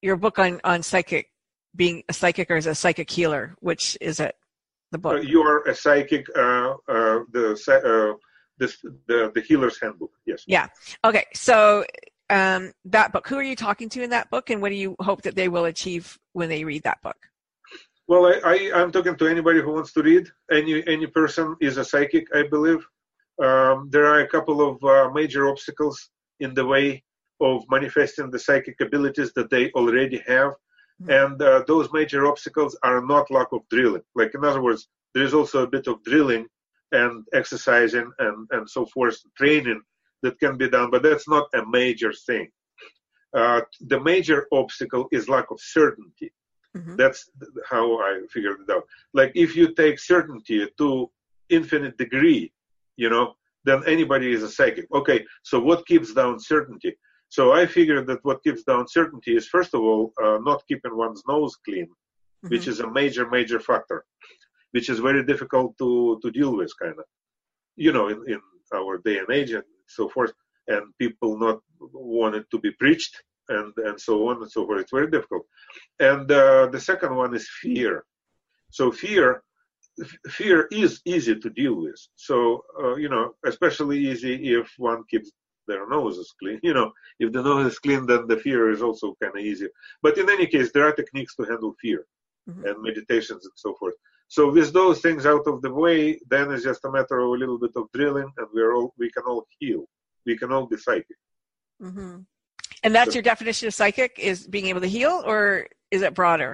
your 0.00 0.16
book 0.16 0.38
on 0.38 0.60
on 0.64 0.82
psychic, 0.82 1.30
being 1.76 2.02
a 2.08 2.12
psychic 2.12 2.50
or 2.50 2.56
as 2.56 2.66
a 2.66 2.74
psychic 2.74 3.10
healer, 3.10 3.54
which 3.60 3.96
is 4.00 4.18
it? 4.18 4.34
The 4.92 4.98
Uh, 4.98 5.00
book. 5.00 5.24
you 5.24 5.42
are 5.42 5.62
a 5.68 5.74
psychic. 5.74 6.26
Uh, 6.34 6.74
uh, 6.88 7.20
the 7.32 7.54
uh, 7.68 8.18
this 8.58 8.80
the 9.08 9.30
the 9.34 9.40
healer's 9.42 9.78
handbook. 9.80 10.12
Yes. 10.26 10.42
Yeah. 10.46 10.68
Okay. 11.04 11.26
So 11.34 11.84
um, 12.32 12.72
that 12.86 13.12
book. 13.12 13.28
Who 13.28 13.36
are 13.36 13.42
you 13.42 13.54
talking 13.54 13.88
to 13.90 14.02
in 14.02 14.10
that 14.10 14.30
book, 14.30 14.50
and 14.50 14.62
what 14.62 14.70
do 14.70 14.74
you 14.74 14.96
hope 15.00 15.22
that 15.22 15.36
they 15.36 15.48
will 15.48 15.66
achieve 15.66 16.18
when 16.32 16.48
they 16.48 16.64
read 16.64 16.82
that 16.84 17.02
book? 17.02 17.16
Well, 18.08 18.26
I, 18.26 18.40
I 18.44 18.80
I'm 18.80 18.90
talking 18.90 19.16
to 19.16 19.28
anybody 19.28 19.60
who 19.60 19.72
wants 19.72 19.92
to 19.92 20.02
read. 20.02 20.28
Any 20.50 20.86
any 20.86 21.06
person 21.06 21.56
is 21.60 21.76
a 21.76 21.84
psychic, 21.84 22.26
I 22.34 22.44
believe. 22.48 22.84
Um, 23.40 23.88
there 23.90 24.06
are 24.06 24.20
a 24.20 24.28
couple 24.28 24.58
of 24.66 24.82
uh, 24.82 25.10
major 25.12 25.48
obstacles 25.48 26.10
in 26.40 26.54
the 26.54 26.66
way 26.66 27.04
of 27.40 27.64
manifesting 27.70 28.30
the 28.30 28.38
psychic 28.38 28.80
abilities 28.80 29.32
that 29.34 29.50
they 29.50 29.70
already 29.72 30.22
have, 30.26 30.52
and 31.08 31.40
uh, 31.42 31.62
those 31.66 31.92
major 31.92 32.26
obstacles 32.26 32.76
are 32.82 33.04
not 33.04 33.30
lack 33.30 33.52
of 33.52 33.60
drilling. 33.68 34.02
Like 34.14 34.34
in 34.34 34.44
other 34.44 34.62
words, 34.62 34.88
there 35.14 35.24
is 35.24 35.34
also 35.34 35.62
a 35.62 35.72
bit 35.76 35.86
of 35.86 36.02
drilling 36.02 36.46
and 36.92 37.26
exercising 37.34 38.10
and 38.18 38.48
and 38.52 38.68
so 38.68 38.86
forth, 38.86 39.18
training 39.36 39.82
that 40.22 40.38
can 40.40 40.56
be 40.56 40.68
done, 40.68 40.90
but 40.90 41.02
that's 41.02 41.28
not 41.28 41.46
a 41.54 41.62
major 41.66 42.12
thing. 42.26 42.48
Uh, 43.34 43.60
the 43.80 44.00
major 44.00 44.46
obstacle 44.52 45.08
is 45.10 45.28
lack 45.28 45.50
of 45.50 45.58
certainty. 45.60 46.30
Mhm. 46.76 46.96
That's 46.96 47.30
how 47.72 47.84
I 48.08 48.20
figured 48.30 48.60
it 48.64 48.70
out. 48.74 48.84
Like 49.14 49.32
if 49.34 49.50
you 49.56 49.74
take 49.74 49.98
certainty 49.98 50.66
to 50.78 51.10
infinite 51.48 51.96
degree, 51.98 52.52
you 52.96 53.08
know, 53.10 53.34
then 53.64 53.82
anybody 53.86 54.32
is 54.32 54.42
a 54.42 54.48
psychic. 54.50 54.86
Okay, 54.92 55.24
so 55.42 55.60
what 55.60 55.86
keeps 55.86 56.12
down 56.14 56.38
certainty? 56.40 56.92
So 57.28 57.52
I 57.52 57.66
figured 57.66 58.06
that 58.08 58.24
what 58.24 58.42
keeps 58.44 58.62
down 58.64 58.86
certainty 58.88 59.32
is 59.36 59.48
first 59.48 59.72
of 59.74 59.80
all 59.80 60.12
uh, 60.22 60.38
not 60.48 60.66
keeping 60.68 60.94
one's 60.96 61.22
nose 61.26 61.56
clean, 61.64 61.88
which 62.52 62.64
Mhm. 62.66 62.72
is 62.72 62.80
a 62.80 62.90
major 63.00 63.24
major 63.36 63.60
factor, 63.60 63.98
which 64.74 64.88
is 64.92 64.98
very 65.08 65.22
difficult 65.32 65.70
to 65.80 65.90
to 66.22 66.28
deal 66.38 66.52
with, 66.60 66.70
kind 66.82 66.98
of, 67.02 67.06
you 67.86 67.92
know, 67.96 68.06
in, 68.12 68.18
in 68.32 68.40
our 68.80 68.94
day 69.06 69.16
and 69.22 69.30
age 69.38 69.52
and 69.58 69.64
so 69.98 70.08
forth, 70.14 70.32
and 70.72 70.82
people 70.98 71.30
not 71.46 71.58
wanted 71.92 72.44
to 72.52 72.58
be 72.66 72.72
preached 72.82 73.14
and 73.56 73.72
and 73.86 73.96
so 74.08 74.14
on 74.28 74.36
and 74.42 74.50
so 74.56 74.60
forth. 74.66 74.80
It's 74.82 74.96
very 75.00 75.10
difficult. 75.16 75.44
And 76.10 76.26
uh, 76.42 76.66
the 76.74 76.80
second 76.90 77.12
one 77.22 77.32
is 77.38 77.46
fear. 77.62 77.94
So 78.78 78.84
fear, 79.04 79.42
f- 80.08 80.18
fear 80.38 80.58
is 80.70 80.92
easy 81.14 81.34
to 81.44 81.48
deal 81.60 81.74
with. 81.84 82.00
So 82.28 82.36
uh, 82.82 82.94
you 83.02 83.08
know, 83.14 83.24
especially 83.52 83.98
easy 84.10 84.34
if 84.58 84.66
one 84.78 85.02
keeps 85.10 85.30
their 85.68 85.84
noses 85.88 86.28
clean. 86.40 86.58
You 86.68 86.74
know, 86.78 86.88
if 87.24 87.28
the 87.32 87.42
nose 87.42 87.66
is 87.72 87.78
clean, 87.84 88.02
then 88.06 88.22
the 88.26 88.38
fear 88.46 88.70
is 88.74 88.82
also 88.86 89.06
kind 89.22 89.34
of 89.38 89.44
easy. 89.50 89.68
But 90.04 90.18
in 90.18 90.26
any 90.36 90.46
case, 90.54 90.68
there 90.72 90.86
are 90.88 90.92
techniques 91.00 91.34
to 91.36 91.44
handle 91.50 91.74
fear 91.84 92.00
Mhm. 92.50 92.62
and 92.66 92.76
meditations 92.88 93.42
and 93.48 93.56
so 93.64 93.70
forth. 93.80 93.96
So 94.34 94.50
with 94.50 94.72
those 94.72 95.02
things 95.02 95.26
out 95.26 95.46
of 95.46 95.60
the 95.60 95.70
way, 95.70 96.18
then 96.30 96.50
it's 96.52 96.64
just 96.64 96.86
a 96.86 96.90
matter 96.90 97.18
of 97.18 97.28
a 97.28 97.38
little 97.42 97.58
bit 97.58 97.72
of 97.76 97.84
drilling, 97.92 98.30
and 98.38 98.46
we're 98.54 98.72
all 98.74 98.94
we 98.96 99.10
can 99.10 99.24
all 99.26 99.46
heal. 99.58 99.82
We 100.24 100.38
can 100.38 100.50
all 100.50 100.66
be 100.66 100.78
psychic. 100.78 101.18
hmm 101.78 102.20
And 102.82 102.94
that's 102.94 103.10
So- 103.10 103.16
your 103.16 103.22
definition 103.32 103.68
of 103.68 103.74
psychic 103.74 104.12
is 104.30 104.46
being 104.54 104.68
able 104.68 104.80
to 104.80 104.94
heal, 104.98 105.16
or 105.30 105.68
is 105.90 106.00
it 106.00 106.14
broader? 106.14 106.52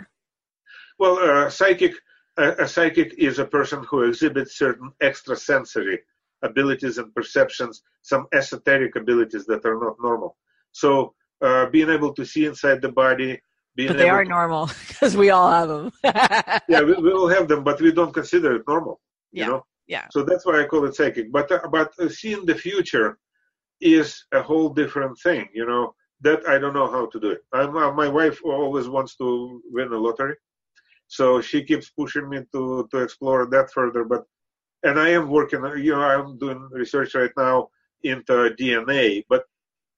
Well, 0.99 1.17
uh, 1.21 1.51
psychic, 1.51 1.95
uh, 2.37 2.55
a 2.59 2.67
psychic 2.67 3.09
is 3.29 3.39
a 3.39 3.47
person 3.57 3.85
who 3.89 3.99
exhibits 4.09 4.59
certain 4.65 4.91
extrasensory 5.09 5.99
abilities 6.43 6.99
and 6.99 7.15
perceptions, 7.15 7.75
some 8.03 8.27
esoteric 8.41 8.97
abilities 8.97 9.47
that 9.51 9.65
are 9.65 9.79
not 9.85 9.97
normal. 10.09 10.37
So, 10.73 11.15
uh, 11.47 11.67
being 11.67 11.91
able 11.97 12.13
to 12.19 12.25
see 12.33 12.45
inside 12.51 12.81
the 12.83 12.95
body, 13.05 13.41
being 13.79 13.89
But 13.91 13.99
they 13.99 14.11
are 14.11 14.25
to- 14.25 14.29
normal 14.29 14.67
because 14.89 15.17
we 15.17 15.31
all 15.31 15.51
have 15.51 15.69
them. 15.69 15.93
yeah, 16.69 16.83
we, 16.83 16.95
we 16.95 17.13
all 17.13 17.29
have 17.29 17.47
them, 17.47 17.63
but 17.63 17.81
we 17.81 17.93
don't 17.93 18.13
consider 18.13 18.57
it 18.57 18.65
normal. 18.67 19.01
Yeah. 19.31 19.45
You 19.45 19.51
know, 19.53 19.67
yeah. 19.87 20.07
so 20.11 20.25
that's 20.25 20.45
why 20.45 20.61
I 20.61 20.65
call 20.67 20.85
it 20.85 20.97
psychic. 20.97 21.31
But 21.31 21.51
uh, 21.53 21.69
but 21.71 21.93
uh, 22.01 22.09
seeing 22.09 22.45
the 22.45 22.57
future 22.57 23.19
is 23.81 24.09
a 24.33 24.43
whole 24.43 24.69
different 24.81 25.17
thing. 25.21 25.49
You 25.55 25.67
know, 25.71 25.95
that 26.23 26.41
I 26.49 26.59
don't 26.59 26.75
know 26.75 26.91
how 26.91 27.07
to 27.07 27.21
do 27.21 27.31
it. 27.31 27.43
I'm, 27.53 27.77
uh, 27.77 27.93
my 27.93 28.09
wife 28.09 28.39
always 28.45 28.89
wants 28.89 29.15
to 29.21 29.63
win 29.71 29.93
a 29.93 29.99
lottery, 30.07 30.37
so 31.07 31.41
she 31.41 31.63
keeps 31.63 31.89
pushing 31.91 32.29
me 32.29 32.39
to 32.53 32.89
to 32.91 32.97
explore 33.07 33.47
that 33.55 33.71
further. 33.77 34.03
But 34.13 34.25
and 34.83 34.99
I 34.99 35.11
am 35.19 35.31
working. 35.31 35.63
You 35.89 35.93
know, 35.93 36.03
I'm 36.15 36.37
doing 36.39 36.61
research 36.73 37.15
right 37.15 37.35
now 37.37 37.69
into 38.03 38.35
DNA, 38.61 39.25
but 39.29 39.45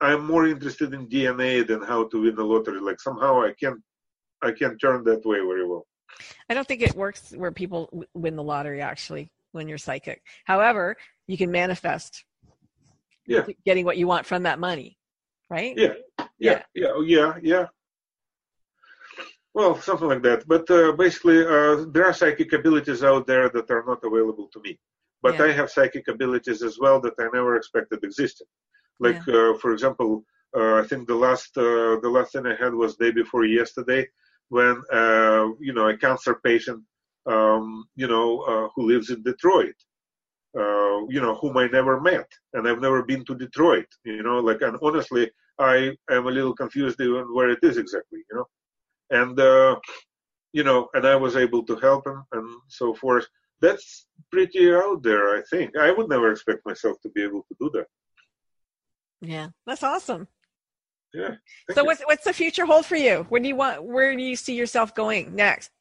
I'm 0.01 0.25
more 0.25 0.47
interested 0.47 0.93
in 0.93 1.07
DNA 1.07 1.65
than 1.65 1.81
how 1.83 2.07
to 2.09 2.21
win 2.23 2.35
the 2.35 2.43
lottery. 2.43 2.79
Like 2.79 2.99
somehow 2.99 3.41
I 3.41 3.53
can't 3.59 3.79
I 4.41 4.51
can't 4.51 4.79
turn 4.81 5.03
that 5.03 5.23
way 5.25 5.37
very 5.37 5.67
well. 5.67 5.85
I 6.49 6.53
don't 6.55 6.67
think 6.67 6.81
it 6.81 6.95
works 6.95 7.31
where 7.35 7.51
people 7.51 7.85
w- 7.91 8.07
win 8.15 8.35
the 8.35 8.43
lottery 8.43 8.81
actually 8.81 9.31
when 9.51 9.67
you're 9.67 9.77
psychic. 9.77 10.23
However, 10.45 10.97
you 11.27 11.37
can 11.37 11.51
manifest 11.51 12.25
Yeah. 13.27 13.45
getting 13.65 13.85
what 13.85 13.97
you 13.97 14.07
want 14.07 14.25
from 14.25 14.43
that 14.43 14.57
money, 14.59 14.97
right? 15.49 15.77
Yeah, 15.77 15.93
yeah, 16.39 16.63
yeah, 16.73 16.91
oh, 16.95 17.01
yeah, 17.01 17.37
yeah. 17.41 17.67
Well, 19.53 19.79
something 19.79 20.07
like 20.07 20.23
that. 20.23 20.47
But 20.47 20.69
uh, 20.71 20.93
basically, 20.93 21.45
uh, 21.45 21.85
there 21.93 22.05
are 22.05 22.13
psychic 22.13 22.51
abilities 22.53 23.03
out 23.03 23.27
there 23.27 23.47
that 23.49 23.69
are 23.69 23.83
not 23.85 24.03
available 24.03 24.47
to 24.53 24.59
me. 24.61 24.79
But 25.21 25.35
Yeah. 25.35 25.45
I 25.45 25.51
have 25.51 25.69
psychic 25.69 26.07
abilities 26.07 26.63
as 26.63 26.79
well 26.79 26.99
that 27.01 27.13
I 27.19 27.25
never 27.37 27.55
expected 27.55 28.03
existed. 28.03 28.47
Like, 29.01 29.21
uh, 29.27 29.53
for 29.61 29.73
example, 29.73 30.23
uh, 30.55 30.75
I 30.75 30.83
think 30.87 31.07
the 31.07 31.15
last 31.15 31.57
uh, 31.57 31.99
the 32.05 32.09
last 32.15 32.33
thing 32.33 32.45
I 32.45 32.55
had 32.55 32.73
was 32.73 32.95
day 32.95 33.11
before 33.11 33.45
yesterday, 33.45 34.07
when 34.49 34.75
uh, 34.93 35.47
you 35.59 35.73
know 35.73 35.87
a 35.89 35.97
cancer 35.97 36.35
patient, 36.43 36.83
um, 37.25 37.85
you 37.95 38.07
know, 38.07 38.27
uh, 38.41 38.67
who 38.75 38.87
lives 38.87 39.09
in 39.09 39.23
Detroit, 39.23 39.75
uh, 40.57 40.99
you 41.07 41.21
know, 41.21 41.35
whom 41.35 41.57
I 41.57 41.67
never 41.67 41.99
met, 42.01 42.29
and 42.53 42.67
I've 42.67 42.81
never 42.81 43.01
been 43.03 43.23
to 43.25 43.35
Detroit. 43.35 43.87
You 44.03 44.23
know, 44.23 44.39
like, 44.39 44.61
and 44.61 44.77
honestly, 44.81 45.31
I 45.57 45.95
am 46.09 46.27
a 46.27 46.31
little 46.37 46.53
confused 46.53 46.99
even 47.01 47.33
where 47.33 47.49
it 47.49 47.59
is 47.63 47.77
exactly, 47.77 48.19
you 48.29 48.35
know. 48.37 48.47
And 49.09 49.39
uh, 49.39 49.79
you 50.53 50.63
know, 50.63 50.89
and 50.93 51.07
I 51.07 51.15
was 51.15 51.35
able 51.35 51.63
to 51.63 51.75
help 51.77 52.05
him 52.05 52.23
and 52.33 52.47
so 52.67 52.93
forth. 52.93 53.27
That's 53.61 54.07
pretty 54.31 54.73
out 54.73 55.03
there, 55.03 55.37
I 55.37 55.43
think. 55.49 55.77
I 55.77 55.91
would 55.91 56.09
never 56.09 56.31
expect 56.31 56.65
myself 56.65 56.97
to 57.03 57.09
be 57.09 57.23
able 57.23 57.43
to 57.43 57.55
do 57.59 57.69
that. 57.75 57.87
Yeah, 59.21 59.49
that's 59.65 59.83
awesome. 59.83 60.27
Yeah. 61.13 61.35
So 61.73 61.81
you. 61.81 61.85
what's 61.85 62.01
what's 62.03 62.23
the 62.23 62.33
future 62.33 62.65
hold 62.65 62.85
for 62.85 62.95
you? 62.95 63.25
Where 63.29 63.41
do 63.41 63.47
you 63.47 63.55
want? 63.55 63.83
Where 63.83 64.15
do 64.15 64.23
you 64.23 64.35
see 64.35 64.55
yourself 64.55 64.95
going 64.95 65.35
next? 65.35 65.71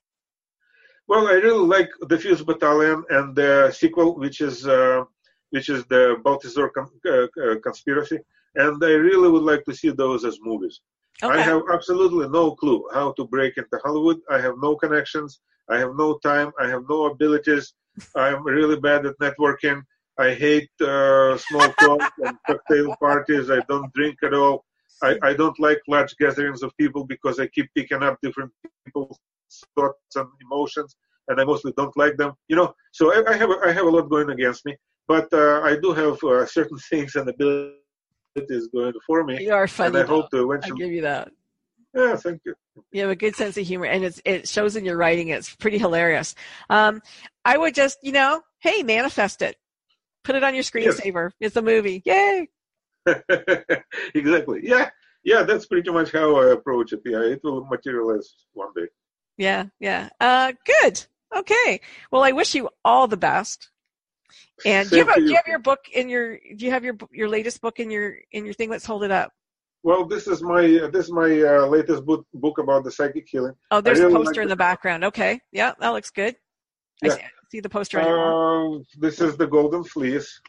Well, 1.08 1.26
I 1.26 1.32
really 1.32 1.66
like 1.66 1.90
the 2.02 2.18
Fuse 2.18 2.42
Battalion 2.42 3.04
and 3.10 3.34
the 3.34 3.72
sequel, 3.72 4.16
which 4.16 4.40
is 4.40 4.66
uh, 4.66 5.04
which 5.50 5.68
is 5.68 5.84
the 5.86 6.16
Baltazar 6.24 6.70
con- 6.70 7.00
uh, 7.06 7.26
uh, 7.42 7.58
conspiracy, 7.62 8.18
and 8.56 8.82
I 8.84 8.92
really 8.92 9.30
would 9.30 9.42
like 9.42 9.64
to 9.64 9.74
see 9.74 9.90
those 9.90 10.24
as 10.24 10.38
movies. 10.42 10.80
Okay. 11.22 11.38
I 11.38 11.42
have 11.42 11.62
absolutely 11.72 12.28
no 12.28 12.54
clue 12.54 12.84
how 12.92 13.12
to 13.12 13.26
break 13.26 13.56
into 13.58 13.78
Hollywood. 13.84 14.20
I 14.30 14.40
have 14.40 14.54
no 14.58 14.74
connections. 14.76 15.40
I 15.68 15.78
have 15.78 15.94
no 15.96 16.18
time. 16.18 16.50
I 16.58 16.66
have 16.68 16.84
no 16.88 17.06
abilities. 17.06 17.74
I'm 18.16 18.44
really 18.44 18.80
bad 18.80 19.06
at 19.06 19.18
networking. 19.18 19.82
I 20.20 20.34
hate 20.34 20.70
uh, 20.82 21.36
small 21.38 21.72
talk 21.80 22.12
and 22.18 22.36
cocktail 22.46 22.94
parties. 23.00 23.50
I 23.50 23.60
don't 23.68 23.90
drink 23.94 24.16
at 24.22 24.34
all. 24.34 24.64
I, 25.02 25.16
I 25.22 25.32
don't 25.32 25.58
like 25.58 25.80
large 25.88 26.14
gatherings 26.18 26.62
of 26.62 26.76
people 26.76 27.04
because 27.04 27.40
I 27.40 27.46
keep 27.46 27.68
picking 27.74 28.02
up 28.02 28.18
different 28.22 28.52
people's 28.84 29.18
thoughts 29.74 30.14
and 30.16 30.28
emotions, 30.42 30.94
and 31.28 31.40
I 31.40 31.44
mostly 31.44 31.72
don't 31.76 31.96
like 31.96 32.16
them. 32.18 32.32
You 32.48 32.56
know, 32.56 32.74
so 32.92 33.02
I, 33.14 33.32
I 33.32 33.36
have 33.36 33.50
a, 33.50 33.56
I 33.64 33.72
have 33.72 33.86
a 33.86 33.90
lot 33.90 34.10
going 34.10 34.28
against 34.30 34.66
me, 34.66 34.76
but 35.08 35.32
uh, 35.32 35.62
I 35.62 35.76
do 35.82 35.92
have 35.92 36.22
uh, 36.22 36.44
certain 36.56 36.78
things 36.90 37.16
and 37.16 37.26
abilities 37.30 38.68
going 38.74 38.92
for 39.06 39.24
me, 39.24 39.42
You 39.42 39.54
are 39.54 39.66
funny. 39.66 39.98
and 39.98 40.04
I 40.04 40.06
hope 40.06 40.30
to 40.32 40.52
I 40.62 40.70
give 40.76 40.92
you 40.92 41.02
that. 41.02 41.30
Yeah, 41.94 42.16
thank 42.16 42.40
you. 42.44 42.54
You 42.92 43.00
have 43.02 43.10
a 43.10 43.16
good 43.16 43.34
sense 43.34 43.56
of 43.56 43.66
humor, 43.66 43.86
and 43.86 44.04
it's 44.04 44.20
it 44.24 44.46
shows 44.46 44.76
in 44.76 44.84
your 44.84 44.96
writing. 44.96 45.28
It's 45.28 45.54
pretty 45.56 45.78
hilarious. 45.78 46.34
Um, 46.68 47.02
I 47.44 47.56
would 47.56 47.74
just, 47.74 47.98
you 48.02 48.12
know, 48.12 48.42
hey, 48.60 48.82
manifest 48.82 49.42
it. 49.42 49.56
Put 50.24 50.34
it 50.34 50.44
on 50.44 50.54
your 50.54 50.64
screensaver. 50.64 51.30
It's 51.40 51.56
a 51.56 51.62
movie. 51.62 52.02
Yay! 52.04 52.48
exactly. 54.14 54.60
Yeah, 54.62 54.90
yeah. 55.24 55.42
That's 55.42 55.66
pretty 55.66 55.90
much 55.90 56.12
how 56.12 56.36
I 56.36 56.52
approach 56.52 56.92
it. 56.92 57.00
Yeah, 57.04 57.22
it 57.22 57.40
will 57.42 57.64
materialize 57.64 58.34
one 58.52 58.68
day. 58.76 58.88
Yeah, 59.38 59.64
yeah. 59.78 60.10
Uh, 60.20 60.52
good. 60.66 61.06
Okay. 61.34 61.80
Well, 62.10 62.22
I 62.22 62.32
wish 62.32 62.54
you 62.54 62.68
all 62.84 63.08
the 63.08 63.16
best. 63.16 63.70
And 64.66 64.88
do 64.90 64.98
you, 64.98 65.06
have, 65.06 65.16
do 65.16 65.22
you. 65.22 65.36
have 65.36 65.46
your 65.46 65.58
book 65.58 65.86
in 65.92 66.08
your? 66.08 66.38
Do 66.38 66.64
you 66.66 66.70
have 66.70 66.84
your 66.84 66.96
your 67.10 67.28
latest 67.28 67.60
book 67.62 67.80
in 67.80 67.90
your 67.90 68.16
in 68.32 68.44
your 68.44 68.54
thing? 68.54 68.68
Let's 68.68 68.84
hold 68.84 69.04
it 69.04 69.10
up. 69.10 69.32
Well, 69.82 70.04
this 70.04 70.26
is 70.26 70.42
my 70.42 70.62
this 70.92 71.06
is 71.06 71.12
my 71.12 71.40
uh, 71.42 71.66
latest 71.66 72.04
book 72.04 72.26
book 72.34 72.58
about 72.58 72.84
the 72.84 72.90
psychic 72.92 73.26
healing. 73.26 73.54
Oh, 73.70 73.80
there's 73.80 73.98
really 73.98 74.12
a 74.12 74.18
like 74.18 74.26
poster 74.26 74.42
in 74.42 74.48
the- 74.48 74.52
the 74.52 74.58
background. 74.58 75.04
Okay. 75.04 75.40
Yeah, 75.52 75.72
that 75.80 75.88
looks 75.88 76.10
good. 76.10 76.36
Yeah. 77.02 77.12
I 77.12 77.16
see 77.16 77.22
the 77.58 77.68
poster 77.68 78.00
on 78.00 78.06
your. 78.06 78.76
Uh, 78.76 78.78
this 78.98 79.20
is 79.20 79.36
the 79.36 79.46
golden 79.46 79.82
fleece. 79.82 80.40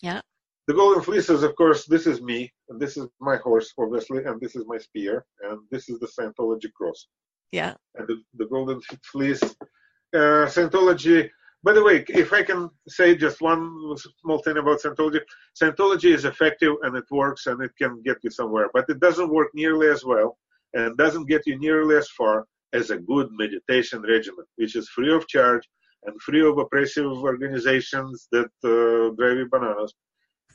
Yeah. 0.00 0.22
The 0.68 0.74
golden 0.74 1.02
fleece 1.02 1.28
is, 1.30 1.42
of 1.42 1.54
course, 1.54 1.84
this 1.84 2.06
is 2.06 2.20
me, 2.22 2.52
and 2.68 2.80
this 2.80 2.96
is 2.96 3.06
my 3.20 3.36
horse, 3.36 3.72
obviously, 3.78 4.24
and 4.24 4.40
this 4.40 4.56
is 4.56 4.64
my 4.66 4.78
spear, 4.78 5.24
and 5.42 5.60
this 5.70 5.88
is 5.88 6.00
the 6.00 6.08
Scientology 6.08 6.72
cross. 6.72 7.06
Yeah. 7.52 7.74
And 7.94 8.08
the, 8.08 8.22
the 8.36 8.46
golden 8.46 8.80
fleece, 9.12 9.42
uh, 9.42 10.46
Scientology. 10.54 11.30
By 11.62 11.72
the 11.72 11.84
way, 11.84 12.04
if 12.08 12.32
I 12.32 12.42
can 12.42 12.70
say 12.88 13.16
just 13.16 13.40
one 13.40 13.96
small 14.20 14.38
thing 14.38 14.56
about 14.56 14.80
Scientology, 14.80 15.20
Scientology 15.60 16.14
is 16.14 16.24
effective 16.24 16.72
and 16.82 16.96
it 16.96 17.04
works 17.10 17.46
and 17.46 17.62
it 17.62 17.72
can 17.80 18.02
get 18.04 18.18
you 18.22 18.30
somewhere, 18.30 18.68
but 18.72 18.86
it 18.88 19.00
doesn't 19.00 19.32
work 19.32 19.48
nearly 19.54 19.88
as 19.88 20.04
well 20.04 20.36
and 20.74 20.96
doesn't 20.96 21.28
get 21.28 21.42
you 21.46 21.58
nearly 21.58 21.96
as 21.96 22.08
far 22.10 22.46
as 22.72 22.90
a 22.90 22.98
good 22.98 23.28
meditation 23.32 24.02
regimen, 24.02 24.44
which 24.56 24.76
is 24.76 24.88
free 24.88 25.12
of 25.12 25.26
charge 25.28 25.62
and 26.04 26.20
free 26.22 26.46
of 26.46 26.58
oppressive 26.58 27.06
organizations 27.06 28.28
that 28.32 28.50
uh, 28.64 29.14
drive 29.16 29.38
you 29.38 29.48
bananas. 29.50 29.94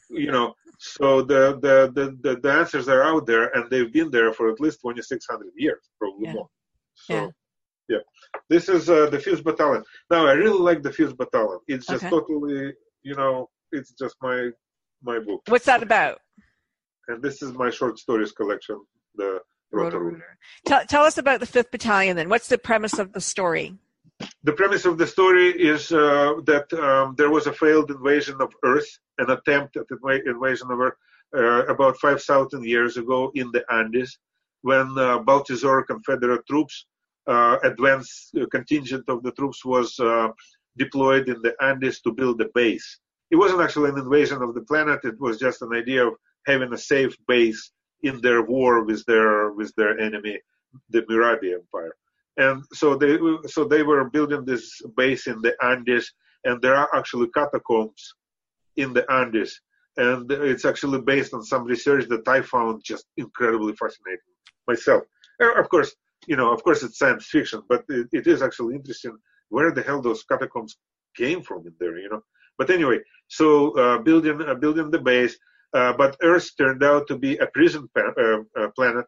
You 0.10 0.32
know, 0.32 0.54
so 0.78 1.22
the, 1.22 1.58
the, 1.62 1.92
the, 1.96 2.18
the, 2.22 2.40
the 2.42 2.52
answers 2.52 2.90
are 2.90 3.04
out 3.04 3.26
there 3.26 3.46
and 3.56 3.70
they've 3.70 3.92
been 3.94 4.12
there 4.12 4.34
for 4.34 4.50
at 4.52 4.60
least 4.60 4.80
2,600 4.82 5.48
years, 5.56 5.90
probably 6.00 6.28
Yeah. 6.28 6.34
more. 6.34 6.48
So, 6.96 7.14
Yeah. 7.14 7.28
yeah. 7.90 7.98
This 8.50 8.68
is 8.68 8.90
uh, 8.90 9.10
the 9.10 9.20
Fuse 9.20 9.42
Battalion. 9.42 9.84
Now, 10.10 10.26
I 10.28 10.34
really 10.34 10.60
like 10.60 10.82
the 10.84 10.92
Fuse 10.92 11.14
Battalion. 11.14 11.60
It's 11.68 11.86
just 11.88 12.04
Okay. 12.04 12.10
totally, 12.10 12.74
you 13.04 13.16
know, 13.16 13.50
it's 13.72 13.92
just 13.94 14.16
my 14.22 14.50
my 15.04 15.18
book. 15.20 15.42
What's 15.48 15.66
that 15.66 15.82
about? 15.82 16.20
And 17.08 17.24
this 17.24 17.42
is 17.42 17.54
my 17.54 17.70
short 17.70 17.98
stories 17.98 18.32
collection, 18.34 18.80
the 19.16 19.40
Rotor. 19.72 20.22
Tell, 20.66 20.86
tell 20.86 21.04
us 21.04 21.18
about 21.18 21.40
the 21.40 21.46
Fifth 21.46 21.72
Battalion. 21.72 22.16
Then, 22.18 22.30
what's 22.30 22.50
the 22.50 22.58
premise 22.58 23.00
of 23.00 23.14
the 23.14 23.22
story? 23.22 23.78
The 24.44 24.54
premise 24.54 24.86
of 24.86 24.98
the 24.98 25.08
story 25.08 25.50
is 25.50 25.92
uh, 25.92 26.34
that 26.46 26.72
um, 26.74 27.16
there 27.18 27.30
was 27.30 27.48
a 27.48 27.54
failed 27.54 27.92
invasion 27.92 28.38
of 28.42 28.52
Earth, 28.64 28.90
an 29.20 29.30
attempt 29.30 29.78
at 29.78 29.88
inva- 29.90 30.26
invasion 30.26 30.72
of 30.72 30.80
Earth 30.80 30.98
uh, 31.36 31.66
about 31.68 31.98
5,000 31.98 32.64
years 32.66 32.98
ago 32.98 33.32
in 33.36 33.52
the 33.52 33.64
Andes, 33.72 34.18
when 34.62 34.88
uh, 34.98 35.20
Baltazar 35.20 35.84
Confederate 35.84 36.46
troops, 36.48 36.86
uh, 37.28 37.58
advanced 37.64 38.36
uh, 38.36 38.46
contingent 38.52 39.06
of 39.08 39.24
the 39.24 39.32
troops 39.34 39.64
was 39.64 40.00
uh, 40.00 40.30
deployed 40.78 41.30
in 41.30 41.42
the 41.42 41.54
Andes 41.62 42.02
to 42.02 42.12
build 42.12 42.42
a 42.42 42.50
base. 42.56 43.00
It 43.30 43.36
wasn't 43.36 43.62
actually 43.62 43.92
an 43.92 44.00
invasion 44.00 44.42
of 44.42 44.54
the 44.56 44.62
planet; 44.62 45.00
it 45.04 45.20
was 45.20 45.40
just 45.40 45.62
an 45.62 45.74
idea 45.74 46.08
of 46.08 46.16
having 46.48 46.74
a 46.74 46.78
safe 46.78 47.16
base 47.28 47.72
in 48.02 48.20
their 48.22 48.42
war 48.42 48.84
with 48.84 49.06
their 49.06 49.52
with 49.52 49.72
their 49.78 49.98
enemy, 50.00 50.40
the 50.90 51.04
Murabi 51.04 51.54
Empire 51.54 51.96
and 52.38 52.64
so 52.74 52.96
they 52.96 53.18
so 53.48 53.64
they 53.66 53.84
were 53.84 54.10
building 54.10 54.46
this 54.46 54.82
base 54.96 55.28
in 55.28 55.42
the 55.42 55.54
Andes, 55.62 56.12
and 56.46 56.62
there 56.62 56.76
are 56.76 56.90
actually 56.96 57.30
catacombs 57.36 58.14
in 58.78 58.94
the 58.94 59.10
Andes, 59.12 59.60
and 59.98 60.32
it's 60.32 60.66
actually 60.66 61.02
based 61.02 61.34
on 61.34 61.44
some 61.44 61.66
research 61.66 62.08
that 62.10 62.28
I 62.28 62.42
found 62.42 62.84
just 62.84 63.06
incredibly 63.18 63.74
fascinating 63.74 64.34
myself. 64.68 65.04
Of 65.40 65.70
course, 65.70 65.94
you 66.28 66.36
know, 66.36 66.52
of 66.54 66.64
course, 66.64 66.84
it's 66.84 67.00
science 67.00 67.26
fiction, 67.26 67.62
but 67.68 67.84
it, 67.90 68.08
it 68.14 68.28
is 68.28 68.42
actually 68.42 68.76
interesting 68.76 69.18
where 69.50 69.72
the 69.72 69.82
hell 69.82 70.02
those 70.02 70.24
catacombs 70.24 70.78
came 71.18 71.42
from 71.42 71.68
in 71.68 71.74
there, 71.80 71.98
you 71.98 72.10
know. 72.10 72.22
But 72.58 72.70
anyway, 72.70 73.00
so 73.28 73.72
uh, 73.78 73.98
building 74.00 74.42
uh, 74.42 74.56
building 74.56 74.92
the 74.92 75.00
base, 75.00 75.38
uh, 75.74 75.94
but 75.94 76.18
Earth 76.22 76.50
turned 76.58 76.84
out 76.84 77.08
to 77.08 77.18
be 77.18 77.38
a 77.38 77.48
prison 77.48 77.90
pa- 77.96 78.14
uh, 78.18 78.42
uh, 78.60 78.68
planet 78.76 79.06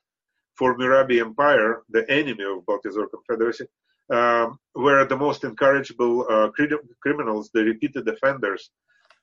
for 0.56 0.78
Murabi 0.78 1.20
Empire, 1.20 1.84
the 1.90 2.10
enemy 2.10 2.44
of 2.44 2.66
Baltazar 2.66 3.08
Confederacy, 3.08 3.66
um, 4.12 4.60
were 4.76 5.06
the 5.06 5.18
most 5.18 5.44
incorrigible 5.44 6.26
uh, 6.30 6.50
cri- 6.50 6.70
criminals, 7.02 7.50
the 7.54 7.64
repeated 7.64 8.08
offenders, 8.08 8.72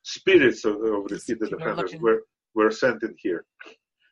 spirits 0.02 0.64
of, 0.64 0.76
of 0.82 1.10
repeated 1.10 1.52
offenders 1.52 1.94
were, 1.96 2.22
were 2.54 2.70
sent 2.70 3.02
in 3.02 3.14
here. 3.18 3.44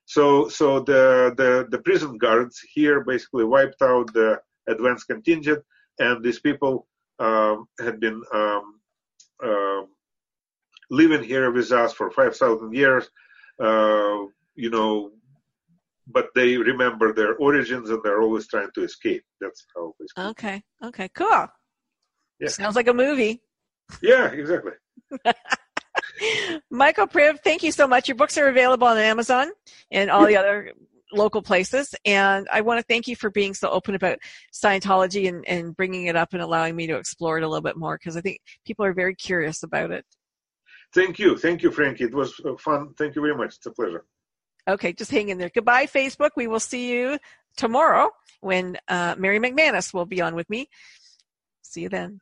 So, 0.04 0.48
so 0.48 0.80
the, 0.80 1.34
the, 1.36 1.66
the 1.70 1.78
prison 1.78 2.18
guards 2.18 2.60
here 2.72 3.04
basically 3.04 3.44
wiped 3.44 3.82
out 3.82 4.12
the 4.12 4.40
advanced 4.68 5.06
contingent, 5.06 5.62
and 5.98 6.24
these 6.24 6.40
people 6.40 6.86
um, 7.18 7.66
had 7.80 7.98
been 8.00 8.22
um, 8.32 8.74
um 9.42 9.88
living 10.90 11.22
here 11.22 11.50
with 11.50 11.70
us 11.72 11.92
for 11.92 12.10
5,000 12.10 12.74
years. 12.74 13.08
Uh, 13.60 14.24
you 14.54 14.70
know, 14.70 15.10
but 16.10 16.28
they 16.34 16.56
remember 16.56 17.12
their 17.12 17.36
origins 17.36 17.90
and 17.90 18.00
they're 18.02 18.22
always 18.22 18.48
trying 18.48 18.70
to 18.74 18.82
escape. 18.82 19.22
That's 19.40 19.64
how. 19.74 19.94
Okay. 20.30 20.62
Okay. 20.84 21.08
Cool. 21.14 21.46
Yeah. 22.40 22.48
Sounds 22.48 22.76
like 22.76 22.88
a 22.88 22.94
movie. 22.94 23.42
Yeah, 24.02 24.26
exactly. 24.26 24.72
Michael 26.70 27.06
Priv, 27.06 27.40
thank 27.40 27.62
you 27.62 27.72
so 27.72 27.86
much. 27.86 28.08
Your 28.08 28.16
books 28.16 28.38
are 28.38 28.48
available 28.48 28.86
on 28.86 28.98
Amazon 28.98 29.50
and 29.90 30.10
all 30.10 30.26
the 30.26 30.36
other 30.36 30.72
local 31.12 31.42
places. 31.42 31.94
And 32.04 32.46
I 32.52 32.60
want 32.60 32.78
to 32.78 32.84
thank 32.88 33.08
you 33.08 33.16
for 33.16 33.30
being 33.30 33.54
so 33.54 33.70
open 33.70 33.94
about 33.94 34.18
Scientology 34.52 35.28
and, 35.28 35.46
and 35.48 35.76
bringing 35.76 36.06
it 36.06 36.16
up 36.16 36.32
and 36.32 36.42
allowing 36.42 36.76
me 36.76 36.86
to 36.86 36.96
explore 36.96 37.38
it 37.38 37.44
a 37.44 37.48
little 37.48 37.62
bit 37.62 37.76
more 37.76 37.98
because 37.98 38.16
I 38.16 38.20
think 38.20 38.40
people 38.66 38.84
are 38.84 38.92
very 38.92 39.14
curious 39.14 39.62
about 39.62 39.90
it. 39.90 40.04
Thank 40.94 41.18
you. 41.18 41.36
Thank 41.36 41.62
you, 41.62 41.70
Frankie. 41.70 42.04
It 42.04 42.14
was 42.14 42.40
uh, 42.44 42.56
fun. 42.56 42.94
Thank 42.98 43.14
you 43.14 43.22
very 43.22 43.36
much. 43.36 43.56
It's 43.56 43.66
a 43.66 43.70
pleasure. 43.70 44.04
Okay, 44.68 44.92
just 44.92 45.10
hang 45.10 45.30
in 45.30 45.38
there. 45.38 45.50
Goodbye, 45.52 45.86
Facebook. 45.86 46.30
We 46.36 46.46
will 46.46 46.60
see 46.60 46.92
you 46.92 47.18
tomorrow 47.56 48.10
when 48.40 48.76
uh, 48.86 49.14
Mary 49.18 49.40
McManus 49.40 49.94
will 49.94 50.06
be 50.06 50.20
on 50.20 50.34
with 50.34 50.48
me. 50.50 50.68
See 51.62 51.80
you 51.80 51.88
then. 51.88 52.20